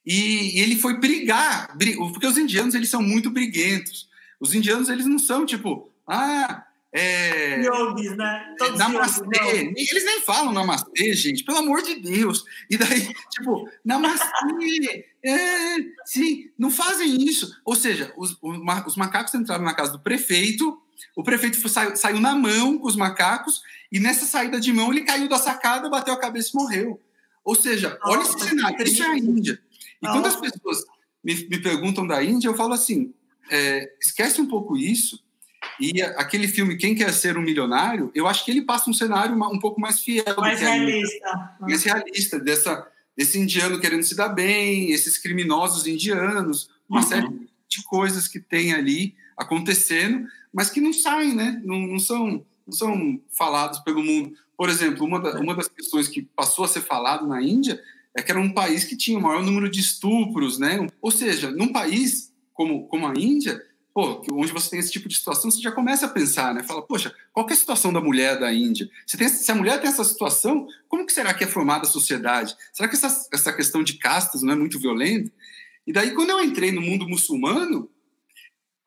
[0.05, 1.75] e, e ele foi brigar,
[2.11, 4.09] porque os indianos eles são muito briguentos.
[4.39, 7.61] Os indianos eles não são tipo, ah, É...
[7.63, 8.55] Yogis, né?
[8.57, 9.37] Todos namastê.
[9.37, 12.43] Yogis, Eles nem falam namastê, gente, pelo amor de Deus.
[12.69, 15.05] E daí, tipo, namastê.
[15.23, 17.55] É, sim, não fazem isso.
[17.63, 20.81] Ou seja, os, os macacos entraram na casa do prefeito,
[21.15, 23.61] o prefeito saiu, saiu na mão com os macacos,
[23.91, 27.01] e nessa saída de mão ele caiu da sacada, bateu a cabeça e morreu.
[27.43, 29.61] Ou seja, Nossa, olha esse cenário, isso é a Índia.
[30.01, 30.19] E Nossa.
[30.19, 30.85] quando as pessoas
[31.23, 33.13] me, me, perguntam da Índia, eu falo assim:
[33.49, 35.21] é, esquece um pouco isso.
[35.79, 39.35] E aquele filme Quem Quer Ser um Milionário, eu acho que ele passa um cenário
[39.35, 40.35] um pouco mais fiel.
[40.37, 41.55] Mais realista.
[41.59, 47.07] Mais realista, dessa, desse indiano querendo se dar bem, esses criminosos indianos, uma uhum.
[47.07, 47.27] série
[47.67, 51.61] de coisas que tem ali acontecendo, mas que não saem, né?
[51.63, 54.33] Não, não, são, não são falados pelo mundo.
[54.57, 57.81] Por exemplo, uma, da, uma das questões que passou a ser falado na Índia
[58.15, 60.87] é que era um país que tinha o maior número de estupros, né?
[61.01, 63.61] Ou seja, num país como, como a Índia,
[63.93, 66.63] pô, onde você tem esse tipo de situação, você já começa a pensar, né?
[66.63, 68.89] Fala, poxa, qual é a situação da mulher da Índia?
[69.07, 71.89] Se, tem, se a mulher tem essa situação, como que será que é formada a
[71.89, 72.55] sociedade?
[72.73, 75.31] Será que essa, essa questão de castas não é muito violenta?
[75.87, 77.89] E daí, quando eu entrei no mundo muçulmano,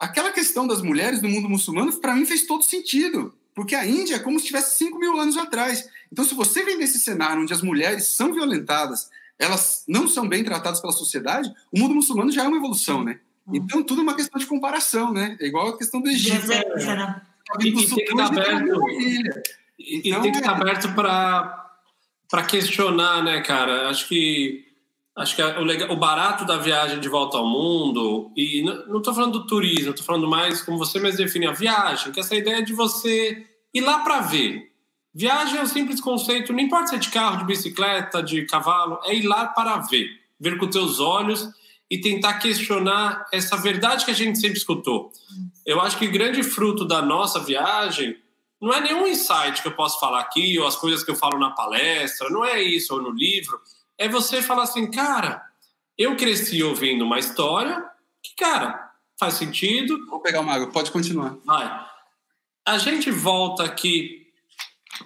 [0.04, 3.34] aquela questão das mulheres no mundo muçulmano, para mim, fez todo sentido.
[3.54, 5.88] Porque a Índia é como se tivesse 5 mil anos atrás.
[6.12, 9.08] Então, se você vem desse cenário onde as mulheres são violentadas,
[9.38, 13.20] elas não são bem tratadas pela sociedade, o mundo muçulmano já é uma evolução, né?
[13.46, 13.56] Uhum.
[13.56, 15.36] Então, tudo é uma questão de comparação, né?
[15.40, 16.46] É igual a questão do Egito.
[16.46, 16.62] Né?
[16.62, 23.22] Tá e, e, tem que estar aberto, e, então, tem que estar aberto para questionar,
[23.22, 23.88] né, cara?
[23.88, 24.73] Acho que
[25.16, 29.14] acho que o, legal, o barato da viagem de volta ao mundo, e não estou
[29.14, 32.62] falando do turismo, estou falando mais como você mesmo define a viagem, que essa ideia
[32.62, 34.72] de você ir lá para ver.
[35.14, 38.98] Viagem é um simples conceito, não importa se é de carro, de bicicleta, de cavalo,
[39.04, 40.08] é ir lá para ver,
[40.40, 41.48] ver com teus olhos
[41.88, 45.12] e tentar questionar essa verdade que a gente sempre escutou.
[45.64, 48.16] Eu acho que o grande fruto da nossa viagem
[48.60, 51.38] não é nenhum insight que eu posso falar aqui, ou as coisas que eu falo
[51.38, 53.60] na palestra, não é isso, ou no livro.
[53.98, 55.42] É você falar assim, cara,
[55.96, 57.84] eu cresci ouvindo uma história
[58.22, 60.06] que, cara, faz sentido.
[60.08, 61.36] Vou pegar uma água, pode continuar.
[61.44, 61.86] Vai.
[62.66, 64.26] A gente volta aqui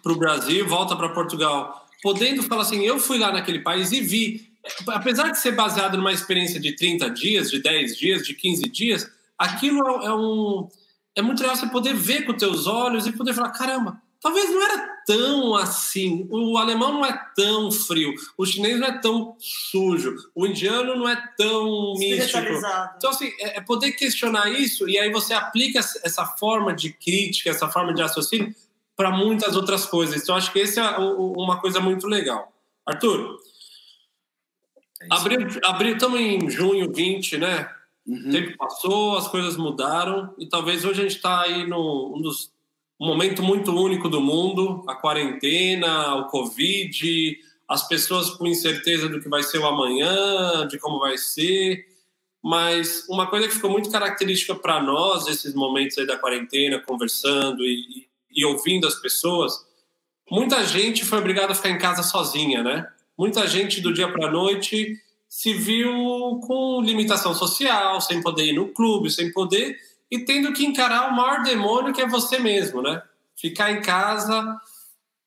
[0.03, 4.01] para o Brasil, volta para Portugal, podendo falar assim, eu fui lá naquele país e
[4.01, 4.49] vi
[4.89, 9.11] apesar de ser baseado numa experiência de 30 dias, de 10 dias, de 15 dias,
[9.39, 10.69] aquilo é, um
[11.15, 14.63] é muito legal você poder ver com teus olhos e poder falar, caramba, talvez não
[14.63, 16.27] era tão assim.
[16.31, 21.09] O alemão não é tão frio, o chinês não é tão sujo, o indiano não
[21.09, 22.39] é tão místico.
[22.97, 27.51] Então, assim, é, é poder questionar isso e aí você aplica essa forma de crítica,
[27.51, 28.55] essa forma de raciocínio
[28.97, 30.23] para muitas outras coisas.
[30.23, 32.53] Então, acho que esse é uma coisa muito legal.
[32.85, 33.39] Arthur,
[35.01, 37.71] é abril, abril, estamos em junho 20, né?
[38.05, 38.29] Uhum.
[38.29, 42.21] O tempo passou, as coisas mudaram e talvez hoje a gente está aí num um
[42.21, 42.51] dos
[43.01, 47.39] um momento muito único do mundo, a quarentena, o Covid,
[47.69, 51.87] as pessoas com incerteza do que vai ser o amanhã, de como vai ser.
[52.43, 57.65] Mas uma coisa que ficou muito característica para nós, esses momentos aí da quarentena, conversando
[57.65, 59.53] e, e, ouvindo as pessoas,
[60.31, 62.87] muita gente foi obrigada a ficar em casa sozinha, né?
[63.19, 64.97] muita gente do dia para a noite
[65.29, 69.77] se viu com limitação social, sem poder ir no clube, sem poder
[70.11, 73.03] e tendo que encarar o maior demônio que é você mesmo, né?
[73.37, 74.59] Ficar em casa.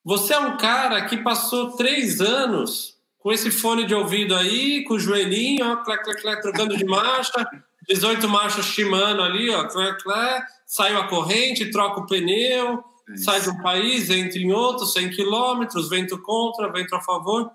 [0.04, 4.96] Você é um cara que passou três anos com esse fone de ouvido aí, com
[4.96, 7.48] o joelhinho, ó, clé, clé, clé, trocando de marcha,
[7.88, 12.84] 18 marchas Shimano ali, ó, clé, clé, saiu a corrente, troca o pneu,
[13.14, 13.26] Isso.
[13.26, 17.52] sai de um país, entra em outro, 100 quilômetros, vento contra, vento a favor.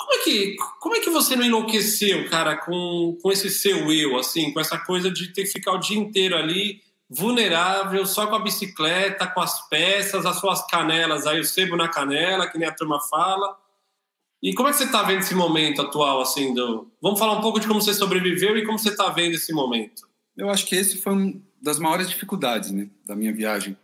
[0.00, 4.18] Como é que, como é que você não enlouqueceu, cara, com, com esse seu eu,
[4.18, 8.34] assim, com essa coisa de ter que ficar o dia inteiro ali, vulnerável, só com
[8.34, 12.66] a bicicleta, com as peças, as suas canelas, aí o sebo na canela, que nem
[12.66, 13.54] a turma fala.
[14.42, 16.90] E como é que você está vendo esse momento atual, assim, do...
[17.02, 20.08] Vamos falar um pouco de como você sobreviveu e como você está vendo esse momento.
[20.34, 23.76] Eu acho que esse foi uma das maiores dificuldades, né, da minha viagem.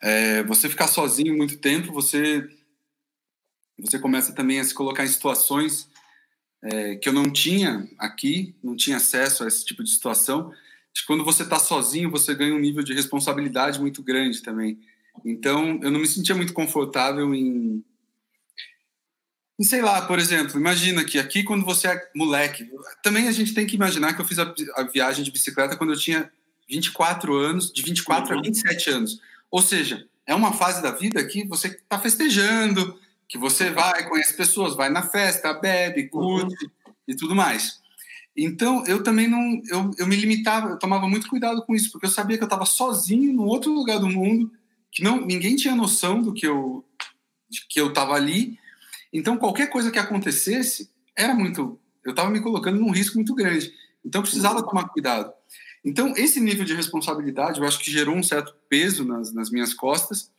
[0.00, 2.48] É, você ficar sozinho muito tempo, você
[3.80, 5.88] você começa também a se colocar em situações
[6.62, 10.52] é, que eu não tinha aqui, não tinha acesso a esse tipo de situação.
[11.06, 14.78] Quando você está sozinho, você ganha um nível de responsabilidade muito grande também.
[15.24, 17.84] Então, eu não me sentia muito confortável em,
[19.58, 22.70] em sei lá, por exemplo, imagina que aqui quando você é moleque,
[23.02, 25.92] também a gente tem que imaginar que eu fiz a, a viagem de bicicleta quando
[25.92, 26.30] eu tinha
[26.68, 28.38] 24 anos, de 24 uhum.
[28.38, 29.20] a 27 anos.
[29.50, 32.98] Ou seja, é uma fase da vida que você está festejando,
[33.30, 36.92] que você vai, conhece pessoas, vai na festa, bebe, curte uhum.
[37.06, 37.78] e tudo mais.
[38.36, 39.62] Então, eu também não.
[39.68, 42.46] Eu, eu me limitava, eu tomava muito cuidado com isso, porque eu sabia que eu
[42.46, 44.50] estava sozinho no outro lugar do mundo,
[44.90, 46.84] que não ninguém tinha noção do que eu
[47.48, 48.58] de que eu estava ali.
[49.12, 51.78] Então, qualquer coisa que acontecesse era muito.
[52.04, 53.72] Eu estava me colocando num risco muito grande.
[54.04, 55.32] Então, eu precisava tomar cuidado.
[55.84, 59.72] Então, esse nível de responsabilidade, eu acho que gerou um certo peso nas, nas minhas
[59.72, 60.30] costas.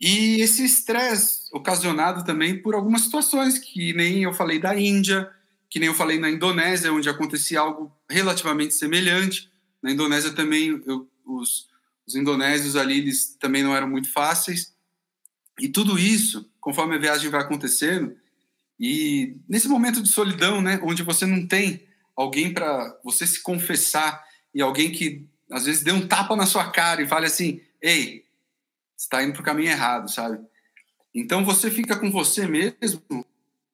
[0.00, 5.30] E esse estresse ocasionado também por algumas situações, que nem eu falei da Índia,
[5.70, 9.50] que nem eu falei na Indonésia, onde acontecia algo relativamente semelhante.
[9.82, 11.68] Na Indonésia também, eu, os,
[12.06, 14.72] os indonésios ali, eles também não eram muito fáceis.
[15.60, 18.16] E tudo isso, conforme a viagem vai acontecendo,
[18.78, 21.82] e nesse momento de solidão, né, onde você não tem
[22.16, 26.70] alguém para você se confessar e alguém que às vezes dê um tapa na sua
[26.70, 28.24] cara e fale assim: "Ei,
[28.96, 30.38] está indo para o caminho errado", sabe?
[31.20, 33.02] Então você fica com você mesmo,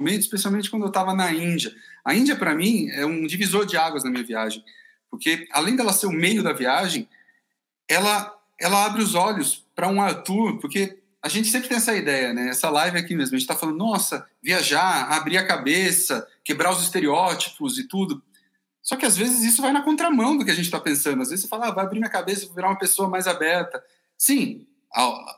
[0.01, 1.75] especialmente quando eu estava na Índia.
[2.05, 4.65] A Índia para mim é um divisor de águas na minha viagem,
[5.11, 7.09] porque além dela ser o meio da viagem,
[7.89, 12.33] ela ela abre os olhos para um Arthur, porque a gente sempre tem essa ideia,
[12.33, 12.49] né?
[12.51, 16.83] Essa live aqui mesmo, a gente está falando, nossa, viajar, abrir a cabeça, quebrar os
[16.83, 18.23] estereótipos e tudo.
[18.83, 21.23] Só que às vezes isso vai na contramão do que a gente está pensando.
[21.23, 23.83] Às vezes você fala, ah, vai abrir minha cabeça, vou virar uma pessoa mais aberta.
[24.19, 24.67] Sim,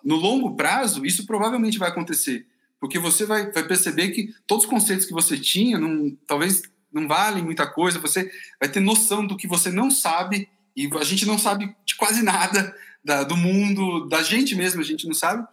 [0.04, 2.46] no longo prazo, isso provavelmente vai acontecer.
[2.78, 6.62] Porque você vai, vai perceber que todos os conceitos que você tinha, não, talvez
[6.92, 8.30] não valem muita coisa, você
[8.60, 12.22] vai ter noção do que você não sabe, e a gente não sabe de quase
[12.22, 15.46] nada da, do mundo, da gente mesmo, a gente não sabe.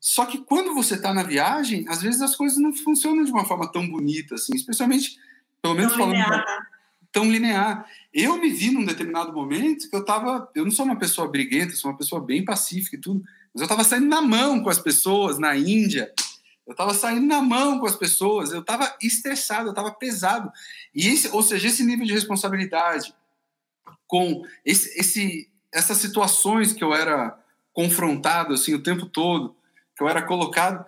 [0.00, 3.44] Só que quando você está na viagem, às vezes as coisas não funcionam de uma
[3.44, 5.18] forma tão bonita, assim, especialmente,
[5.60, 6.24] pelo menos tão falando.
[6.24, 6.66] Pra,
[7.18, 7.84] tão linear.
[8.14, 11.74] Eu me vi num determinado momento que eu estava, eu não sou uma pessoa briguenta,
[11.74, 14.78] sou uma pessoa bem pacífica e tudo, mas eu estava saindo na mão com as
[14.78, 16.12] pessoas na Índia.
[16.64, 20.52] Eu estava saindo na mão com as pessoas, eu estava estressado, eu estava pesado.
[20.94, 23.12] E esse, ou seja, esse nível de responsabilidade
[24.06, 27.36] com esse, esse essas situações que eu era
[27.72, 29.56] confrontado assim o tempo todo,
[29.96, 30.84] que eu era colocado,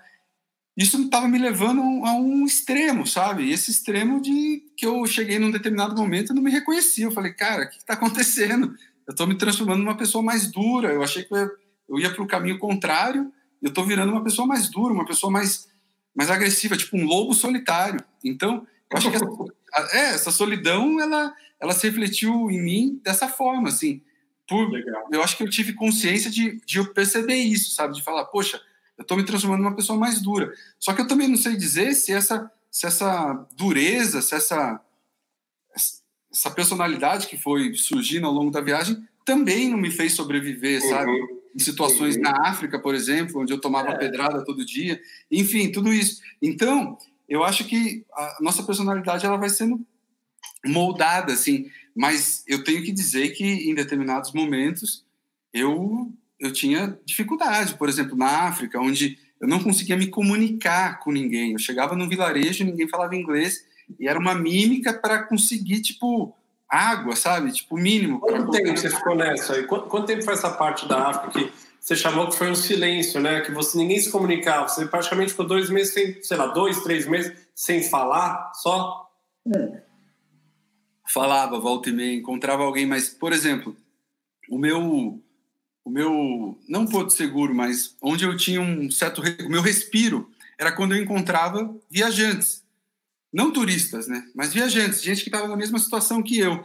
[0.82, 3.50] isso estava me levando a um extremo, sabe?
[3.50, 7.04] Esse extremo de que eu cheguei num determinado momento e não me reconhecia.
[7.04, 8.74] Eu falei, cara, o que está acontecendo?
[9.06, 10.88] Eu estou me transformando numa pessoa mais dura.
[10.88, 13.30] Eu achei que eu ia para o caminho contrário.
[13.60, 15.68] Eu estou virando uma pessoa mais dura, uma pessoa mais,
[16.14, 18.02] mais agressiva, tipo um lobo solitário.
[18.24, 19.26] Então, eu acho que essa,
[19.92, 24.00] é, essa solidão, ela, ela se refletiu em mim dessa forma, assim.
[24.48, 24.66] Por,
[25.12, 27.94] eu acho que eu tive consciência de, de eu perceber isso, sabe?
[27.94, 28.58] De falar, poxa,
[29.00, 30.52] eu estou me transformando numa pessoa mais dura.
[30.78, 34.78] Só que eu também não sei dizer se essa, se essa dureza, se essa,
[36.30, 40.88] essa personalidade que foi surgindo ao longo da viagem também não me fez sobreviver, uhum.
[40.90, 41.10] sabe?
[41.56, 42.22] Em situações uhum.
[42.22, 43.96] na África, por exemplo, onde eu tomava é.
[43.96, 45.00] pedrada todo dia.
[45.30, 46.20] Enfim, tudo isso.
[46.42, 49.80] Então, eu acho que a nossa personalidade ela vai sendo
[50.66, 51.70] moldada, assim.
[51.96, 55.06] Mas eu tenho que dizer que em determinados momentos
[55.54, 61.12] eu eu tinha dificuldade, por exemplo, na África, onde eu não conseguia me comunicar com
[61.12, 61.52] ninguém.
[61.52, 63.64] Eu chegava num vilarejo, ninguém falava inglês
[63.98, 66.34] e era uma mímica para conseguir tipo
[66.68, 67.52] água, sabe?
[67.52, 68.20] Tipo mínimo.
[68.20, 69.64] Quanto tempo você ficou nessa aí?
[69.64, 73.20] Quanto, quanto, tempo foi essa parte da África que você chamou que foi um silêncio,
[73.20, 73.40] né?
[73.40, 74.68] Que você ninguém se comunicava.
[74.68, 79.10] Você praticamente ficou dois meses sem, sei lá, dois, três meses sem falar, só.
[79.54, 79.90] É
[81.12, 83.76] falava, volta e meia, encontrava alguém, mas, por exemplo,
[84.48, 85.20] o meu,
[85.90, 90.70] o meu, não Porto Seguro, mas onde eu tinha um certo, o meu respiro era
[90.70, 92.62] quando eu encontrava viajantes,
[93.32, 96.64] não turistas, né, mas viajantes, gente que estava na mesma situação que eu,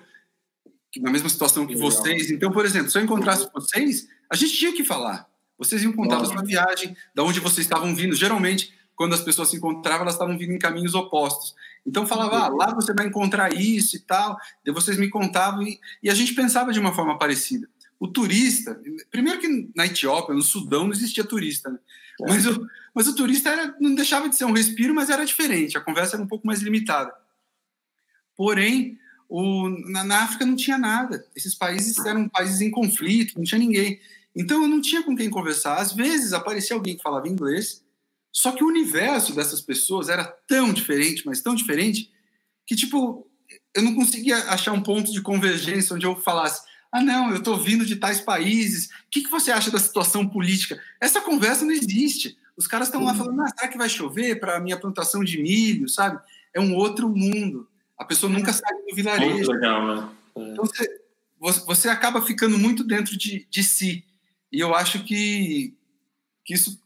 [0.98, 2.30] na mesma situação que vocês.
[2.30, 5.28] Então, por exemplo, se eu encontrasse vocês, a gente tinha que falar.
[5.58, 8.16] Vocês iam contar a sua viagem, da onde vocês estavam vindo.
[8.16, 11.54] Geralmente, quando as pessoas se encontravam, elas estavam vindo em caminhos opostos.
[11.86, 14.38] Então falava, ah, lá você vai encontrar isso e tal.
[14.66, 17.70] Daí vocês me contavam e, e, a gente pensava de uma forma parecida.
[18.06, 18.80] O turista,
[19.10, 21.80] primeiro que na Etiópia, no Sudão, não existia turista, né?
[22.22, 22.28] é.
[22.28, 25.78] mas, o, mas o turista era, não deixava de ser um respiro, mas era diferente.
[25.78, 27.14] A conversa era um pouco mais limitada.
[28.36, 31.26] Porém, o, na, na África não tinha nada.
[31.36, 34.00] Esses países eram países em conflito, não tinha ninguém.
[34.36, 35.78] Então eu não tinha com quem conversar.
[35.78, 37.84] Às vezes aparecia alguém que falava inglês
[38.36, 42.12] só que o universo dessas pessoas era tão diferente, mas tão diferente,
[42.68, 43.26] que, tipo,
[43.74, 46.62] eu não conseguia achar um ponto de convergência onde eu falasse:
[46.92, 50.28] ah, não, eu estou vindo de tais países, o que, que você acha da situação
[50.28, 50.82] política?
[51.00, 52.38] Essa conversa não existe.
[52.56, 55.42] Os caras estão lá falando: ah, será que vai chover para a minha plantação de
[55.42, 56.20] milho, sabe?
[56.54, 57.68] É um outro mundo.
[57.98, 59.36] A pessoa nunca sai do vilarejo.
[59.36, 60.10] Muito legal, né?
[60.38, 60.52] É.
[60.52, 64.06] Então você, você acaba ficando muito dentro de, de si.
[64.52, 65.74] E eu acho que,
[66.46, 66.80] que isso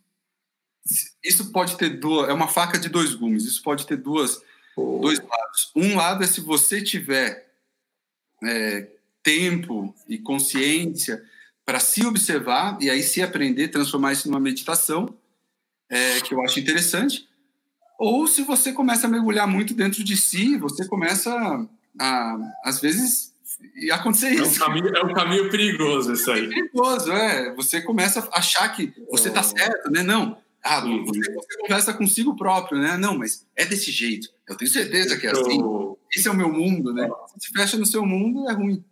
[1.23, 4.41] isso pode ter duas, é uma faca de dois gumes, isso pode ter duas,
[4.75, 5.71] dois lados.
[5.75, 7.47] Um lado é se você tiver
[8.43, 8.87] é,
[9.23, 11.21] tempo e consciência
[11.65, 15.15] para se observar e aí se aprender, transformar isso numa meditação,
[15.89, 17.27] é, que eu acho interessante.
[17.99, 21.31] Ou se você começa a mergulhar muito dentro de si, você começa
[21.99, 23.33] a, às vezes,
[23.91, 24.63] acontecer isso.
[24.63, 26.45] É um, caminho, é um caminho perigoso isso aí.
[26.45, 27.53] É perigoso, é.
[27.55, 30.01] Você começa a achar que você está certo, né?
[30.01, 30.37] Não.
[30.63, 31.05] Ah, uhum.
[31.05, 32.97] você, você, conversa consigo próprio, né?
[32.97, 34.29] Não, mas é desse jeito.
[34.47, 35.59] Eu tenho certeza que é assim.
[36.13, 37.09] Esse é o meu mundo, né?
[37.37, 38.83] Se se fecha no seu mundo, é ruim.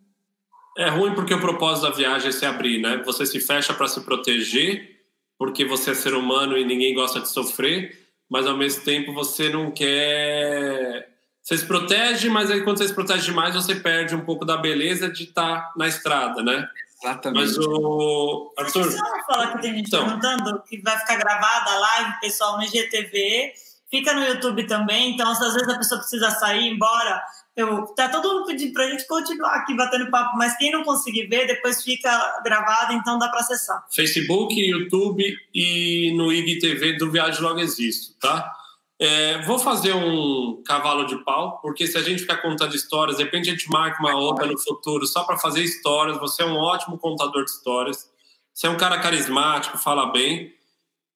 [0.77, 3.01] É ruim porque o propósito da viagem é se abrir, né?
[3.05, 5.01] Você se fecha para se proteger,
[5.37, 7.97] porque você é ser humano e ninguém gosta de sofrer,
[8.29, 11.17] mas ao mesmo tempo você não quer
[11.47, 14.57] você se protege, mas aí quando você se protege demais, você perde um pouco da
[14.57, 16.67] beleza de estar tá na estrada, né?
[17.01, 17.45] Exatamente.
[17.45, 18.53] Mas o.
[18.57, 18.83] Arthur.
[18.83, 22.57] Deixa eu falar que tem gente então, perguntando que vai ficar gravada a live, pessoal,
[22.57, 23.53] no IGTV.
[23.89, 27.23] Fica no YouTube também, então às vezes a pessoa precisa sair, embora.
[27.57, 31.25] Eu, tá todo mundo pedindo pra gente continuar aqui batendo papo, mas quem não conseguir
[31.25, 33.83] ver, depois fica gravado, então dá para acessar.
[33.89, 38.53] Facebook, YouTube e no IGTV do Viagem Logo Existo, tá?
[38.99, 43.23] É, vou fazer um cavalo de pau, porque se a gente ficar contando histórias, de
[43.23, 46.19] repente a gente marca uma outra no futuro só para fazer histórias.
[46.19, 48.07] Você é um ótimo contador de histórias.
[48.53, 50.53] Você é um cara carismático, fala bem.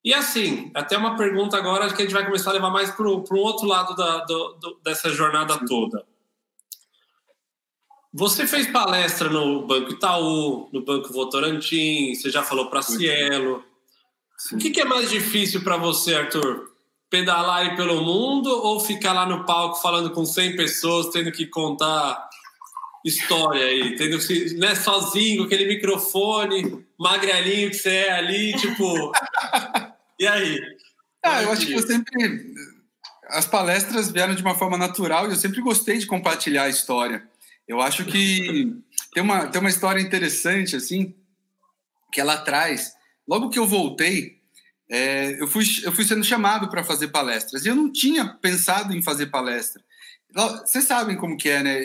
[0.04, 3.08] E assim, até uma pergunta agora que a gente vai começar a levar mais para
[3.08, 6.04] um outro lado da, do, do, dessa jornada toda.
[8.14, 13.64] Você fez palestra no Banco Itaú, no Banco Votorantim, você já falou para Cielo.
[14.38, 14.56] Sim.
[14.56, 16.72] O que, que é mais difícil para você, Arthur?
[17.12, 21.46] pedalar aí pelo mundo ou ficar lá no palco falando com 100 pessoas, tendo que
[21.46, 22.30] contar
[23.06, 29.12] história aí, tendo que, né, sozinho, com aquele microfone, magrelinho que você é ali, tipo.
[30.18, 30.58] e aí?
[31.24, 32.54] Ah, eu acho que eu sempre.
[33.28, 37.30] As palestras vieram de uma forma natural e eu sempre gostei de compartilhar a história.
[37.72, 38.76] Eu acho que
[39.14, 41.16] tem uma, tem uma história interessante, assim,
[42.12, 42.92] que ela traz.
[43.26, 44.42] Logo que eu voltei,
[44.90, 47.64] é, eu, fui, eu fui sendo chamado para fazer palestras.
[47.64, 49.82] E eu não tinha pensado em fazer palestra.
[50.66, 51.82] Vocês sabem como que é, né?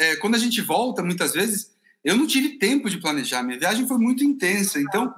[0.00, 1.70] É, quando a gente volta, muitas vezes,
[2.04, 3.42] eu não tive tempo de planejar.
[3.42, 4.78] Minha viagem foi muito intensa.
[4.78, 5.10] Então,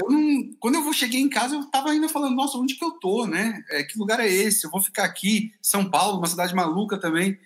[0.00, 2.92] eu não, quando eu cheguei em casa, eu estava ainda falando, nossa, onde que eu
[2.92, 3.60] tô, né?
[3.70, 4.64] É, que lugar é esse?
[4.64, 7.36] Eu vou ficar aqui, São Paulo, uma cidade maluca também.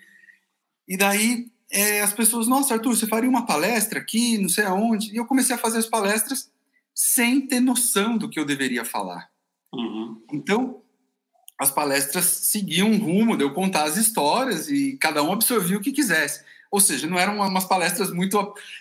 [0.86, 5.12] E daí, é, as pessoas, nossa, Arthur, você faria uma palestra aqui, não sei aonde.
[5.12, 6.51] E eu comecei a fazer as palestras
[6.94, 9.31] sem ter noção do que eu deveria falar.
[9.73, 10.23] Uhum.
[10.32, 10.82] Então,
[11.59, 15.81] as palestras seguiam um rumo de eu contar as histórias e cada um absorvia o
[15.81, 16.44] que quisesse.
[16.70, 18.36] Ou seja, não eram umas palestras muito.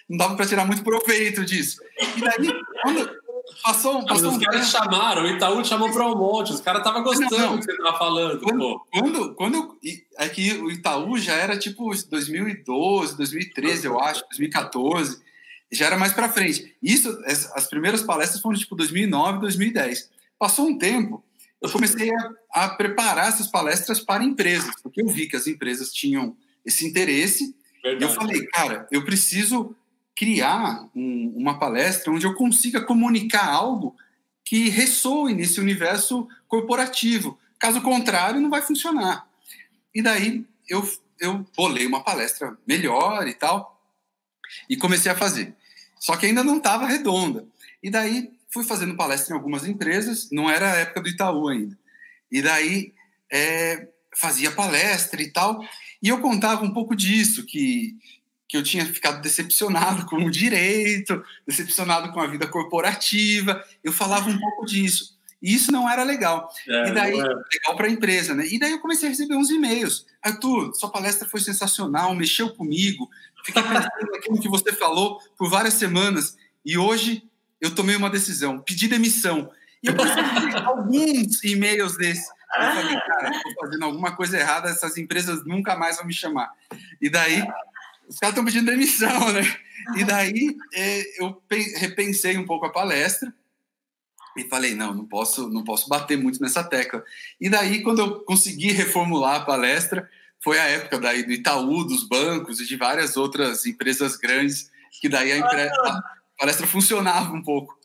[0.10, 1.82] Não dava para tirar muito proveito disso.
[2.18, 2.50] E daí,
[2.82, 3.21] quando
[3.64, 7.38] passou, passou Os caras chamaram, o Itaú chamou para um monte, os caras estavam gostando
[7.38, 7.54] não, não.
[7.54, 8.40] do que você estava falando.
[8.42, 9.78] Quando, quando, quando eu,
[10.18, 15.22] É que o Itaú já era tipo 2012, 2013, eu acho, 2014
[15.72, 16.76] já era mais para frente.
[16.84, 17.18] Isso,
[17.56, 20.10] as primeiras palestras foram tipo 2009, 2010.
[20.38, 21.24] Passou um tempo,
[21.62, 25.94] eu comecei a, a, preparar essas palestras para empresas, porque eu vi que as empresas
[25.94, 27.56] tinham esse interesse.
[27.84, 28.04] Verdade.
[28.04, 29.76] E eu falei, cara, eu preciso
[30.16, 33.96] criar um, uma palestra onde eu consiga comunicar algo
[34.44, 37.40] que ressoe nesse universo corporativo.
[37.58, 39.28] Caso contrário, não vai funcionar.
[39.94, 40.88] E daí eu,
[41.20, 43.80] eu bolei uma palestra melhor e tal,
[44.70, 45.56] e comecei a fazer.
[46.00, 47.46] Só que ainda não estava redonda.
[47.82, 51.78] E daí fui fazendo palestra em algumas empresas, não era a época do Itaú ainda.
[52.32, 52.94] E daí
[53.32, 55.64] é, fazia palestra e tal.
[56.02, 57.96] E eu contava um pouco disso, que,
[58.52, 63.64] que eu tinha ficado decepcionado com o direito, decepcionado com a vida corporativa.
[63.82, 65.18] Eu falava um pouco disso.
[65.42, 66.50] E isso não era legal.
[66.68, 67.24] É, e daí, é.
[67.24, 68.46] legal para a empresa, né?
[68.46, 70.06] E daí eu comecei a receber uns e-mails.
[70.22, 73.10] Arthur, sua palestra foi sensacional, mexeu comigo,
[73.44, 77.24] Fiquei pensando naquilo que você falou por várias semanas e hoje
[77.60, 79.50] eu tomei uma decisão, pedi demissão.
[79.84, 82.28] E eu recebi alguns e-mails desses.
[82.54, 86.52] Eu falei, cara, estou fazendo alguma coisa errada, essas empresas nunca mais vão me chamar.
[87.02, 87.42] E daí,
[88.12, 89.42] os caras estão pedindo demissão, né?
[89.96, 91.42] E daí é, eu
[91.78, 93.34] repensei um pouco a palestra
[94.38, 97.04] e falei, não, não posso, não posso bater muito nessa tecla.
[97.40, 100.10] E daí, quando eu consegui reformular a palestra,
[100.44, 104.70] foi a época daí do Itaú, dos bancos e de várias outras empresas grandes,
[105.00, 106.04] que daí a, empresa, a
[106.38, 107.80] palestra funcionava um pouco.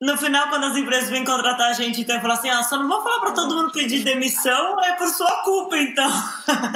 [0.00, 2.86] No final, quando as empresas vêm contratar a gente, então falar assim: ah, só não
[2.86, 6.10] vou falar para todo mundo pedir demissão, é por sua culpa, então.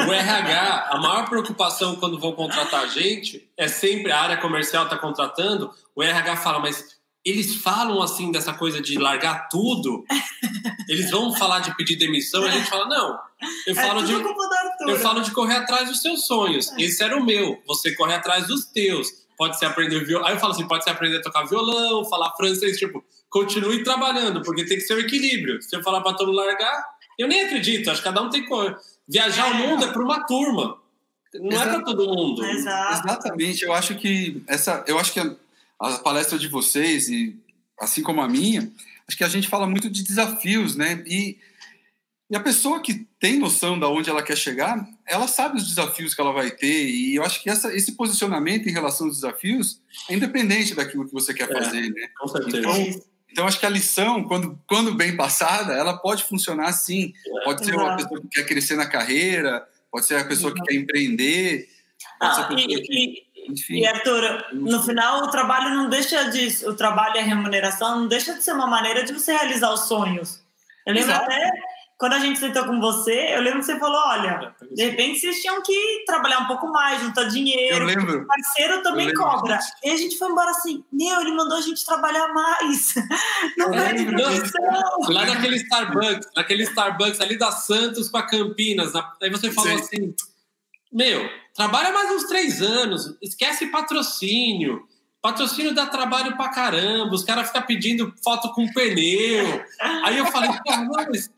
[0.09, 4.85] O RH, a maior preocupação quando vão contratar a gente é sempre a área comercial
[4.85, 10.03] está contratando, o RH fala, mas eles falam assim dessa coisa de largar tudo,
[10.89, 13.19] eles vão falar de pedir demissão, a gente fala, não.
[13.67, 14.13] Eu é falo de.
[14.13, 16.73] eu falo de correr atrás dos seus sonhos.
[16.73, 16.83] É.
[16.83, 17.63] Esse era o meu.
[17.67, 19.20] Você corre atrás dos teus.
[19.41, 20.27] Pode ser aprender violão.
[20.27, 22.77] Aí eu falo assim: pode ser aprender a tocar violão, falar francês.
[22.77, 25.63] Tipo, continue trabalhando, porque tem que ser o equilíbrio.
[25.63, 26.85] Se eu falar para todo mundo largar,
[27.19, 27.91] eu nem acredito.
[27.91, 28.77] Acho que cada um tem que.
[29.09, 29.51] Viajar é.
[29.51, 30.77] o mundo é para uma turma.
[31.33, 31.69] Não Exato.
[31.69, 32.45] é para todo mundo.
[32.45, 33.09] Exato.
[33.09, 33.65] Exatamente.
[33.65, 34.85] Eu acho que essa.
[34.87, 35.35] Eu acho que a,
[35.81, 37.35] a palestra de vocês, e
[37.81, 38.71] assim como a minha,
[39.09, 41.03] acho que a gente fala muito de desafios, né?
[41.07, 41.39] E
[42.31, 46.15] e a pessoa que tem noção de onde ela quer chegar, ela sabe os desafios
[46.15, 46.89] que ela vai ter.
[46.89, 51.13] E eu acho que essa, esse posicionamento em relação aos desafios é independente daquilo que
[51.13, 52.09] você quer é, fazer, né?
[52.17, 52.59] Com certeza.
[52.59, 57.13] Então, então, acho que a lição, quando, quando bem passada, ela pode funcionar sim.
[57.27, 60.63] É, pode ser uma pessoa que quer crescer na carreira, pode ser a pessoa que
[60.63, 61.69] quer empreender.
[62.21, 63.79] Ah, e, que, enfim.
[63.81, 66.67] E Arthur, no final o trabalho não deixa de.
[66.67, 69.87] O trabalho e a remuneração não deixa de ser uma maneira de você realizar os
[69.89, 70.43] sonhos.
[70.87, 71.25] Eu lembro Exato.
[71.25, 71.53] até
[72.01, 75.21] quando a gente sentou com você, eu lembro que você falou: olha, é, de repente
[75.21, 77.77] vocês tinham que trabalhar um pouco mais, juntar dinheiro.
[77.77, 78.23] Eu lembro.
[78.23, 79.61] O parceiro também cobra.
[79.85, 82.95] E a gente foi embora assim: meu, ele mandou a gente trabalhar mais.
[83.59, 84.07] Não é de
[85.13, 88.93] Lá naquele Starbucks, naquele Starbucks ali da Santos para Campinas.
[89.23, 89.85] Aí você falou Sim.
[89.85, 90.15] assim:
[90.91, 94.89] meu, trabalha mais uns três anos, esquece patrocínio.
[95.21, 99.63] Patrocínio dá trabalho pra caramba, os caras ficam pedindo foto com pneu.
[100.03, 101.29] Aí eu falei, mas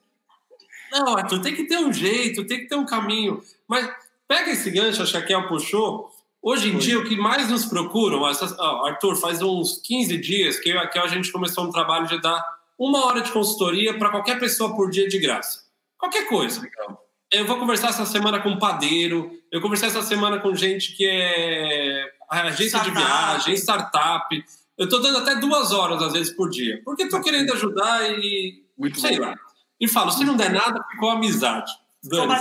[0.92, 3.42] não, Arthur, tem que ter um jeito, tem que ter um caminho.
[3.66, 3.90] Mas
[4.28, 6.10] pega esse gancho, acho que a Kel puxou.
[6.40, 6.80] Hoje em Foi.
[6.80, 11.32] dia, o que mais nos procuram, Arthur, faz uns 15 dias que aqui a gente
[11.32, 12.44] começou um trabalho de dar
[12.78, 15.62] uma hora de consultoria para qualquer pessoa por dia de graça.
[15.96, 16.60] Qualquer coisa.
[16.60, 17.00] Legal.
[17.32, 21.06] Eu vou conversar essa semana com um padeiro, eu conversei essa semana com gente que
[21.06, 22.90] é agência startup.
[22.90, 24.44] de viagem, startup.
[24.76, 26.82] Eu estou dando até duas horas, às vezes, por dia.
[26.84, 28.62] Porque estou querendo ajudar e.
[28.76, 29.26] Muito sei bom.
[29.26, 29.34] lá
[29.82, 31.72] e falo: se não der nada, ficou amizade.
[32.04, 32.32] Dane,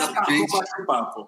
[0.86, 1.28] papo.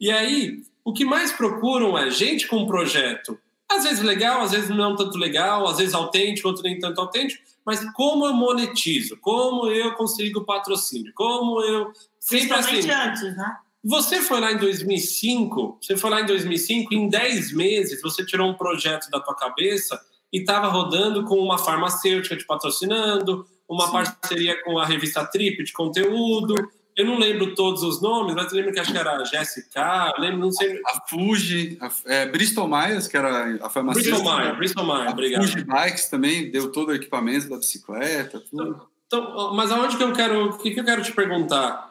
[0.00, 3.36] E aí, o que mais procuram é gente com um projeto,
[3.68, 7.42] às vezes legal, às vezes não tanto legal, às vezes autêntico, outro nem tanto autêntico,
[7.66, 11.92] mas como eu monetizo, como eu consigo patrocínio, como eu.
[12.20, 12.90] Sempre assim.
[12.90, 13.56] antes, né?
[13.84, 18.48] Você foi lá em 2005, você foi lá em 2005, em 10 meses você tirou
[18.48, 20.00] um projeto da tua cabeça
[20.32, 23.92] e estava rodando com uma farmacêutica te patrocinando, uma Sim.
[23.92, 26.54] parceria com a revista Trip de conteúdo.
[26.96, 30.38] Eu não lembro todos os nomes, mas eu lembro que acho que era Jéssica, lembro,
[30.38, 30.80] não sei.
[30.84, 34.16] A Fuji, a, é, Bristol Myers, que era a farmacêutica.
[34.16, 35.42] Bristol Myers, Bristol Myers, obrigado.
[35.42, 38.62] Fuji Bikes também deu todo o equipamento da bicicleta, tudo.
[38.62, 41.88] Então, então, mas aonde que eu quero, o que, que eu quero te perguntar?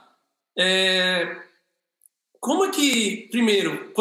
[0.57, 1.37] É,
[2.39, 3.91] como é que, primeiro,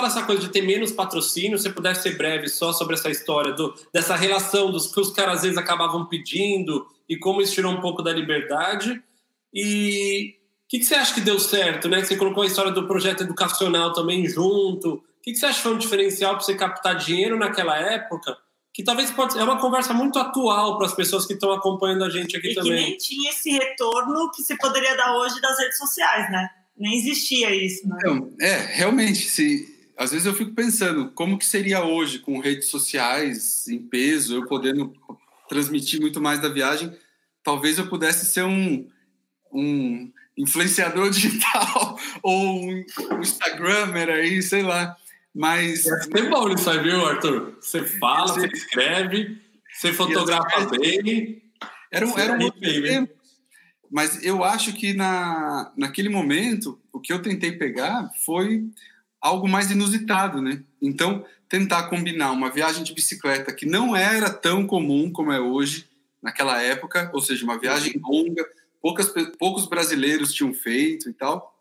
[0.00, 3.74] essa coisa de ter menos patrocínio, se pudesse ser breve só sobre essa história do,
[3.92, 7.80] dessa relação dos que os caras às vezes acabavam pedindo e como isso tirou um
[7.80, 9.02] pouco da liberdade.
[9.52, 12.02] E o que, que, você acha que deu certo, né?
[12.02, 14.94] Você colocou a história do projeto educacional também junto.
[14.94, 18.36] O que, que você acha que foi um diferencial para você captar dinheiro naquela época?
[18.72, 22.08] Que talvez pode é uma conversa muito atual para as pessoas que estão acompanhando a
[22.08, 22.72] gente aqui e também.
[22.72, 26.48] Que nem tinha esse retorno que se poderia dar hoje das redes sociais, né?
[26.78, 27.86] Nem existia isso.
[27.86, 27.96] Né?
[27.98, 32.68] Então, é, realmente, se, às vezes eu fico pensando como que seria hoje com redes
[32.68, 34.92] sociais em peso, eu podendo
[35.48, 36.92] transmitir muito mais da viagem,
[37.42, 38.88] talvez eu pudesse ser um,
[39.52, 44.96] um influenciador digital ou um, um Instagrammer aí, sei lá.
[45.34, 45.86] Mas.
[45.86, 47.56] É bom nisso aí, viu, Arthur?
[47.60, 49.40] Você fala, você escreve,
[49.72, 51.42] você fotografa bem.
[51.90, 53.14] Era um, era um outro tempo.
[53.90, 58.66] Mas eu acho que na, naquele momento, o que eu tentei pegar foi
[59.22, 60.64] algo mais inusitado, né?
[60.80, 65.88] Então, tentar combinar uma viagem de bicicleta que não era tão comum como é hoje,
[66.20, 68.44] naquela época, ou seja, uma viagem longa,
[68.80, 71.56] poucas, poucos brasileiros tinham feito e tal,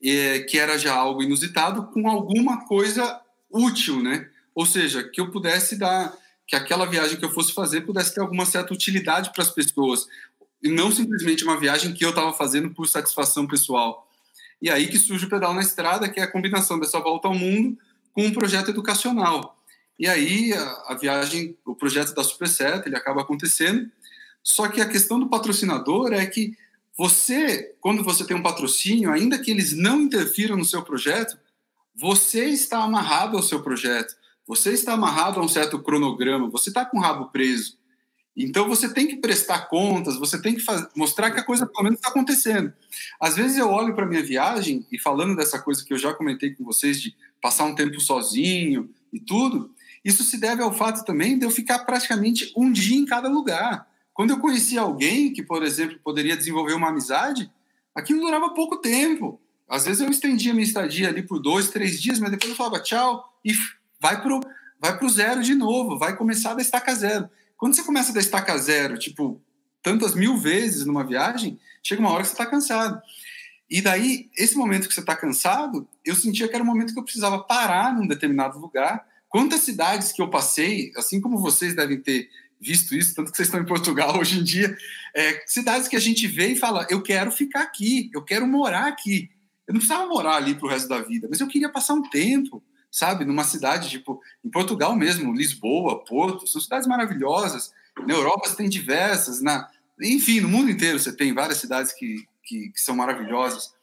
[0.00, 4.28] e, que era já algo inusitado, com alguma coisa útil, né?
[4.54, 6.14] Ou seja, que eu pudesse dar,
[6.46, 10.06] que aquela viagem que eu fosse fazer pudesse ter alguma certa utilidade para as pessoas,
[10.62, 14.03] e não simplesmente uma viagem que eu estava fazendo por satisfação pessoal.
[14.64, 17.34] E aí que surge o Pedal na Estrada, que é a combinação dessa volta ao
[17.34, 17.76] mundo
[18.14, 19.58] com um projeto educacional.
[19.98, 23.90] E aí a, a viagem, o projeto da Superset, ele acaba acontecendo.
[24.42, 26.56] Só que a questão do patrocinador é que
[26.96, 31.36] você, quando você tem um patrocínio, ainda que eles não interfiram no seu projeto,
[31.94, 34.16] você está amarrado ao seu projeto,
[34.46, 37.76] você está amarrado a um certo cronograma, você está com o rabo preso.
[38.36, 41.84] Então você tem que prestar contas, você tem que fazer, mostrar que a coisa pelo
[41.84, 42.72] menos está acontecendo.
[43.20, 46.54] Às vezes eu olho para minha viagem e falando dessa coisa que eu já comentei
[46.54, 49.70] com vocês de passar um tempo sozinho e tudo,
[50.04, 53.86] isso se deve ao fato também de eu ficar praticamente um dia em cada lugar.
[54.12, 57.50] Quando eu conhecia alguém que, por exemplo, poderia desenvolver uma amizade,
[57.94, 59.40] aquilo durava pouco tempo.
[59.68, 62.80] Às vezes eu estendia minha estadia ali por dois, três dias, mas depois eu falava
[62.80, 63.52] tchau e
[64.00, 64.20] vai
[64.80, 67.28] vai pro zero de novo, vai começar da estaca zero.
[67.56, 69.40] Quando você começa da estaca zero, tipo,
[69.82, 73.00] tantas mil vezes numa viagem, chega uma hora que você está cansado.
[73.68, 76.98] E daí, esse momento que você está cansado, eu sentia que era o momento que
[76.98, 79.06] eu precisava parar num determinado lugar.
[79.28, 82.28] Quantas cidades que eu passei, assim como vocês devem ter
[82.60, 84.76] visto isso, tanto que vocês estão em Portugal hoje em dia,
[85.14, 88.86] é, cidades que a gente vê e fala, eu quero ficar aqui, eu quero morar
[88.86, 89.30] aqui.
[89.66, 92.08] Eu não precisava morar ali para o resto da vida, mas eu queria passar um
[92.08, 92.62] tempo,
[92.94, 97.72] sabe, numa cidade tipo em Portugal mesmo, Lisboa, Porto, são cidades maravilhosas.
[98.06, 99.68] Na Europa você tem diversas, na,
[100.00, 103.74] enfim, no mundo inteiro você tem várias cidades que, que, que são maravilhosas.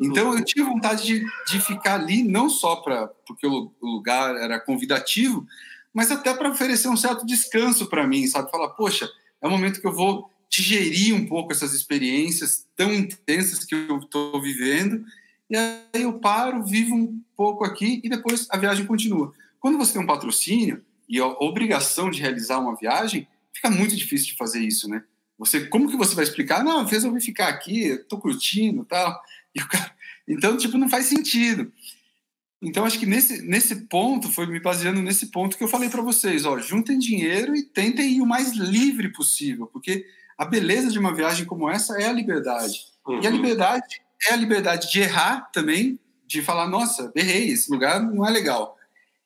[0.00, 4.36] Então eu tinha vontade de, de ficar ali, não só para porque o, o lugar
[4.36, 5.44] era convidativo,
[5.92, 8.52] mas até para oferecer um certo descanso para mim, sabe?
[8.52, 9.10] Falar, poxa,
[9.42, 13.98] é o momento que eu vou digerir um pouco essas experiências tão intensas que eu
[13.98, 15.04] estou vivendo
[15.50, 19.32] e aí eu paro, vivo um pouco aqui e depois a viagem continua.
[19.58, 24.28] Quando você tem um patrocínio e a obrigação de realizar uma viagem, fica muito difícil
[24.28, 25.02] de fazer isso, né?
[25.36, 26.62] Você, como que você vai explicar?
[26.62, 29.20] Não, vou ficar aqui, estou curtindo, tal.
[29.52, 29.92] E o cara,
[30.28, 31.72] então, tipo, não faz sentido.
[32.62, 36.02] Então, acho que nesse, nesse ponto, foi me baseando nesse ponto que eu falei para
[36.02, 40.06] vocês, ó, juntem dinheiro e tentem ir o mais livre possível, porque
[40.38, 42.84] a beleza de uma viagem como essa é a liberdade.
[43.04, 43.20] Uhum.
[43.20, 43.36] E a uhum.
[43.36, 48.30] liberdade é a liberdade de errar também, de falar, nossa, errei, esse lugar não é
[48.30, 48.76] legal.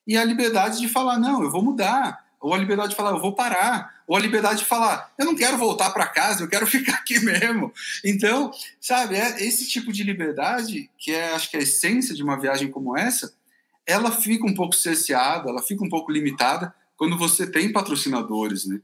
[0.07, 2.23] E a liberdade de falar, não, eu vou mudar.
[2.39, 4.03] Ou a liberdade de falar, eu vou parar.
[4.07, 7.19] Ou a liberdade de falar, eu não quero voltar para casa, eu quero ficar aqui
[7.19, 7.73] mesmo.
[8.03, 12.23] Então, sabe, é esse tipo de liberdade, que é, acho que é a essência de
[12.23, 13.33] uma viagem como essa,
[13.85, 18.79] ela fica um pouco cerceada, ela fica um pouco limitada quando você tem patrocinadores, né?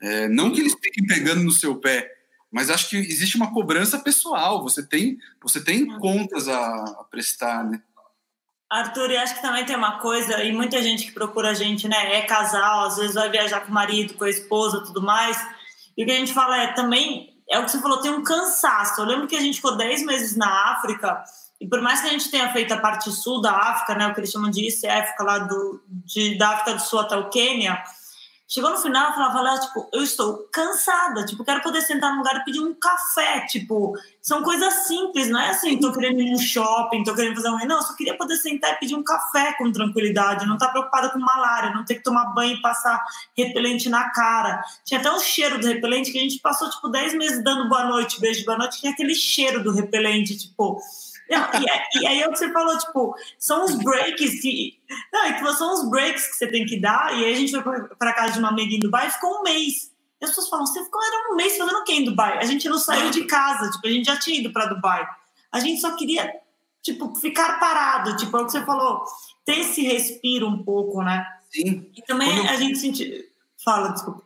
[0.00, 2.13] É, não que eles fiquem pegando no seu pé,
[2.54, 4.62] mas acho que existe uma cobrança pessoal.
[4.62, 7.82] Você tem, você tem contas a, a prestar, né?
[8.70, 11.88] Arthur, e acho que também tem uma coisa, e muita gente que procura a gente,
[11.88, 15.36] né, é casal, às vezes vai viajar com o marido, com a esposa, tudo mais.
[15.96, 18.22] E o que a gente fala é também, é o que você falou, tem um
[18.22, 19.00] cansaço.
[19.00, 21.24] Eu lembro que a gente ficou 10 meses na África,
[21.60, 24.14] e por mais que a gente tenha feito a parte sul da África, né, o
[24.14, 27.82] que eles chamam de ICF, lá do, de, da África do Sul até o Quênia,
[28.46, 32.36] Chegou no final, eu falava, tipo, eu estou cansada, tipo, quero poder sentar num lugar
[32.36, 36.38] e pedir um café, tipo, são coisas simples, não é assim, tô querendo ir no
[36.38, 37.58] shopping, tô querendo fazer um...
[37.66, 40.72] Não, eu só queria poder sentar e pedir um café com tranquilidade, não estar tá
[40.72, 43.02] preocupada com malária, não ter que tomar banho e passar
[43.34, 44.62] repelente na cara.
[44.84, 47.84] Tinha até um cheiro do repelente que a gente passou, tipo, 10 meses dando boa
[47.84, 50.78] noite, beijo, boa noite, tinha aquele cheiro do repelente, tipo...
[51.30, 51.48] Não,
[52.02, 54.78] e, aí é o que você falou, tipo, são os breaks que.
[55.12, 57.18] Não, tipo, são os breaks que você tem que dar.
[57.18, 57.62] E aí a gente foi
[57.98, 59.90] para casa de uma amiga em Dubai e ficou um mês.
[60.20, 62.38] E as pessoas falam, você ficou era um mês fazendo o quê em Dubai?
[62.38, 65.06] A gente não saiu de casa, tipo, a gente já tinha ido para Dubai.
[65.50, 66.30] A gente só queria,
[66.82, 69.02] tipo, ficar parado, tipo, é o que você falou,
[69.44, 71.26] ter esse respiro um pouco, né?
[71.50, 71.86] Sim.
[71.96, 73.24] E também quando a gente sentiu.
[73.64, 74.22] Fala, desculpa.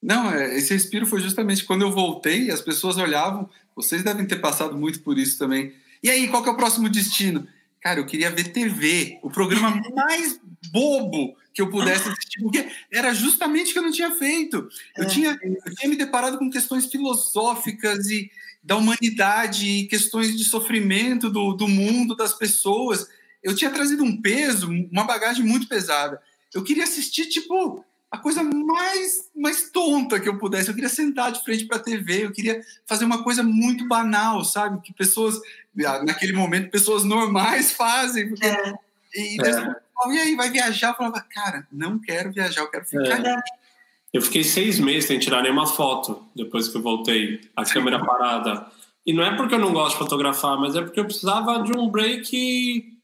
[0.00, 4.36] Não, é, esse respiro foi justamente quando eu voltei, as pessoas olhavam, vocês devem ter
[4.36, 7.46] passado muito por isso também e aí, qual que é o próximo destino?
[7.80, 10.40] Cara, eu queria ver TV, o programa mais
[10.72, 14.68] bobo que eu pudesse assistir, porque era justamente o que eu não tinha feito.
[14.96, 15.06] Eu, é.
[15.06, 18.30] tinha, eu tinha me deparado com questões filosóficas e
[18.62, 23.08] da humanidade, e questões de sofrimento do, do mundo, das pessoas.
[23.42, 26.20] Eu tinha trazido um peso, uma bagagem muito pesada.
[26.54, 30.68] Eu queria assistir, tipo, a coisa mais, mais tonta que eu pudesse.
[30.68, 34.44] Eu queria sentar de frente para a TV, eu queria fazer uma coisa muito banal,
[34.44, 34.80] sabe?
[34.80, 35.38] Que pessoas,
[36.04, 38.28] naquele momento, pessoas normais fazem.
[38.28, 38.46] Porque...
[38.46, 38.74] É.
[39.14, 40.12] E, é.
[40.12, 40.90] e aí, vai viajar?
[40.90, 43.36] Eu falava, cara, não quero viajar, eu quero ficar é.
[44.12, 48.66] Eu fiquei seis meses sem tirar nenhuma foto depois que eu voltei, a câmera parada.
[49.04, 51.76] E não é porque eu não gosto de fotografar, mas é porque eu precisava de
[51.76, 52.98] um break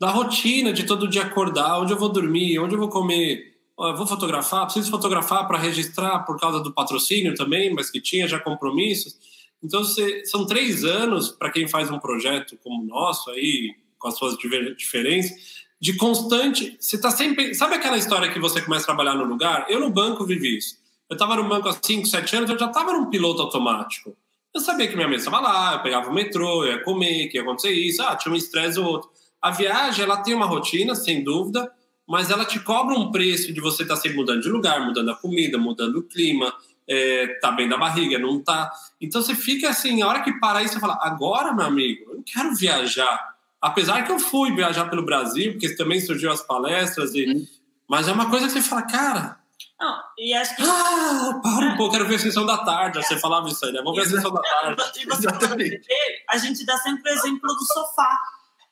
[0.00, 4.06] da rotina, de todo dia acordar, onde eu vou dormir, onde eu vou comer vou
[4.06, 9.16] fotografar, preciso fotografar para registrar por causa do patrocínio também, mas que tinha já compromissos.
[9.62, 14.08] Então, você, são três anos para quem faz um projeto como o nosso, aí, com
[14.08, 14.36] as suas
[14.76, 16.76] diferenças, de constante.
[16.78, 17.54] Você está sempre.
[17.54, 19.66] Sabe aquela história que você começa a trabalhar no lugar?
[19.68, 20.76] Eu no banco vivi isso.
[21.08, 24.16] Eu estava no banco há 5, 7 anos, eu já estava num piloto automático.
[24.54, 27.36] Eu sabia que minha mesa estava lá, eu pegava o metrô, eu ia comer, que
[27.36, 29.10] ia acontecer isso, ah, tinha um estresse ou outro.
[29.42, 31.70] A viagem, ela tem uma rotina, sem dúvida,
[32.08, 35.10] mas ela te cobra um preço de você estar tá sempre mudando de lugar, mudando
[35.10, 36.54] a comida, mudando o clima,
[36.88, 38.70] é, tá bem da barriga, não tá.
[39.00, 42.16] Então você fica assim, a hora que parar aí, você fala, agora, meu amigo, eu
[42.16, 43.34] não quero viajar.
[43.60, 47.30] Apesar que eu fui viajar pelo Brasil, porque também surgiu as palestras, e...
[47.30, 47.46] Hum.
[47.88, 49.38] mas é uma coisa que você fala, cara,
[49.80, 50.62] Não, e acho que.
[50.62, 53.02] Ah, para um pouco, quero ver a sessão da tarde.
[53.02, 53.80] Você falava isso aí, né?
[53.82, 54.82] Vamos ver a sessão da tarde.
[55.00, 55.80] E você Exatamente.
[56.28, 58.18] a gente dá sempre o exemplo do sofá.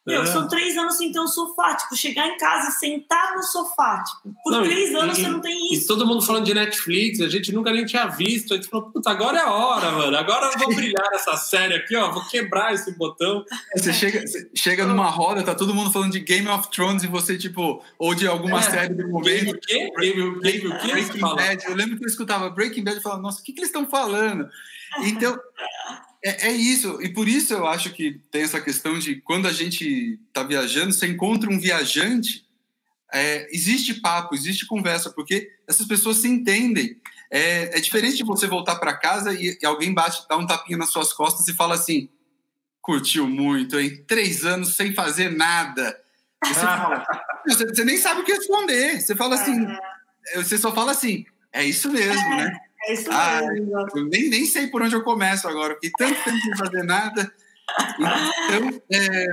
[0.04, 0.26] Meu, é.
[0.26, 1.76] são três anos sem ter um sofá.
[1.76, 4.02] Tipo, chegar em casa e sentar no sofá.
[4.02, 5.84] Tipo, por não, três e, anos e, você não tem isso.
[5.84, 8.52] E todo mundo falando de Netflix, a gente nunca nem tinha visto.
[8.52, 10.16] A gente falou, puta, agora é a hora, mano.
[10.16, 12.10] Agora eu vou brilhar essa série aqui, ó.
[12.10, 13.44] Vou quebrar esse botão.
[13.76, 17.06] Você chega, você chega numa roda, tá todo mundo falando de Game of Thrones e
[17.06, 18.62] você, tipo, ou de alguma é.
[18.62, 19.24] série do momento.
[19.24, 19.90] Game o quê?
[19.98, 20.40] Game, o
[20.80, 20.88] quê?
[20.88, 21.64] Breaking Bad.
[21.64, 23.88] Eu lembro que eu escutava Breaking Bad e falava, nossa, o que, que eles estão
[23.88, 24.48] falando?
[25.04, 25.38] Então.
[26.24, 29.52] É, é, isso, e por isso eu acho que tem essa questão de quando a
[29.52, 32.46] gente está viajando, você encontra um viajante,
[33.12, 36.96] é, existe papo, existe conversa, porque essas pessoas se entendem.
[37.30, 40.78] É, é diferente de você voltar para casa e, e, alguém bate, dá um tapinha
[40.78, 42.08] nas suas costas e fala assim:
[42.80, 44.04] curtiu muito, hein?
[44.06, 45.98] Três anos sem fazer nada.
[46.44, 47.06] Você, fala,
[47.46, 49.00] você, você nem sabe o que responder.
[49.00, 49.66] Você fala assim,
[50.34, 50.42] é.
[50.42, 52.52] você só fala assim, é isso mesmo, né?
[52.84, 53.42] É isso ah,
[53.94, 57.32] eu nem, nem sei por onde eu começo agora, porque tanto tempo sem fazer nada.
[57.98, 59.26] Então, é,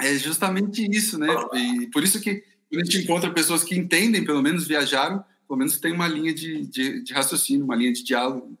[0.00, 1.28] é justamente isso, né?
[1.54, 5.58] E por isso que quando a gente encontra pessoas que entendem, pelo menos viajaram, pelo
[5.58, 8.56] menos tem uma linha de, de, de raciocínio, uma linha de diálogo.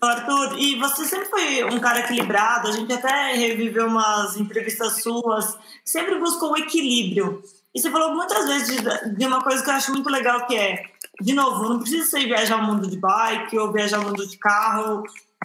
[0.00, 5.56] Arthur, e você sempre foi um cara equilibrado, a gente até reviveu umas entrevistas suas,
[5.84, 7.42] sempre buscou o equilíbrio.
[7.74, 10.54] E você falou muitas vezes de, de uma coisa que eu acho muito legal, que
[10.54, 10.84] é
[11.20, 14.36] de novo, não precisa ser viajar o mundo de bike ou viajar o mundo de
[14.36, 15.02] carro.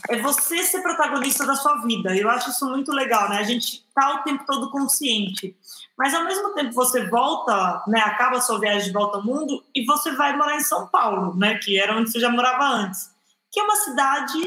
[0.08, 2.16] É você ser protagonista da sua vida.
[2.16, 3.38] Eu acho isso muito legal, né?
[3.38, 5.56] A gente tá o tempo todo consciente.
[5.98, 8.00] Mas ao mesmo tempo você volta, né?
[8.00, 11.36] Acaba a sua viagem de volta ao mundo e você vai morar em São Paulo,
[11.36, 11.58] né?
[11.58, 13.12] Que era onde você já morava antes.
[13.52, 14.40] Que é uma cidade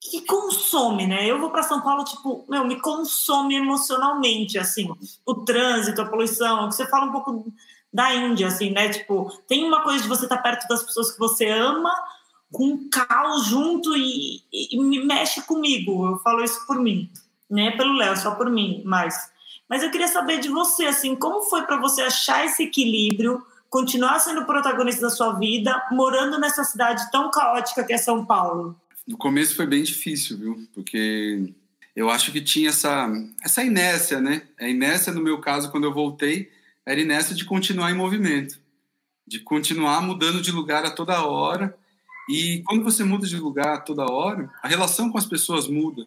[0.00, 1.26] que consome, né?
[1.26, 4.90] Eu vou para São Paulo, tipo, meu, me consome emocionalmente, assim,
[5.26, 7.52] o trânsito, a poluição, que você fala um pouco
[7.92, 8.88] da Índia, assim, né?
[8.88, 11.92] Tipo, tem uma coisa de você estar tá perto das pessoas que você ama,
[12.52, 16.06] com um caos junto e, e, me mexe comigo.
[16.06, 17.10] Eu falo isso por mim,
[17.48, 17.72] né?
[17.72, 19.30] Pelo Léo, só por mim, mas.
[19.68, 24.18] Mas eu queria saber de você, assim, como foi para você achar esse equilíbrio, continuar
[24.18, 28.76] sendo protagonista da sua vida, morando nessa cidade tão caótica que é São Paulo?
[29.06, 30.68] No começo foi bem difícil, viu?
[30.74, 31.52] Porque
[31.94, 33.08] eu acho que tinha essa,
[33.44, 34.42] essa inércia, né?
[34.58, 36.50] A inércia, no meu caso, quando eu voltei,
[36.86, 38.58] era nessa de continuar em movimento,
[39.26, 41.76] de continuar mudando de lugar a toda hora.
[42.28, 46.06] E quando você muda de lugar a toda hora, a relação com as pessoas muda,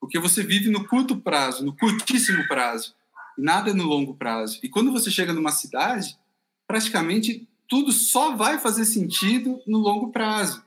[0.00, 2.94] porque você vive no curto prazo, no curtíssimo prazo,
[3.36, 4.58] nada é no longo prazo.
[4.62, 6.16] E quando você chega numa cidade,
[6.66, 10.64] praticamente tudo só vai fazer sentido no longo prazo.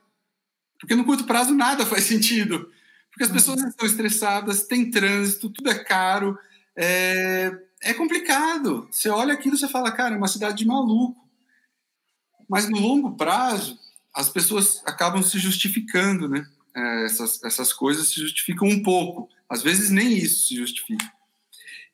[0.80, 2.72] Porque no curto prazo nada faz sentido.
[3.10, 3.36] Porque as uhum.
[3.36, 6.38] pessoas estão estressadas, tem trânsito, tudo é caro,
[6.76, 7.52] é,
[7.84, 8.88] é complicado.
[8.92, 11.20] Você olha aquilo e você fala, cara, é uma cidade de maluco.
[12.48, 13.80] Mas no longo prazo,
[14.14, 16.46] as pessoas acabam se justificando, né?
[16.76, 19.30] É, essas, essas coisas se justificam um pouco.
[19.50, 21.12] Às vezes nem isso se justifica.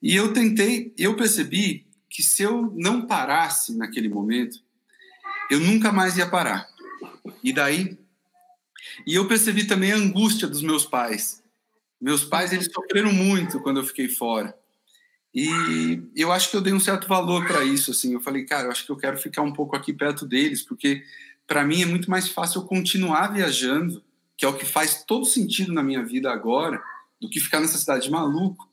[0.02, 4.60] E eu tentei, eu percebi que se eu não parasse naquele momento,
[5.50, 6.68] eu nunca mais ia parar.
[7.44, 7.98] E daí,
[9.06, 11.44] e eu percebi também a angústia dos meus pais.
[12.00, 14.56] Meus pais, eles sofreram muito quando eu fiquei fora.
[15.40, 18.12] E eu acho que eu dei um certo valor para isso, assim.
[18.12, 21.04] Eu falei, cara, eu acho que eu quero ficar um pouco aqui perto deles, porque
[21.46, 24.04] para mim é muito mais fácil eu continuar viajando,
[24.36, 26.82] que é o que faz todo sentido na minha vida agora,
[27.22, 28.68] do que ficar nessa cidade de maluco.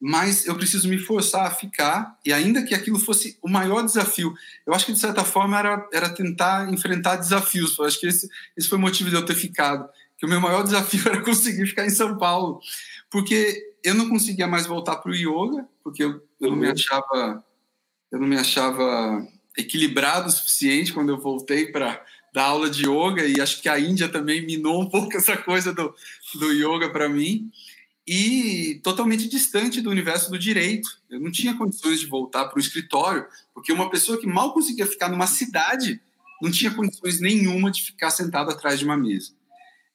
[0.00, 4.34] Mas eu preciso me forçar a ficar, e ainda que aquilo fosse o maior desafio,
[4.66, 7.78] eu acho que de certa forma era, era tentar enfrentar desafios.
[7.78, 9.88] Eu acho que esse, esse foi o motivo de eu ter ficado.
[10.18, 12.60] Que o meu maior desafio era conseguir ficar em São Paulo,
[13.08, 16.72] porque eu não conseguia mais voltar para o yoga, porque eu, eu não me uhum.
[16.72, 17.44] achava
[18.12, 19.26] eu não me achava
[19.56, 23.78] equilibrado o suficiente quando eu voltei para dar aula de yoga e acho que a
[23.78, 25.94] Índia também minou um pouco essa coisa do,
[26.34, 27.50] do yoga para mim
[28.06, 30.88] e totalmente distante do universo do direito.
[31.08, 34.86] Eu não tinha condições de voltar para o escritório, porque uma pessoa que mal conseguia
[34.86, 36.00] ficar numa cidade
[36.42, 39.32] não tinha condições nenhuma de ficar sentado atrás de uma mesa.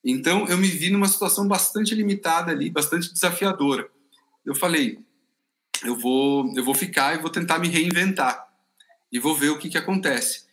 [0.08, 3.90] Então, eu me vi numa situação bastante limitada ali, bastante desafiadora.
[4.44, 5.00] Eu falei,
[5.84, 8.46] eu vou, eu vou ficar e vou tentar me reinventar
[9.10, 10.46] e vou ver o que, que acontece.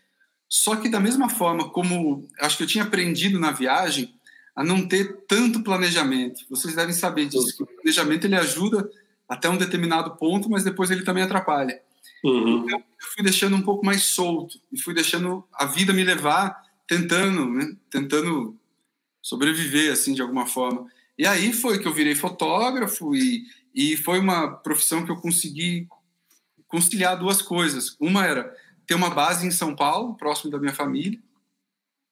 [0.49, 4.15] Só que da mesma forma como acho que eu tinha aprendido na viagem
[4.55, 6.45] a não ter tanto planejamento.
[6.49, 7.55] Vocês devem saber disso.
[7.55, 8.89] Que o planejamento ele ajuda
[9.30, 11.80] até um determinado ponto, mas depois ele também atrapalha.
[12.23, 12.65] Uhum.
[12.65, 16.59] Então, eu fui deixando um pouco mais solto e fui deixando a vida me levar,
[16.88, 17.75] tentando, né?
[17.91, 18.57] tentando
[19.23, 20.85] sobreviver assim de alguma forma.
[21.17, 25.87] E aí foi que eu virei fotógrafo e, e foi uma profissão que eu consegui
[26.67, 27.95] conciliar duas coisas.
[27.99, 28.53] Uma era
[28.85, 31.19] ter uma base em São Paulo, próximo da minha família,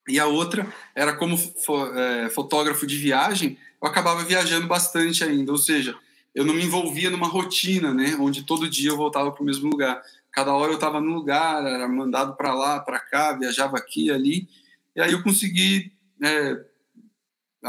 [0.07, 5.57] e a outra era como é, fotógrafo de viagem, eu acabava viajando bastante ainda, ou
[5.57, 5.95] seja,
[6.33, 9.69] eu não me envolvia numa rotina, né, onde todo dia eu voltava para o mesmo
[9.69, 10.01] lugar.
[10.31, 14.47] Cada hora eu estava num lugar, era mandado para lá, para cá, viajava aqui, ali,
[14.95, 15.91] e aí eu consegui
[16.23, 16.70] é,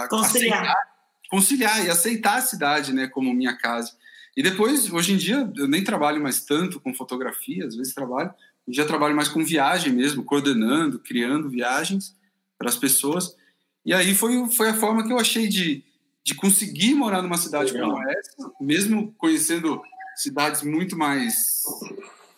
[0.08, 0.62] conciliar.
[0.62, 0.92] Aceitar,
[1.30, 3.92] conciliar e aceitar a cidade, né, como minha casa.
[4.36, 8.32] E depois, hoje em dia, eu nem trabalho mais tanto com fotografia, às vezes trabalho,
[8.68, 12.16] já trabalho mais com viagem mesmo, coordenando, criando viagens
[12.58, 13.36] para as pessoas.
[13.84, 15.84] E aí foi, foi a forma que eu achei de,
[16.24, 17.90] de conseguir morar numa cidade Legal.
[17.90, 19.82] como essa, mesmo conhecendo
[20.16, 21.62] cidades muito mais,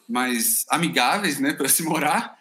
[0.08, 2.38] mais amigáveis né, para se morar,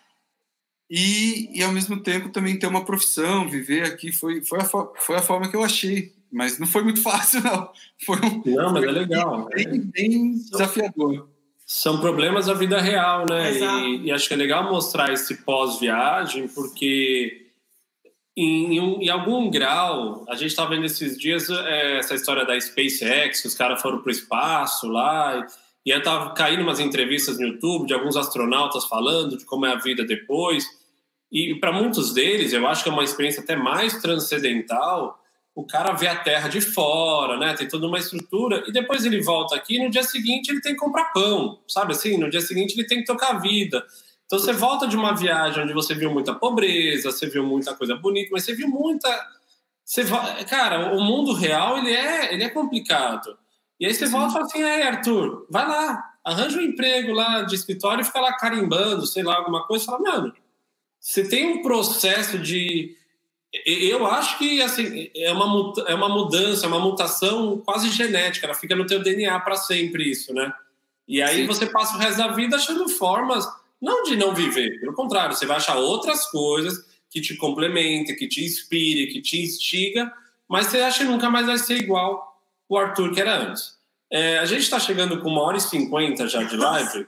[0.95, 5.15] e, e ao mesmo tempo também ter uma profissão, viver aqui, foi, foi, a, foi
[5.15, 6.13] a forma que eu achei.
[6.31, 7.71] Mas não foi muito fácil, não.
[8.05, 9.49] Foi um, não, mas é legal.
[9.55, 11.27] Bem, bem desafiador.
[11.65, 13.57] São problemas da vida real, né?
[13.57, 17.47] E, e, acho que é legal mostrar esse pós-viagem, porque
[18.37, 22.59] em, em, em, algum grau, a gente está vendo esses dias é, essa história da
[22.59, 25.39] SpaceX, que os caras foram para o espaço lá,
[25.83, 29.65] e, e eu estava caindo umas entrevistas no YouTube de alguns astronautas falando de como
[29.65, 30.82] é a vida depois.
[31.33, 35.19] E para muitos deles, eu acho que é uma experiência até mais transcendental
[35.55, 37.53] o cara vê a terra de fora, né?
[37.53, 40.73] Tem toda uma estrutura e depois ele volta aqui e no dia seguinte ele tem
[40.73, 42.17] que comprar pão, sabe assim?
[42.17, 43.85] No dia seguinte ele tem que tocar a vida.
[44.25, 47.95] Então você volta de uma viagem onde você viu muita pobreza, você viu muita coisa
[47.95, 49.09] bonita, mas você viu muita
[49.85, 50.03] você
[50.49, 53.37] cara, o mundo real ele é, ele é complicado.
[53.79, 57.41] E aí você volta e fala assim: "É, Arthur, vai lá, arranja um emprego lá
[57.41, 60.33] de escritório e fica lá carimbando, sei lá, alguma coisa, fala: "Mano,
[61.03, 62.95] você tem um processo de
[63.65, 68.55] eu acho que assim é uma, é uma mudança, é uma mutação quase genética, ela
[68.55, 70.51] fica no teu DNA para sempre isso, né?
[71.05, 71.45] E aí Sim.
[71.45, 73.45] você passa o resto da vida achando formas,
[73.81, 78.27] não de não viver, pelo contrário, você vai achar outras coisas que te complementem, que
[78.27, 80.11] te inspire, que te instiga,
[80.47, 83.77] mas você acha que nunca mais vai ser igual o Arthur que era antes.
[84.09, 87.05] É, a gente está chegando com uma hora e cinquenta já de live.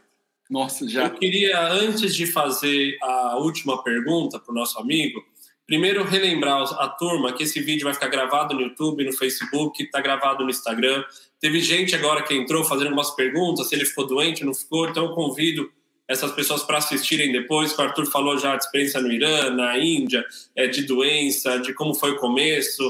[0.49, 1.05] Nossa, já.
[1.05, 5.23] Eu queria, antes de fazer a última pergunta para o nosso amigo,
[5.65, 9.99] Primeiro, relembrar a turma que esse vídeo vai ficar gravado no YouTube, no Facebook, está
[9.99, 11.03] gravado no Instagram.
[11.41, 14.87] Teve gente agora que entrou fazendo algumas perguntas, se ele ficou doente, não ficou.
[14.87, 15.71] Então, eu convido
[16.07, 17.75] essas pessoas para assistirem depois.
[17.75, 20.23] O Arthur falou já de experiência no Irã, na Índia,
[20.55, 22.83] é, de doença, de como foi o começo,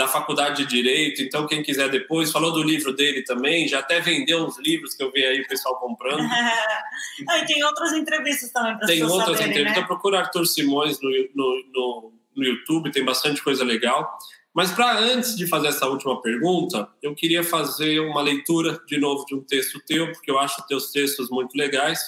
[0.00, 1.20] da faculdade de Direito.
[1.20, 5.02] Então, quem quiser depois, falou do livro dele também, já até vendeu uns livros que
[5.02, 6.20] eu vi aí o pessoal comprando.
[7.28, 9.64] ah, e tem outras entrevistas também para Tem outras saberem, entrevistas.
[9.64, 9.70] Né?
[9.72, 14.18] Então, procura Arthur Simões no, no, no no YouTube, tem bastante coisa legal.
[14.54, 19.24] Mas para antes de fazer essa última pergunta, eu queria fazer uma leitura de novo
[19.26, 22.00] de um texto teu, porque eu acho teus textos muito legais.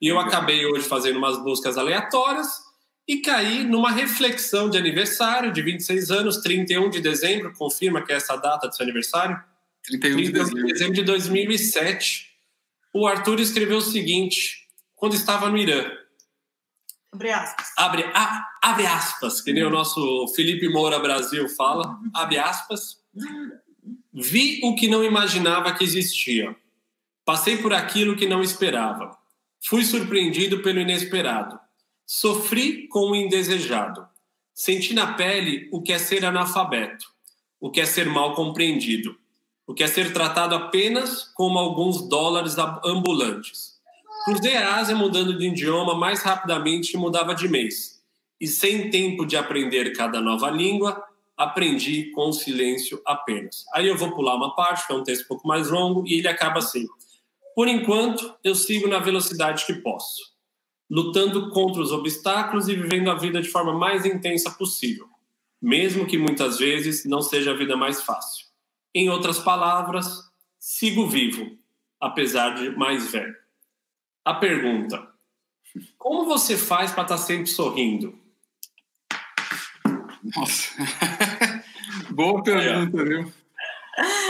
[0.00, 2.67] E eu acabei hoje fazendo umas buscas aleatórias
[3.08, 8.16] e caí numa reflexão de aniversário de 26 anos, 31 de dezembro, confirma que é
[8.16, 9.42] essa data do seu aniversário?
[9.82, 10.66] 31 de dezembro.
[10.66, 12.28] de dezembro de 2007.
[12.92, 15.90] O Arthur escreveu o seguinte, quando estava no Irã.
[17.10, 17.72] Abre aspas.
[17.78, 21.98] Abre, a, abre aspas, que nem o nosso Felipe Moura Brasil fala.
[22.12, 22.98] Abre aspas.
[24.12, 26.54] Vi o que não imaginava que existia.
[27.24, 29.16] Passei por aquilo que não esperava.
[29.64, 31.58] Fui surpreendido pelo inesperado.
[32.10, 34.08] Sofri com o indesejado.
[34.54, 37.06] Senti na pele o que é ser analfabeto,
[37.60, 39.16] o que é ser mal compreendido,
[39.66, 43.78] o que é ser tratado apenas como alguns dólares ambulantes
[44.28, 48.02] Cruzei a Ásia mudando de idioma mais rapidamente que mudava de mês.
[48.38, 51.02] E sem tempo de aprender cada nova língua,
[51.34, 53.64] aprendi com silêncio apenas.
[53.72, 56.18] Aí eu vou pular uma parte, que é um texto um pouco mais longo, e
[56.18, 56.86] ele acaba assim.
[57.54, 60.20] Por enquanto, eu sigo na velocidade que posso,
[60.90, 65.08] lutando contra os obstáculos e vivendo a vida de forma mais intensa possível,
[65.60, 68.46] mesmo que muitas vezes não seja a vida mais fácil.
[68.94, 71.58] Em outras palavras, sigo vivo,
[72.00, 73.36] apesar de mais velho
[74.28, 75.08] a pergunta:
[75.96, 78.18] como você faz para estar tá sempre sorrindo?
[80.36, 80.74] Nossa,
[82.12, 83.32] boa pergunta, viu?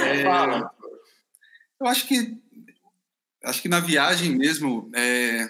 [0.04, 0.70] É, Fala.
[1.80, 2.38] Eu acho que
[3.44, 5.48] acho que na viagem mesmo é,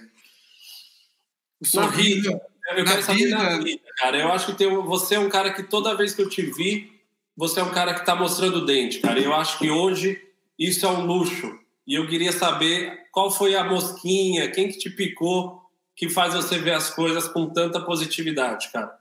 [1.61, 2.41] o sorriso.
[2.77, 3.37] Eu quero saber vida...
[3.37, 4.19] na vida, cara.
[4.19, 6.93] Eu acho que tem, você é um cara que toda vez que eu te vi,
[7.37, 9.19] você é um cara que está mostrando o dente, cara.
[9.19, 10.21] Eu acho que hoje
[10.59, 11.59] isso é um luxo.
[11.87, 15.63] E eu queria saber qual foi a mosquinha, quem que te picou,
[15.97, 18.99] que faz você ver as coisas com tanta positividade, cara.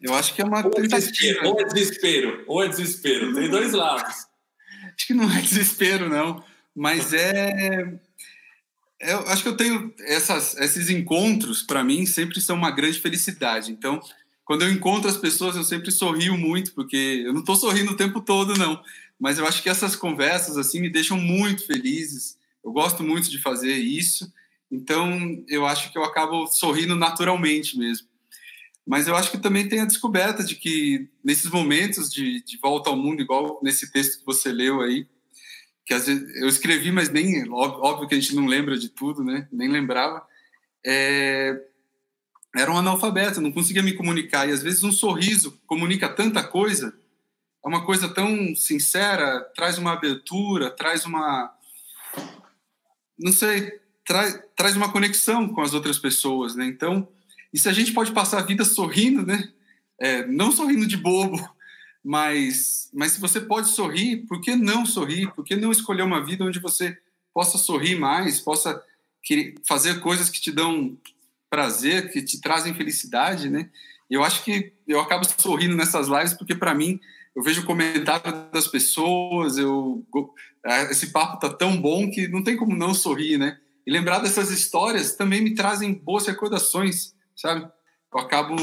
[0.00, 3.34] Eu acho que é uma ou é desespero, ou é desespero, ou é desespero.
[3.34, 4.26] Tem dois lados.
[4.94, 6.42] acho que não é desespero, não.
[6.74, 7.98] Mas é.
[9.00, 13.72] Eu acho que eu tenho essas, esses encontros, para mim, sempre são uma grande felicidade.
[13.72, 14.00] Então,
[14.44, 17.96] quando eu encontro as pessoas, eu sempre sorrio muito, porque eu não estou sorrindo o
[17.96, 18.82] tempo todo, não.
[19.18, 22.36] Mas eu acho que essas conversas, assim, me deixam muito felizes.
[22.62, 24.30] Eu gosto muito de fazer isso.
[24.70, 28.06] Então, eu acho que eu acabo sorrindo naturalmente mesmo.
[28.86, 32.90] Mas eu acho que também tem a descoberta de que nesses momentos de, de volta
[32.90, 35.06] ao mundo, igual nesse texto que você leu aí,
[35.84, 39.24] que às vezes eu escrevi, mas nem óbvio que a gente não lembra de tudo,
[39.24, 39.48] né?
[39.50, 40.22] Nem lembrava.
[40.84, 41.60] É,
[42.56, 46.94] era um analfabeto, não conseguia me comunicar e às vezes um sorriso comunica tanta coisa.
[47.64, 51.52] É uma coisa tão sincera, traz uma abertura, traz uma
[53.20, 56.64] não sei, traz, traz uma conexão com as outras pessoas, né?
[56.66, 57.06] Então,
[57.52, 59.52] e se a gente pode passar a vida sorrindo, né?
[60.00, 61.36] É, não sorrindo de bobo,
[62.04, 65.32] mas, mas se você pode sorrir, por que não sorrir?
[65.34, 66.96] Por que não escolher uma vida onde você
[67.32, 68.82] possa sorrir mais, possa
[69.66, 70.96] fazer coisas que te dão
[71.48, 73.68] prazer, que te trazem felicidade, né?
[74.08, 76.98] Eu acho que eu acabo sorrindo nessas lives porque para mim
[77.34, 80.04] eu vejo o comentário das pessoas, eu
[80.90, 83.58] esse papo tá tão bom que não tem como não sorrir, né?
[83.86, 87.68] E lembrar dessas histórias também me trazem boas recordações, sabe?
[88.12, 88.56] Eu acabo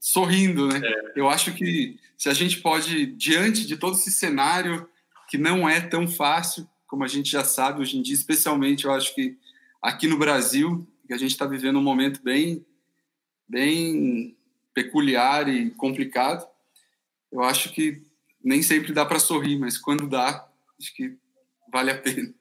[0.00, 0.80] sorrindo, né?
[0.82, 1.12] É.
[1.16, 4.88] Eu acho que se a gente pode, diante de todo esse cenário
[5.28, 8.92] que não é tão fácil, como a gente já sabe hoje em dia, especialmente eu
[8.92, 9.36] acho que
[9.82, 12.64] aqui no Brasil, que a gente está vivendo um momento bem,
[13.48, 14.36] bem
[14.72, 16.46] peculiar e complicado,
[17.32, 18.02] eu acho que
[18.42, 20.48] nem sempre dá para sorrir, mas quando dá,
[20.80, 21.16] acho que
[21.72, 22.32] vale a pena.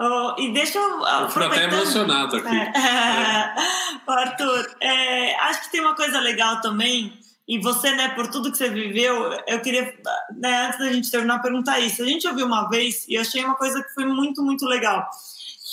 [0.00, 1.04] Oh, e deixa eu.
[1.04, 2.48] Eu fico até emocionado aqui.
[2.52, 4.12] É.
[4.12, 4.12] É.
[4.12, 8.56] Arthur, é, acho que tem uma coisa legal também, e você, né, por tudo que
[8.56, 9.94] você viveu, eu queria,
[10.36, 12.02] né, antes da gente terminar, perguntar isso.
[12.02, 15.08] A gente ouviu uma vez e eu achei uma coisa que foi muito, muito legal.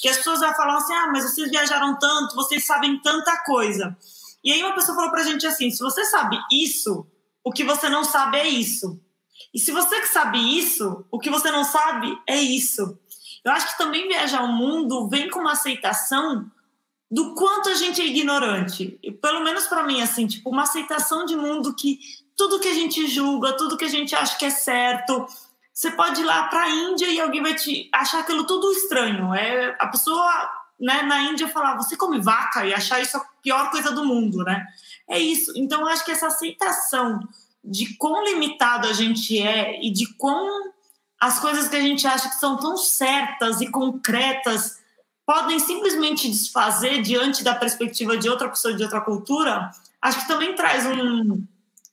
[0.02, 3.95] Que as pessoas já falam assim: ah, mas vocês viajaram tanto, vocês sabem tanta coisa.
[4.44, 7.06] E aí uma pessoa falou pra gente assim: se você sabe isso,
[7.44, 8.99] o que você não sabe é isso.
[9.53, 12.98] E se você que sabe isso, o que você não sabe é isso.
[13.44, 16.49] Eu acho que também viajar o mundo vem com uma aceitação
[17.11, 18.99] do quanto a gente é ignorante.
[19.02, 21.99] E, pelo menos para mim, assim, tipo, uma aceitação de mundo que
[22.38, 25.28] tudo que a gente julga, tudo que a gente acha que é certo,
[25.74, 29.34] você pode ir lá para a Índia e alguém vai te achar aquilo tudo estranho.
[29.34, 30.49] É a pessoa,
[30.80, 34.44] né, na Índia falar, você come vaca e achar isso a pior coisa do mundo,
[34.44, 34.66] né?
[35.10, 35.52] É isso.
[35.56, 37.20] Então, eu acho que essa aceitação
[37.64, 40.72] de quão limitado a gente é e de quão
[41.20, 44.80] as coisas que a gente acha que são tão certas e concretas
[45.26, 49.70] podem simplesmente desfazer diante da perspectiva de outra pessoa de outra cultura,
[50.02, 51.44] acho que também traz um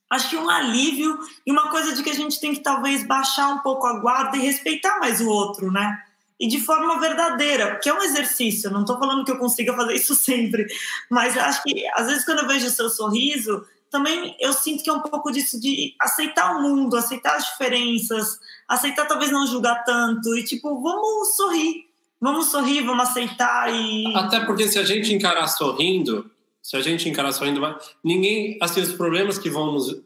[0.09, 3.49] acho que um alívio e uma coisa de que a gente tem que talvez baixar
[3.49, 6.01] um pouco a guarda e respeitar mais o outro, né?
[6.39, 9.93] E de forma verdadeira, que é um exercício, não estou falando que eu consiga fazer
[9.93, 10.65] isso sempre,
[11.09, 14.89] mas acho que às vezes quando eu vejo o seu sorriso, também eu sinto que
[14.89, 19.83] é um pouco disso de aceitar o mundo, aceitar as diferenças, aceitar talvez não julgar
[19.83, 21.85] tanto e tipo, vamos sorrir,
[22.19, 26.29] vamos sorrir, vamos aceitar e até porque se a gente encarar sorrindo,
[26.61, 27.61] se a gente encarar sorrindo,
[28.03, 30.01] ninguém, assim, os problemas que vão nos,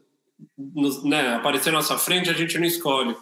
[0.56, 3.16] nos né, aparecer na nossa frente a gente não escolhe,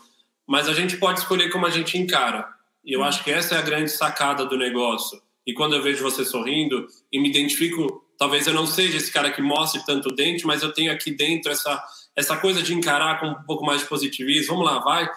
[0.47, 2.47] mas a gente pode escolher como a gente encara.
[2.85, 5.21] E eu acho que essa é a grande sacada do negócio.
[5.47, 9.33] E quando eu vejo você sorrindo e me identifico talvez eu não seja esse cara
[9.33, 11.83] que mostre tanto dente, mas eu tenho aqui dentro essa,
[12.15, 14.57] essa coisa de encarar com um pouco mais de positivismo.
[14.57, 15.11] Vamos lá, vai.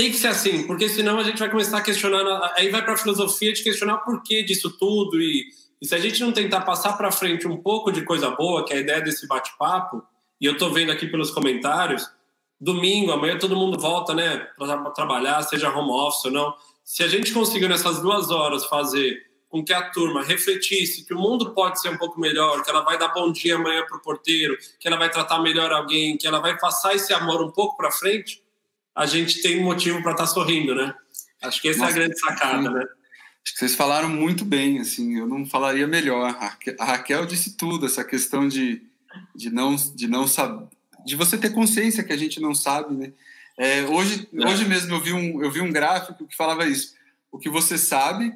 [0.00, 2.94] Tem que ser assim, porque senão a gente vai começar a questionar, aí vai para
[2.94, 5.20] a filosofia de questionar o porquê disso tudo.
[5.20, 5.44] E,
[5.78, 8.72] e se a gente não tentar passar para frente um pouco de coisa boa, que
[8.72, 10.02] é a ideia desse bate-papo,
[10.40, 12.10] e eu estou vendo aqui pelos comentários,
[12.58, 16.54] domingo, amanhã todo mundo volta, né, para trabalhar, seja home office ou não.
[16.82, 19.18] Se a gente conseguir nessas duas horas fazer
[19.50, 22.80] com que a turma refletisse que o mundo pode ser um pouco melhor, que ela
[22.80, 26.26] vai dar bom dia amanhã para o porteiro, que ela vai tratar melhor alguém, que
[26.26, 28.39] ela vai passar esse amor um pouco para frente,
[28.94, 30.94] a gente tem motivo para estar tá sorrindo, né?
[31.42, 32.74] Acho que essa Nossa, é a grande sacada, sim.
[32.74, 32.80] né?
[33.42, 36.36] Acho que vocês falaram muito bem, assim, eu não falaria melhor.
[36.78, 38.82] A Raquel disse tudo, essa questão de,
[39.34, 40.66] de não de não saber,
[41.06, 43.12] de você ter consciência que a gente não sabe, né?
[43.58, 44.46] É, hoje, é.
[44.46, 46.94] hoje mesmo eu vi, um, eu vi um gráfico que falava isso.
[47.32, 48.34] O que você sabe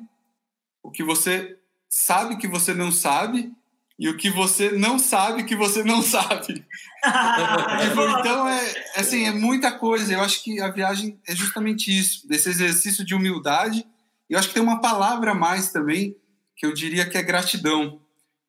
[0.85, 1.57] o que você
[1.89, 3.51] sabe que você não sabe
[3.99, 6.65] e o que você não sabe que você não sabe.
[8.19, 10.13] então é assim é muita coisa.
[10.13, 13.87] Eu acho que a viagem é justamente isso, desse exercício de humildade.
[14.29, 16.17] Eu acho que tem uma palavra a mais também
[16.57, 18.01] que eu diria que é gratidão.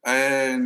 [0.05, 0.57] É,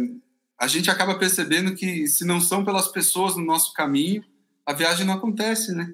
[0.58, 4.24] a gente acaba percebendo que se não são pelas pessoas no nosso caminho,
[4.66, 5.94] a viagem não acontece, né?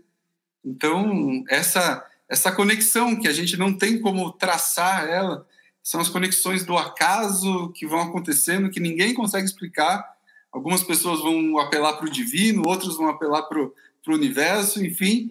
[0.64, 5.48] Então essa essa conexão que a gente não tem como traçar ela,
[5.86, 10.04] são as conexões do acaso que vão acontecendo, que ninguém consegue explicar.
[10.52, 13.72] Algumas pessoas vão apelar para o divino, outros vão apelar para o
[14.08, 15.30] universo, enfim.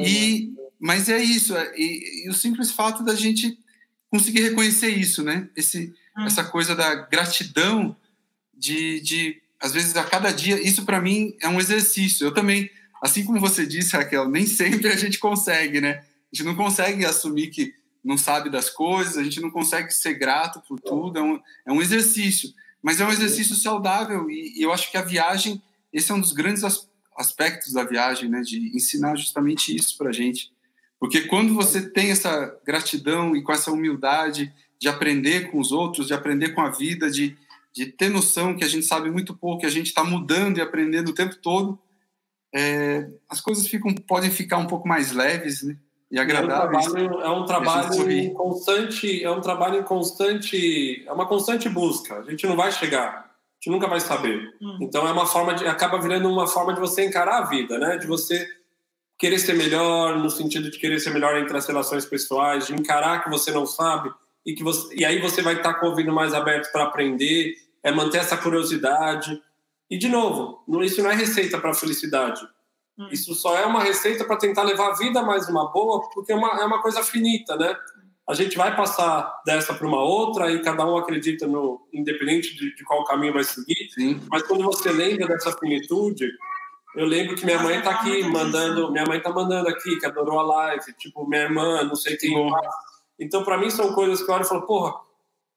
[0.00, 0.54] E?
[0.80, 3.58] Mas é isso, é, e, e, o simples fato da gente
[4.10, 5.50] conseguir reconhecer isso, né?
[5.54, 6.24] Esse, hum.
[6.24, 7.94] Essa coisa da gratidão,
[8.56, 12.26] de, de às vezes a cada dia, isso para mim é um exercício.
[12.26, 12.70] Eu também,
[13.02, 16.02] assim como você disse, Raquel, nem sempre a gente consegue, né?
[16.32, 20.14] A gente não consegue assumir que não sabe das coisas, a gente não consegue ser
[20.14, 22.52] grato por tudo, é um, é um exercício.
[22.82, 25.62] Mas é um exercício saudável e, e eu acho que a viagem,
[25.92, 26.88] esse é um dos grandes as,
[27.20, 28.40] aspectos da viagem, né?
[28.40, 30.50] De ensinar justamente isso para a gente.
[30.98, 36.06] Porque quando você tem essa gratidão e com essa humildade de aprender com os outros,
[36.06, 37.36] de aprender com a vida, de,
[37.72, 40.60] de ter noção que a gente sabe muito pouco, que a gente está mudando e
[40.60, 41.78] aprendendo o tempo todo,
[42.54, 45.76] é, as coisas ficam, podem ficar um pouco mais leves, né?
[46.10, 46.86] E agradáveis.
[46.86, 51.68] É um trabalho, é um trabalho constante, é um trabalho em constante, é uma constante
[51.68, 52.18] busca.
[52.18, 53.30] A gente não vai chegar, a
[53.60, 54.54] gente nunca vai saber.
[54.60, 54.78] Hum.
[54.80, 57.96] Então é uma forma de, acaba virando uma forma de você encarar a vida, né?
[57.96, 58.44] De você
[59.16, 63.22] querer ser melhor, no sentido de querer ser melhor entre as relações pessoais, de encarar
[63.22, 64.10] que você não sabe
[64.44, 67.54] e que você, e aí você vai estar com o ouvido mais aberto para aprender,
[67.82, 69.40] é manter essa curiosidade.
[69.90, 72.40] E, de novo, isso não é receita para a felicidade.
[73.00, 73.08] Hum.
[73.10, 76.36] Isso só é uma receita para tentar levar a vida mais uma boa, porque é
[76.36, 77.74] uma, é uma coisa finita, né?
[78.28, 82.74] A gente vai passar dessa para uma outra e cada um acredita no, independente de,
[82.74, 83.88] de qual caminho vai seguir.
[83.94, 84.20] Sim.
[84.30, 86.30] Mas quando você lembra dessa finitude,
[86.94, 90.38] eu lembro que minha mãe está aqui mandando, minha mãe está mandando aqui que adorou
[90.38, 92.34] a live, tipo minha irmã, não sei quem.
[93.18, 94.94] Então para mim são coisas que eu olho e falo, porra,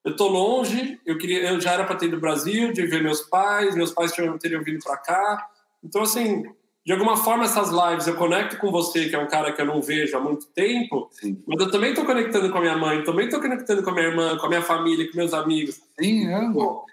[0.05, 3.03] eu tô longe, eu queria, eu já era para ter ido do Brasil, de ver
[3.03, 5.47] meus pais, meus pais teriam, teriam vindo para cá.
[5.83, 6.43] Então assim,
[6.85, 9.65] de alguma forma essas lives eu conecto com você, que é um cara que eu
[9.65, 11.41] não vejo há muito tempo, Sim.
[11.47, 14.07] mas eu também estou conectando com a minha mãe, também estou conectando com a minha
[14.07, 15.79] irmã, com a minha família, com meus amigos.
[15.97, 16.51] Sim, é.
[16.51, 16.85] Pô,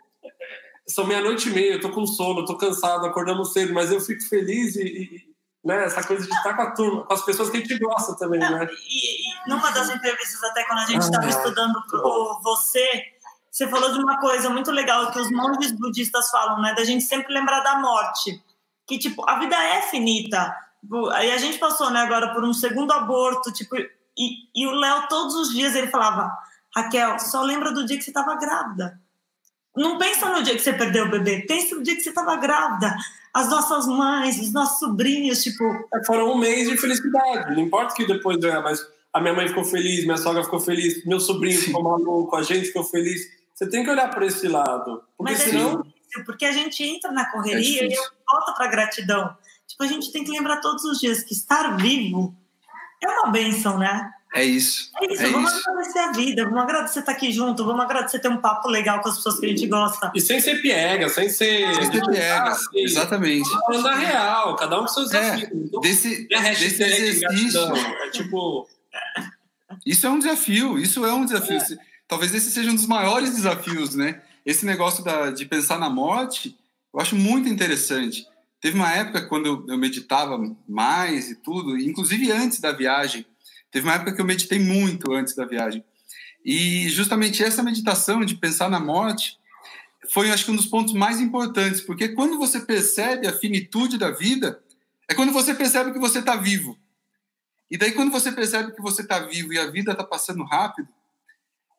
[0.87, 4.23] são meia-noite e meia, eu tô com sono, tô cansado, acordamos cedo, mas eu fico
[4.29, 5.31] feliz e, e
[5.65, 8.17] né, essa coisa de estar com a turma, com as pessoas que a gente gosta
[8.17, 8.69] também, né?
[8.89, 13.05] E, e numa das entrevistas, até quando a gente estava ah, estudando o, você,
[13.51, 16.75] você falou de uma coisa muito legal que os monges budistas falam, né?
[16.75, 18.43] Da gente sempre lembrar da morte.
[18.91, 20.53] Que, tipo, a vida é finita.
[21.13, 25.07] Aí a gente passou, né, agora por um segundo aborto, tipo, e, e o Léo
[25.09, 26.29] todos os dias ele falava,
[26.75, 29.01] Raquel, só lembra do dia que você estava grávida.
[29.77, 32.35] Não pensa no dia que você perdeu o bebê, pensa no dia que você estava
[32.35, 32.97] grávida.
[33.33, 35.63] As nossas mães, os nossos sobrinhos, tipo.
[35.95, 37.55] É, foram um mês de felicidade.
[37.55, 41.21] Não importa que depois, mas a minha mãe ficou feliz, minha sogra ficou feliz, meu
[41.21, 41.67] sobrinho Sim.
[41.67, 43.23] ficou maluco, a gente ficou feliz.
[43.55, 45.05] Você tem que olhar para esse lado.
[45.17, 45.81] Porque mas é senão.
[45.81, 47.97] É difícil, porque a gente entra na correria é e
[48.31, 49.37] volta para a gratidão.
[49.67, 52.37] Tipo, a gente tem que lembrar todos os dias que estar vivo
[53.03, 54.13] é uma benção, né?
[54.33, 54.91] É isso.
[55.01, 55.69] É isso, é vamos isso.
[55.69, 59.09] agradecer a vida, vamos agradecer estar aqui junto, vamos agradecer ter um papo legal com
[59.09, 60.13] as pessoas que a gente gosta.
[60.15, 61.75] E sem ser piega, sem ser.
[61.75, 63.49] Sem ser piega, exatamente.
[63.51, 65.73] Falando real, cada um com seus é, desafios.
[65.75, 67.77] É, desse, desse exercício.
[67.77, 68.69] É tipo.
[69.85, 71.57] Isso é um desafio, isso é um desafio.
[71.57, 71.79] É.
[72.07, 74.21] Talvez esse seja um dos maiores desafios, né?
[74.47, 76.57] Esse negócio da, de pensar na morte,
[76.93, 78.27] eu acho muito interessante.
[78.61, 80.39] Teve uma época quando eu meditava
[80.69, 83.25] mais e tudo, inclusive antes da viagem,
[83.71, 85.85] Teve uma época que eu meditei muito antes da viagem.
[86.45, 89.39] E justamente essa meditação de pensar na morte
[90.11, 94.11] foi, acho que, um dos pontos mais importantes, porque quando você percebe a finitude da
[94.11, 94.61] vida,
[95.09, 96.77] é quando você percebe que você está vivo.
[97.71, 100.89] E daí, quando você percebe que você está vivo e a vida está passando rápido,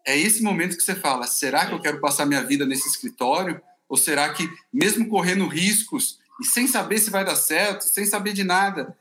[0.06, 3.62] é esse momento que você fala: será que eu quero passar minha vida nesse escritório?
[3.92, 8.32] Ou será que, mesmo correndo riscos e sem saber se vai dar certo, sem saber
[8.32, 8.98] de nada,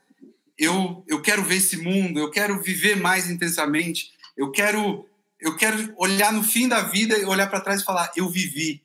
[0.58, 5.08] eu, eu quero ver esse mundo, eu quero viver mais intensamente, eu quero,
[5.40, 8.82] eu quero olhar no fim da vida e olhar para trás e falar, eu vivi.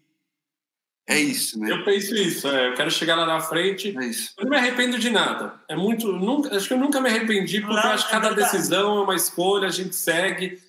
[1.07, 1.71] É isso, né?
[1.71, 3.97] Eu penso isso, é, eu quero chegar lá na frente.
[3.97, 4.31] É isso.
[4.37, 5.59] Eu não me arrependo de nada.
[5.67, 8.35] É muito, nunca, acho que eu nunca me arrependi, porque não, acho que cada é
[8.35, 10.61] decisão é uma escolha, a gente segue.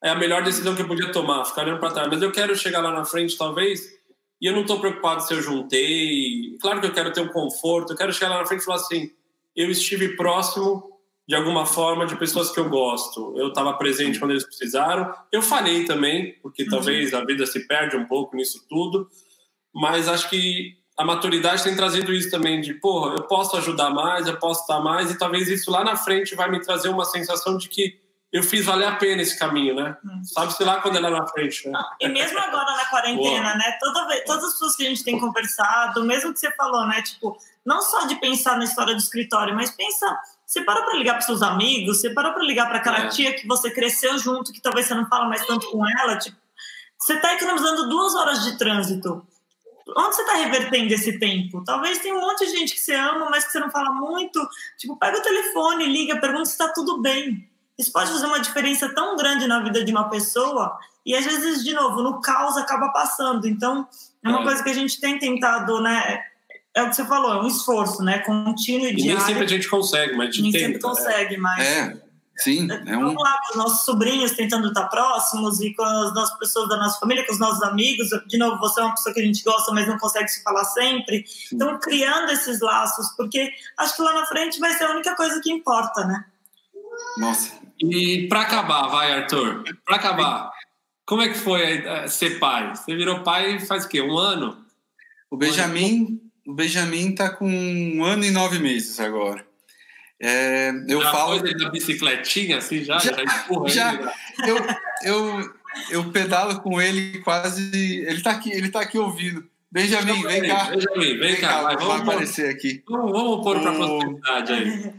[0.00, 2.08] É a melhor decisão que eu podia tomar, ficar olhando para trás.
[2.08, 3.95] Mas eu quero chegar lá na frente, talvez,
[4.40, 6.56] e eu não estou preocupado se eu juntei.
[6.60, 8.78] Claro que eu quero ter um conforto, eu quero chegar lá na frente e falar
[8.78, 9.10] assim:
[9.54, 10.96] eu estive próximo
[11.28, 13.34] de alguma forma de pessoas que eu gosto.
[13.36, 15.12] Eu estava presente quando eles precisaram.
[15.32, 16.68] Eu falhei também, porque uhum.
[16.68, 19.08] talvez a vida se perde um pouco nisso tudo,
[19.74, 24.26] mas acho que a maturidade tem trazido isso também de, porra, eu posso ajudar mais,
[24.26, 27.58] eu posso estar mais e talvez isso lá na frente vai me trazer uma sensação
[27.58, 27.98] de que
[28.36, 29.96] eu fiz valer a pena esse caminho, né?
[30.04, 30.22] Hum.
[30.22, 31.82] Sabe-se lá quando ela é na frente, né?
[31.98, 33.78] E mesmo agora na quarentena, né?
[33.80, 37.00] Toda vez, todas as pessoas que a gente tem conversado, mesmo que você falou, né?
[37.00, 37.34] Tipo,
[37.64, 41.22] não só de pensar na história do escritório, mas pensa, você parou para ligar para
[41.22, 43.08] seus amigos, você parou para ligar para aquela é.
[43.08, 46.36] tia que você cresceu junto, que talvez você não fala mais tanto com ela, tipo,
[46.98, 49.26] Você está economizando duas horas de trânsito.
[49.96, 51.64] Onde você está revertendo esse tempo?
[51.64, 54.46] Talvez tenha um monte de gente que você ama, mas que você não fala muito.
[54.76, 57.48] Tipo, pega o telefone, liga, pergunta se está tudo bem.
[57.78, 61.62] Isso pode fazer uma diferença tão grande na vida de uma pessoa e às vezes,
[61.62, 63.46] de novo, no caos acaba passando.
[63.46, 63.86] Então,
[64.24, 64.44] é uma é.
[64.44, 66.20] coisa que a gente tem tentado, né?
[66.74, 68.18] É o que você falou, é um esforço, né?
[68.18, 69.16] Contínuo e, e diário.
[69.16, 70.64] nem sempre a gente consegue, mas a gente nem tenta.
[70.64, 71.64] sempre consegue, mas...
[71.64, 72.06] É.
[72.38, 73.00] Sim, é um...
[73.00, 76.76] Vamos lá, com os nossos sobrinhos tentando estar próximos e com as nossas pessoas da
[76.76, 78.08] nossa família, com os nossos amigos.
[78.26, 80.64] De novo, você é uma pessoa que a gente gosta, mas não consegue se falar
[80.64, 81.24] sempre.
[81.50, 85.40] Então, criando esses laços, porque acho que lá na frente vai ser a única coisa
[85.40, 86.26] que importa, né?
[87.18, 87.52] Nossa.
[87.80, 90.50] E para acabar, vai, Arthur, para acabar,
[91.04, 92.74] como é que foi uh, ser pai?
[92.74, 94.00] Você virou pai faz o quê?
[94.00, 94.64] Um ano?
[95.30, 99.46] O Benjamin, o Benjamin tá com um ano e nove meses agora.
[100.18, 104.56] É, eu já falo ele da bicicletinha assim já já, já empurra já, ele, eu,
[105.02, 105.54] eu
[105.90, 107.70] eu pedalo com ele quase
[108.08, 111.62] ele tá aqui ele tá aqui ouvindo Benjamin vem cá Benjamin vem, vem cá, cá
[111.64, 114.94] vai, vamos aparecer aqui vamos, vamos pôr para a aí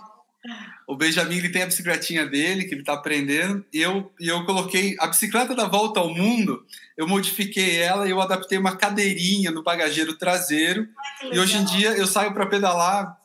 [0.88, 4.46] o Benjamin ele tem a bicicletinha dele que ele está aprendendo e eu e eu
[4.46, 6.66] coloquei a bicicleta da volta ao mundo
[6.98, 10.88] eu modifiquei ela e eu adaptei uma cadeirinha no bagageiro traseiro
[11.24, 13.18] Ai, e hoje em dia eu saio para pedalar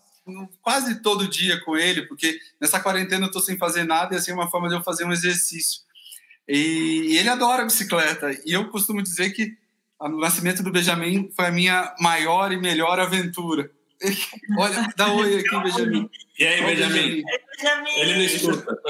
[0.61, 4.31] quase todo dia com ele, porque nessa quarentena eu estou sem fazer nada e assim
[4.31, 5.81] é uma forma de eu fazer um exercício.
[6.49, 8.31] E, e ele adora bicicleta.
[8.45, 9.57] E eu costumo dizer que
[9.99, 13.71] o nascimento do Benjamin foi a minha maior e melhor aventura.
[14.59, 16.11] Olha, dá oi aqui, Benjamin.
[16.39, 17.23] E aí, Benjamin?
[17.57, 17.91] Benjamin?
[17.97, 18.83] Ele não escuta.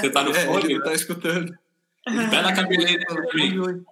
[0.00, 0.72] Você tá no é, fone?
[0.72, 1.58] Ele tá escutando.
[2.04, 3.84] Pé na cabeleira, Benjamin.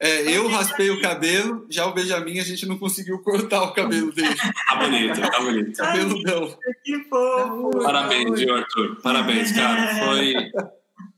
[0.00, 4.12] É, eu raspei o cabelo, já o Benjamin a gente não conseguiu cortar o cabelo
[4.12, 4.34] dele.
[4.36, 5.76] Tá bonito, tá bonito.
[5.78, 6.58] Cabelo não.
[6.84, 7.70] Que fofo.
[7.82, 9.00] Parabéns, viu, Arthur?
[9.00, 10.04] Parabéns, cara.
[10.04, 10.34] Foi,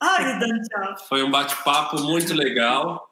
[0.01, 3.09] Ai, Dan, foi um bate-papo muito legal.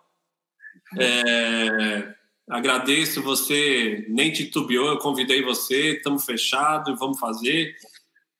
[0.99, 2.15] É,
[2.49, 7.75] agradeço você, nem titubeou, eu convidei você, estamos fechados, vamos fazer.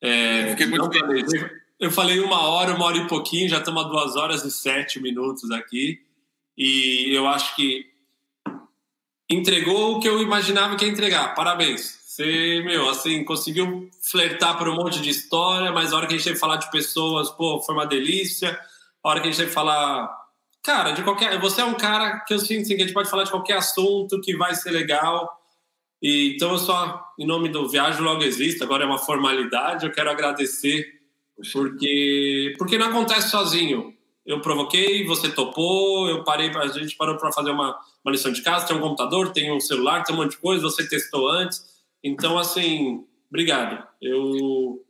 [0.01, 1.33] É, feliz.
[1.81, 5.01] Eu falei uma hora, uma hora e pouquinho, já estamos a duas horas e sete
[5.01, 6.01] minutos aqui.
[6.57, 7.87] E eu acho que
[9.29, 11.35] entregou o que eu imaginava que ia entregar.
[11.35, 11.99] Parabéns.
[12.05, 16.17] Você, meu, assim, conseguiu flertar por um monte de história, mas a hora que a
[16.17, 18.57] gente teve que falar de pessoas, pô, foi uma delícia.
[19.03, 20.24] A hora que a gente teve que falar.
[20.65, 21.39] Cara, de qualquer.
[21.41, 23.59] Você é um cara que eu sinto assim, que a gente pode falar de qualquer
[23.59, 25.31] assunto que vai ser legal.
[26.03, 29.93] E, então, eu só, em nome do Viagem Logo Existe, agora é uma formalidade, eu
[29.93, 30.87] quero agradecer,
[31.53, 37.31] porque, porque não acontece sozinho eu provoquei, você topou, eu parei, a gente parou para
[37.31, 40.33] fazer uma, uma lição de casa, tem um computador, tem um celular, tem um monte
[40.33, 41.63] de coisa, você testou antes.
[42.03, 43.87] Então, assim, obrigado.
[44.01, 44.83] Eu.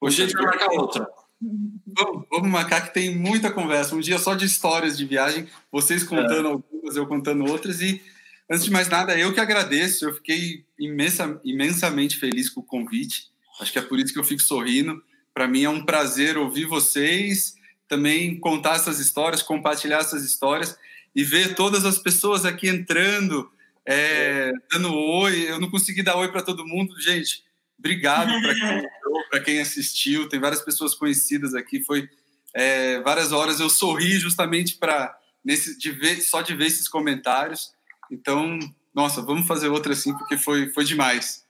[0.00, 1.08] Hoje a gente vai marcar outra.
[1.40, 3.94] Vamos, vamos marcar que tem muita conversa.
[3.94, 6.52] Um dia só de histórias de viagem, vocês contando é.
[6.52, 7.80] algumas, eu contando outras.
[7.80, 8.02] E,
[8.50, 10.04] antes de mais nada, eu que agradeço.
[10.04, 13.30] Eu fiquei imensa, imensamente feliz com o convite.
[13.60, 15.02] Acho que é por isso que eu fico sorrindo.
[15.34, 17.54] Para mim é um prazer ouvir vocês
[17.88, 20.76] também contar essas histórias, compartilhar essas histórias
[21.14, 23.50] e ver todas as pessoas aqui entrando,
[23.84, 25.50] é, dando oi.
[25.50, 27.44] Eu não consegui dar oi para todo mundo, gente.
[27.78, 30.28] Obrigado para quem, quem, assistiu.
[30.28, 31.82] Tem várias pessoas conhecidas aqui.
[31.82, 32.08] Foi
[32.54, 37.72] é, várias horas eu sorri justamente para nesse de ver só de ver esses comentários.
[38.10, 38.58] Então,
[38.94, 41.44] nossa, vamos fazer outra assim porque foi foi demais.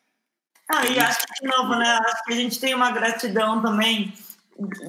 [0.68, 1.98] Ah, e acho que de novo, né?
[2.06, 4.12] Acho que a gente tem uma gratidão também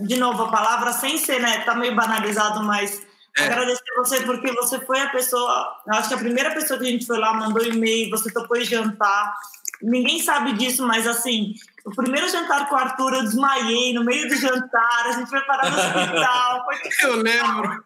[0.01, 1.59] de novo, a palavra sem ser, né?
[1.59, 3.05] Tá meio banalizado, mas
[3.37, 3.45] é.
[3.45, 5.81] agradecer você porque você foi a pessoa.
[5.89, 9.33] Acho que a primeira pessoa que a gente foi lá mandou e-mail, você topou jantar.
[9.81, 11.53] Ninguém sabe disso, mas assim,
[11.85, 15.41] o primeiro jantar com o Arthur eu desmaiei no meio do jantar, a gente foi
[15.41, 16.65] parar no hospital.
[16.65, 16.75] Foi
[17.09, 17.85] eu lembro.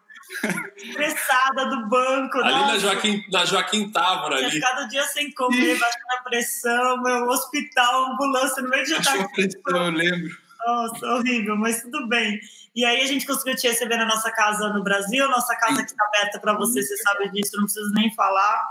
[0.76, 2.38] Estressada do banco.
[2.38, 2.72] Ali nossa.
[2.72, 4.60] na Joaquim, na Joaquim Távora ali.
[4.60, 9.28] Cada dia sem comer, baixando a pressão, meu hospital, ambulância no meio do jantar.
[9.66, 10.42] Eu lembro.
[10.64, 12.40] Nossa, horrível, mas tudo bem.
[12.74, 15.90] E aí a gente conseguiu te receber na nossa casa no Brasil, nossa casa que
[15.90, 18.68] está aberta para você, você sabe disso, não preciso nem falar.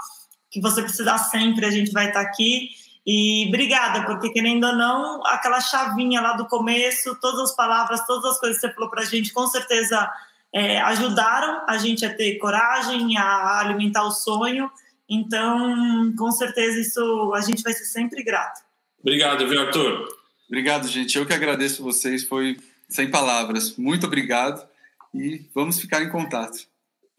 [0.49, 2.69] Que você precisar sempre, a gente vai estar tá aqui.
[3.05, 8.31] E obrigada, porque querendo ou não, aquela chavinha lá do começo, todas as palavras, todas
[8.31, 10.09] as coisas que você falou para a gente, com certeza
[10.53, 14.69] é, ajudaram a gente a ter coragem, a alimentar o sonho.
[15.09, 18.61] Então, com certeza, isso a gente vai ser sempre grato.
[18.99, 20.07] Obrigado, viu, Arthur?
[20.47, 21.17] Obrigado, gente.
[21.17, 22.23] Eu que agradeço vocês.
[22.23, 22.57] Foi
[22.87, 23.75] sem palavras.
[23.77, 24.67] Muito obrigado
[25.13, 26.70] e vamos ficar em contato.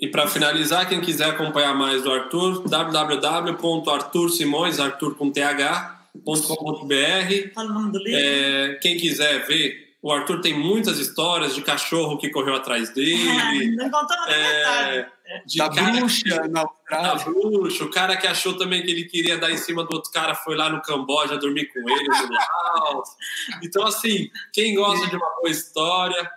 [0.03, 5.62] E para finalizar, quem quiser acompanhar mais do Arthur, www.artursimões, Arthur com th.com.br.
[8.09, 13.70] É, quem quiser ver O Arthur tem muitas histórias de cachorro que correu atrás dele.
[13.79, 15.07] Não contou é,
[15.47, 17.15] de da cara, bruxa na Austrália.
[17.15, 17.85] Da bruxa.
[17.85, 20.57] O cara que achou também que ele queria dar em cima do outro cara foi
[20.57, 22.29] lá no Camboja dormir com ele no
[22.74, 23.11] house.
[23.62, 26.29] Então, assim, quem gosta de uma boa história,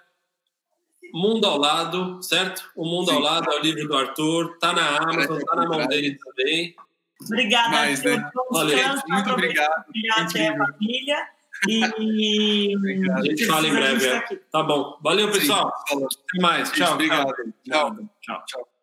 [1.14, 2.70] Mundo ao Lado, certo?
[2.76, 3.16] O Mundo Sim.
[3.16, 6.76] ao Lado é o livro do Arthur, tá na Amazon, tá na mão dele também.
[7.22, 8.22] Obrigada, Mas, Arthur.
[8.22, 8.32] Né?
[8.52, 8.78] Valeu.
[9.08, 9.86] Muito obrigado.
[9.88, 11.28] Obrigado, família.
[11.68, 12.74] E
[13.14, 14.08] a gente fala em breve.
[14.08, 14.22] É.
[14.52, 14.98] Tá bom.
[15.02, 15.72] Valeu, pessoal.
[15.88, 16.72] Sim, Até mais.
[16.72, 16.94] Tchau.
[16.94, 17.34] Obrigado.
[17.64, 17.96] Tchau.
[18.22, 18.44] Tchau.
[18.46, 18.75] Tchau.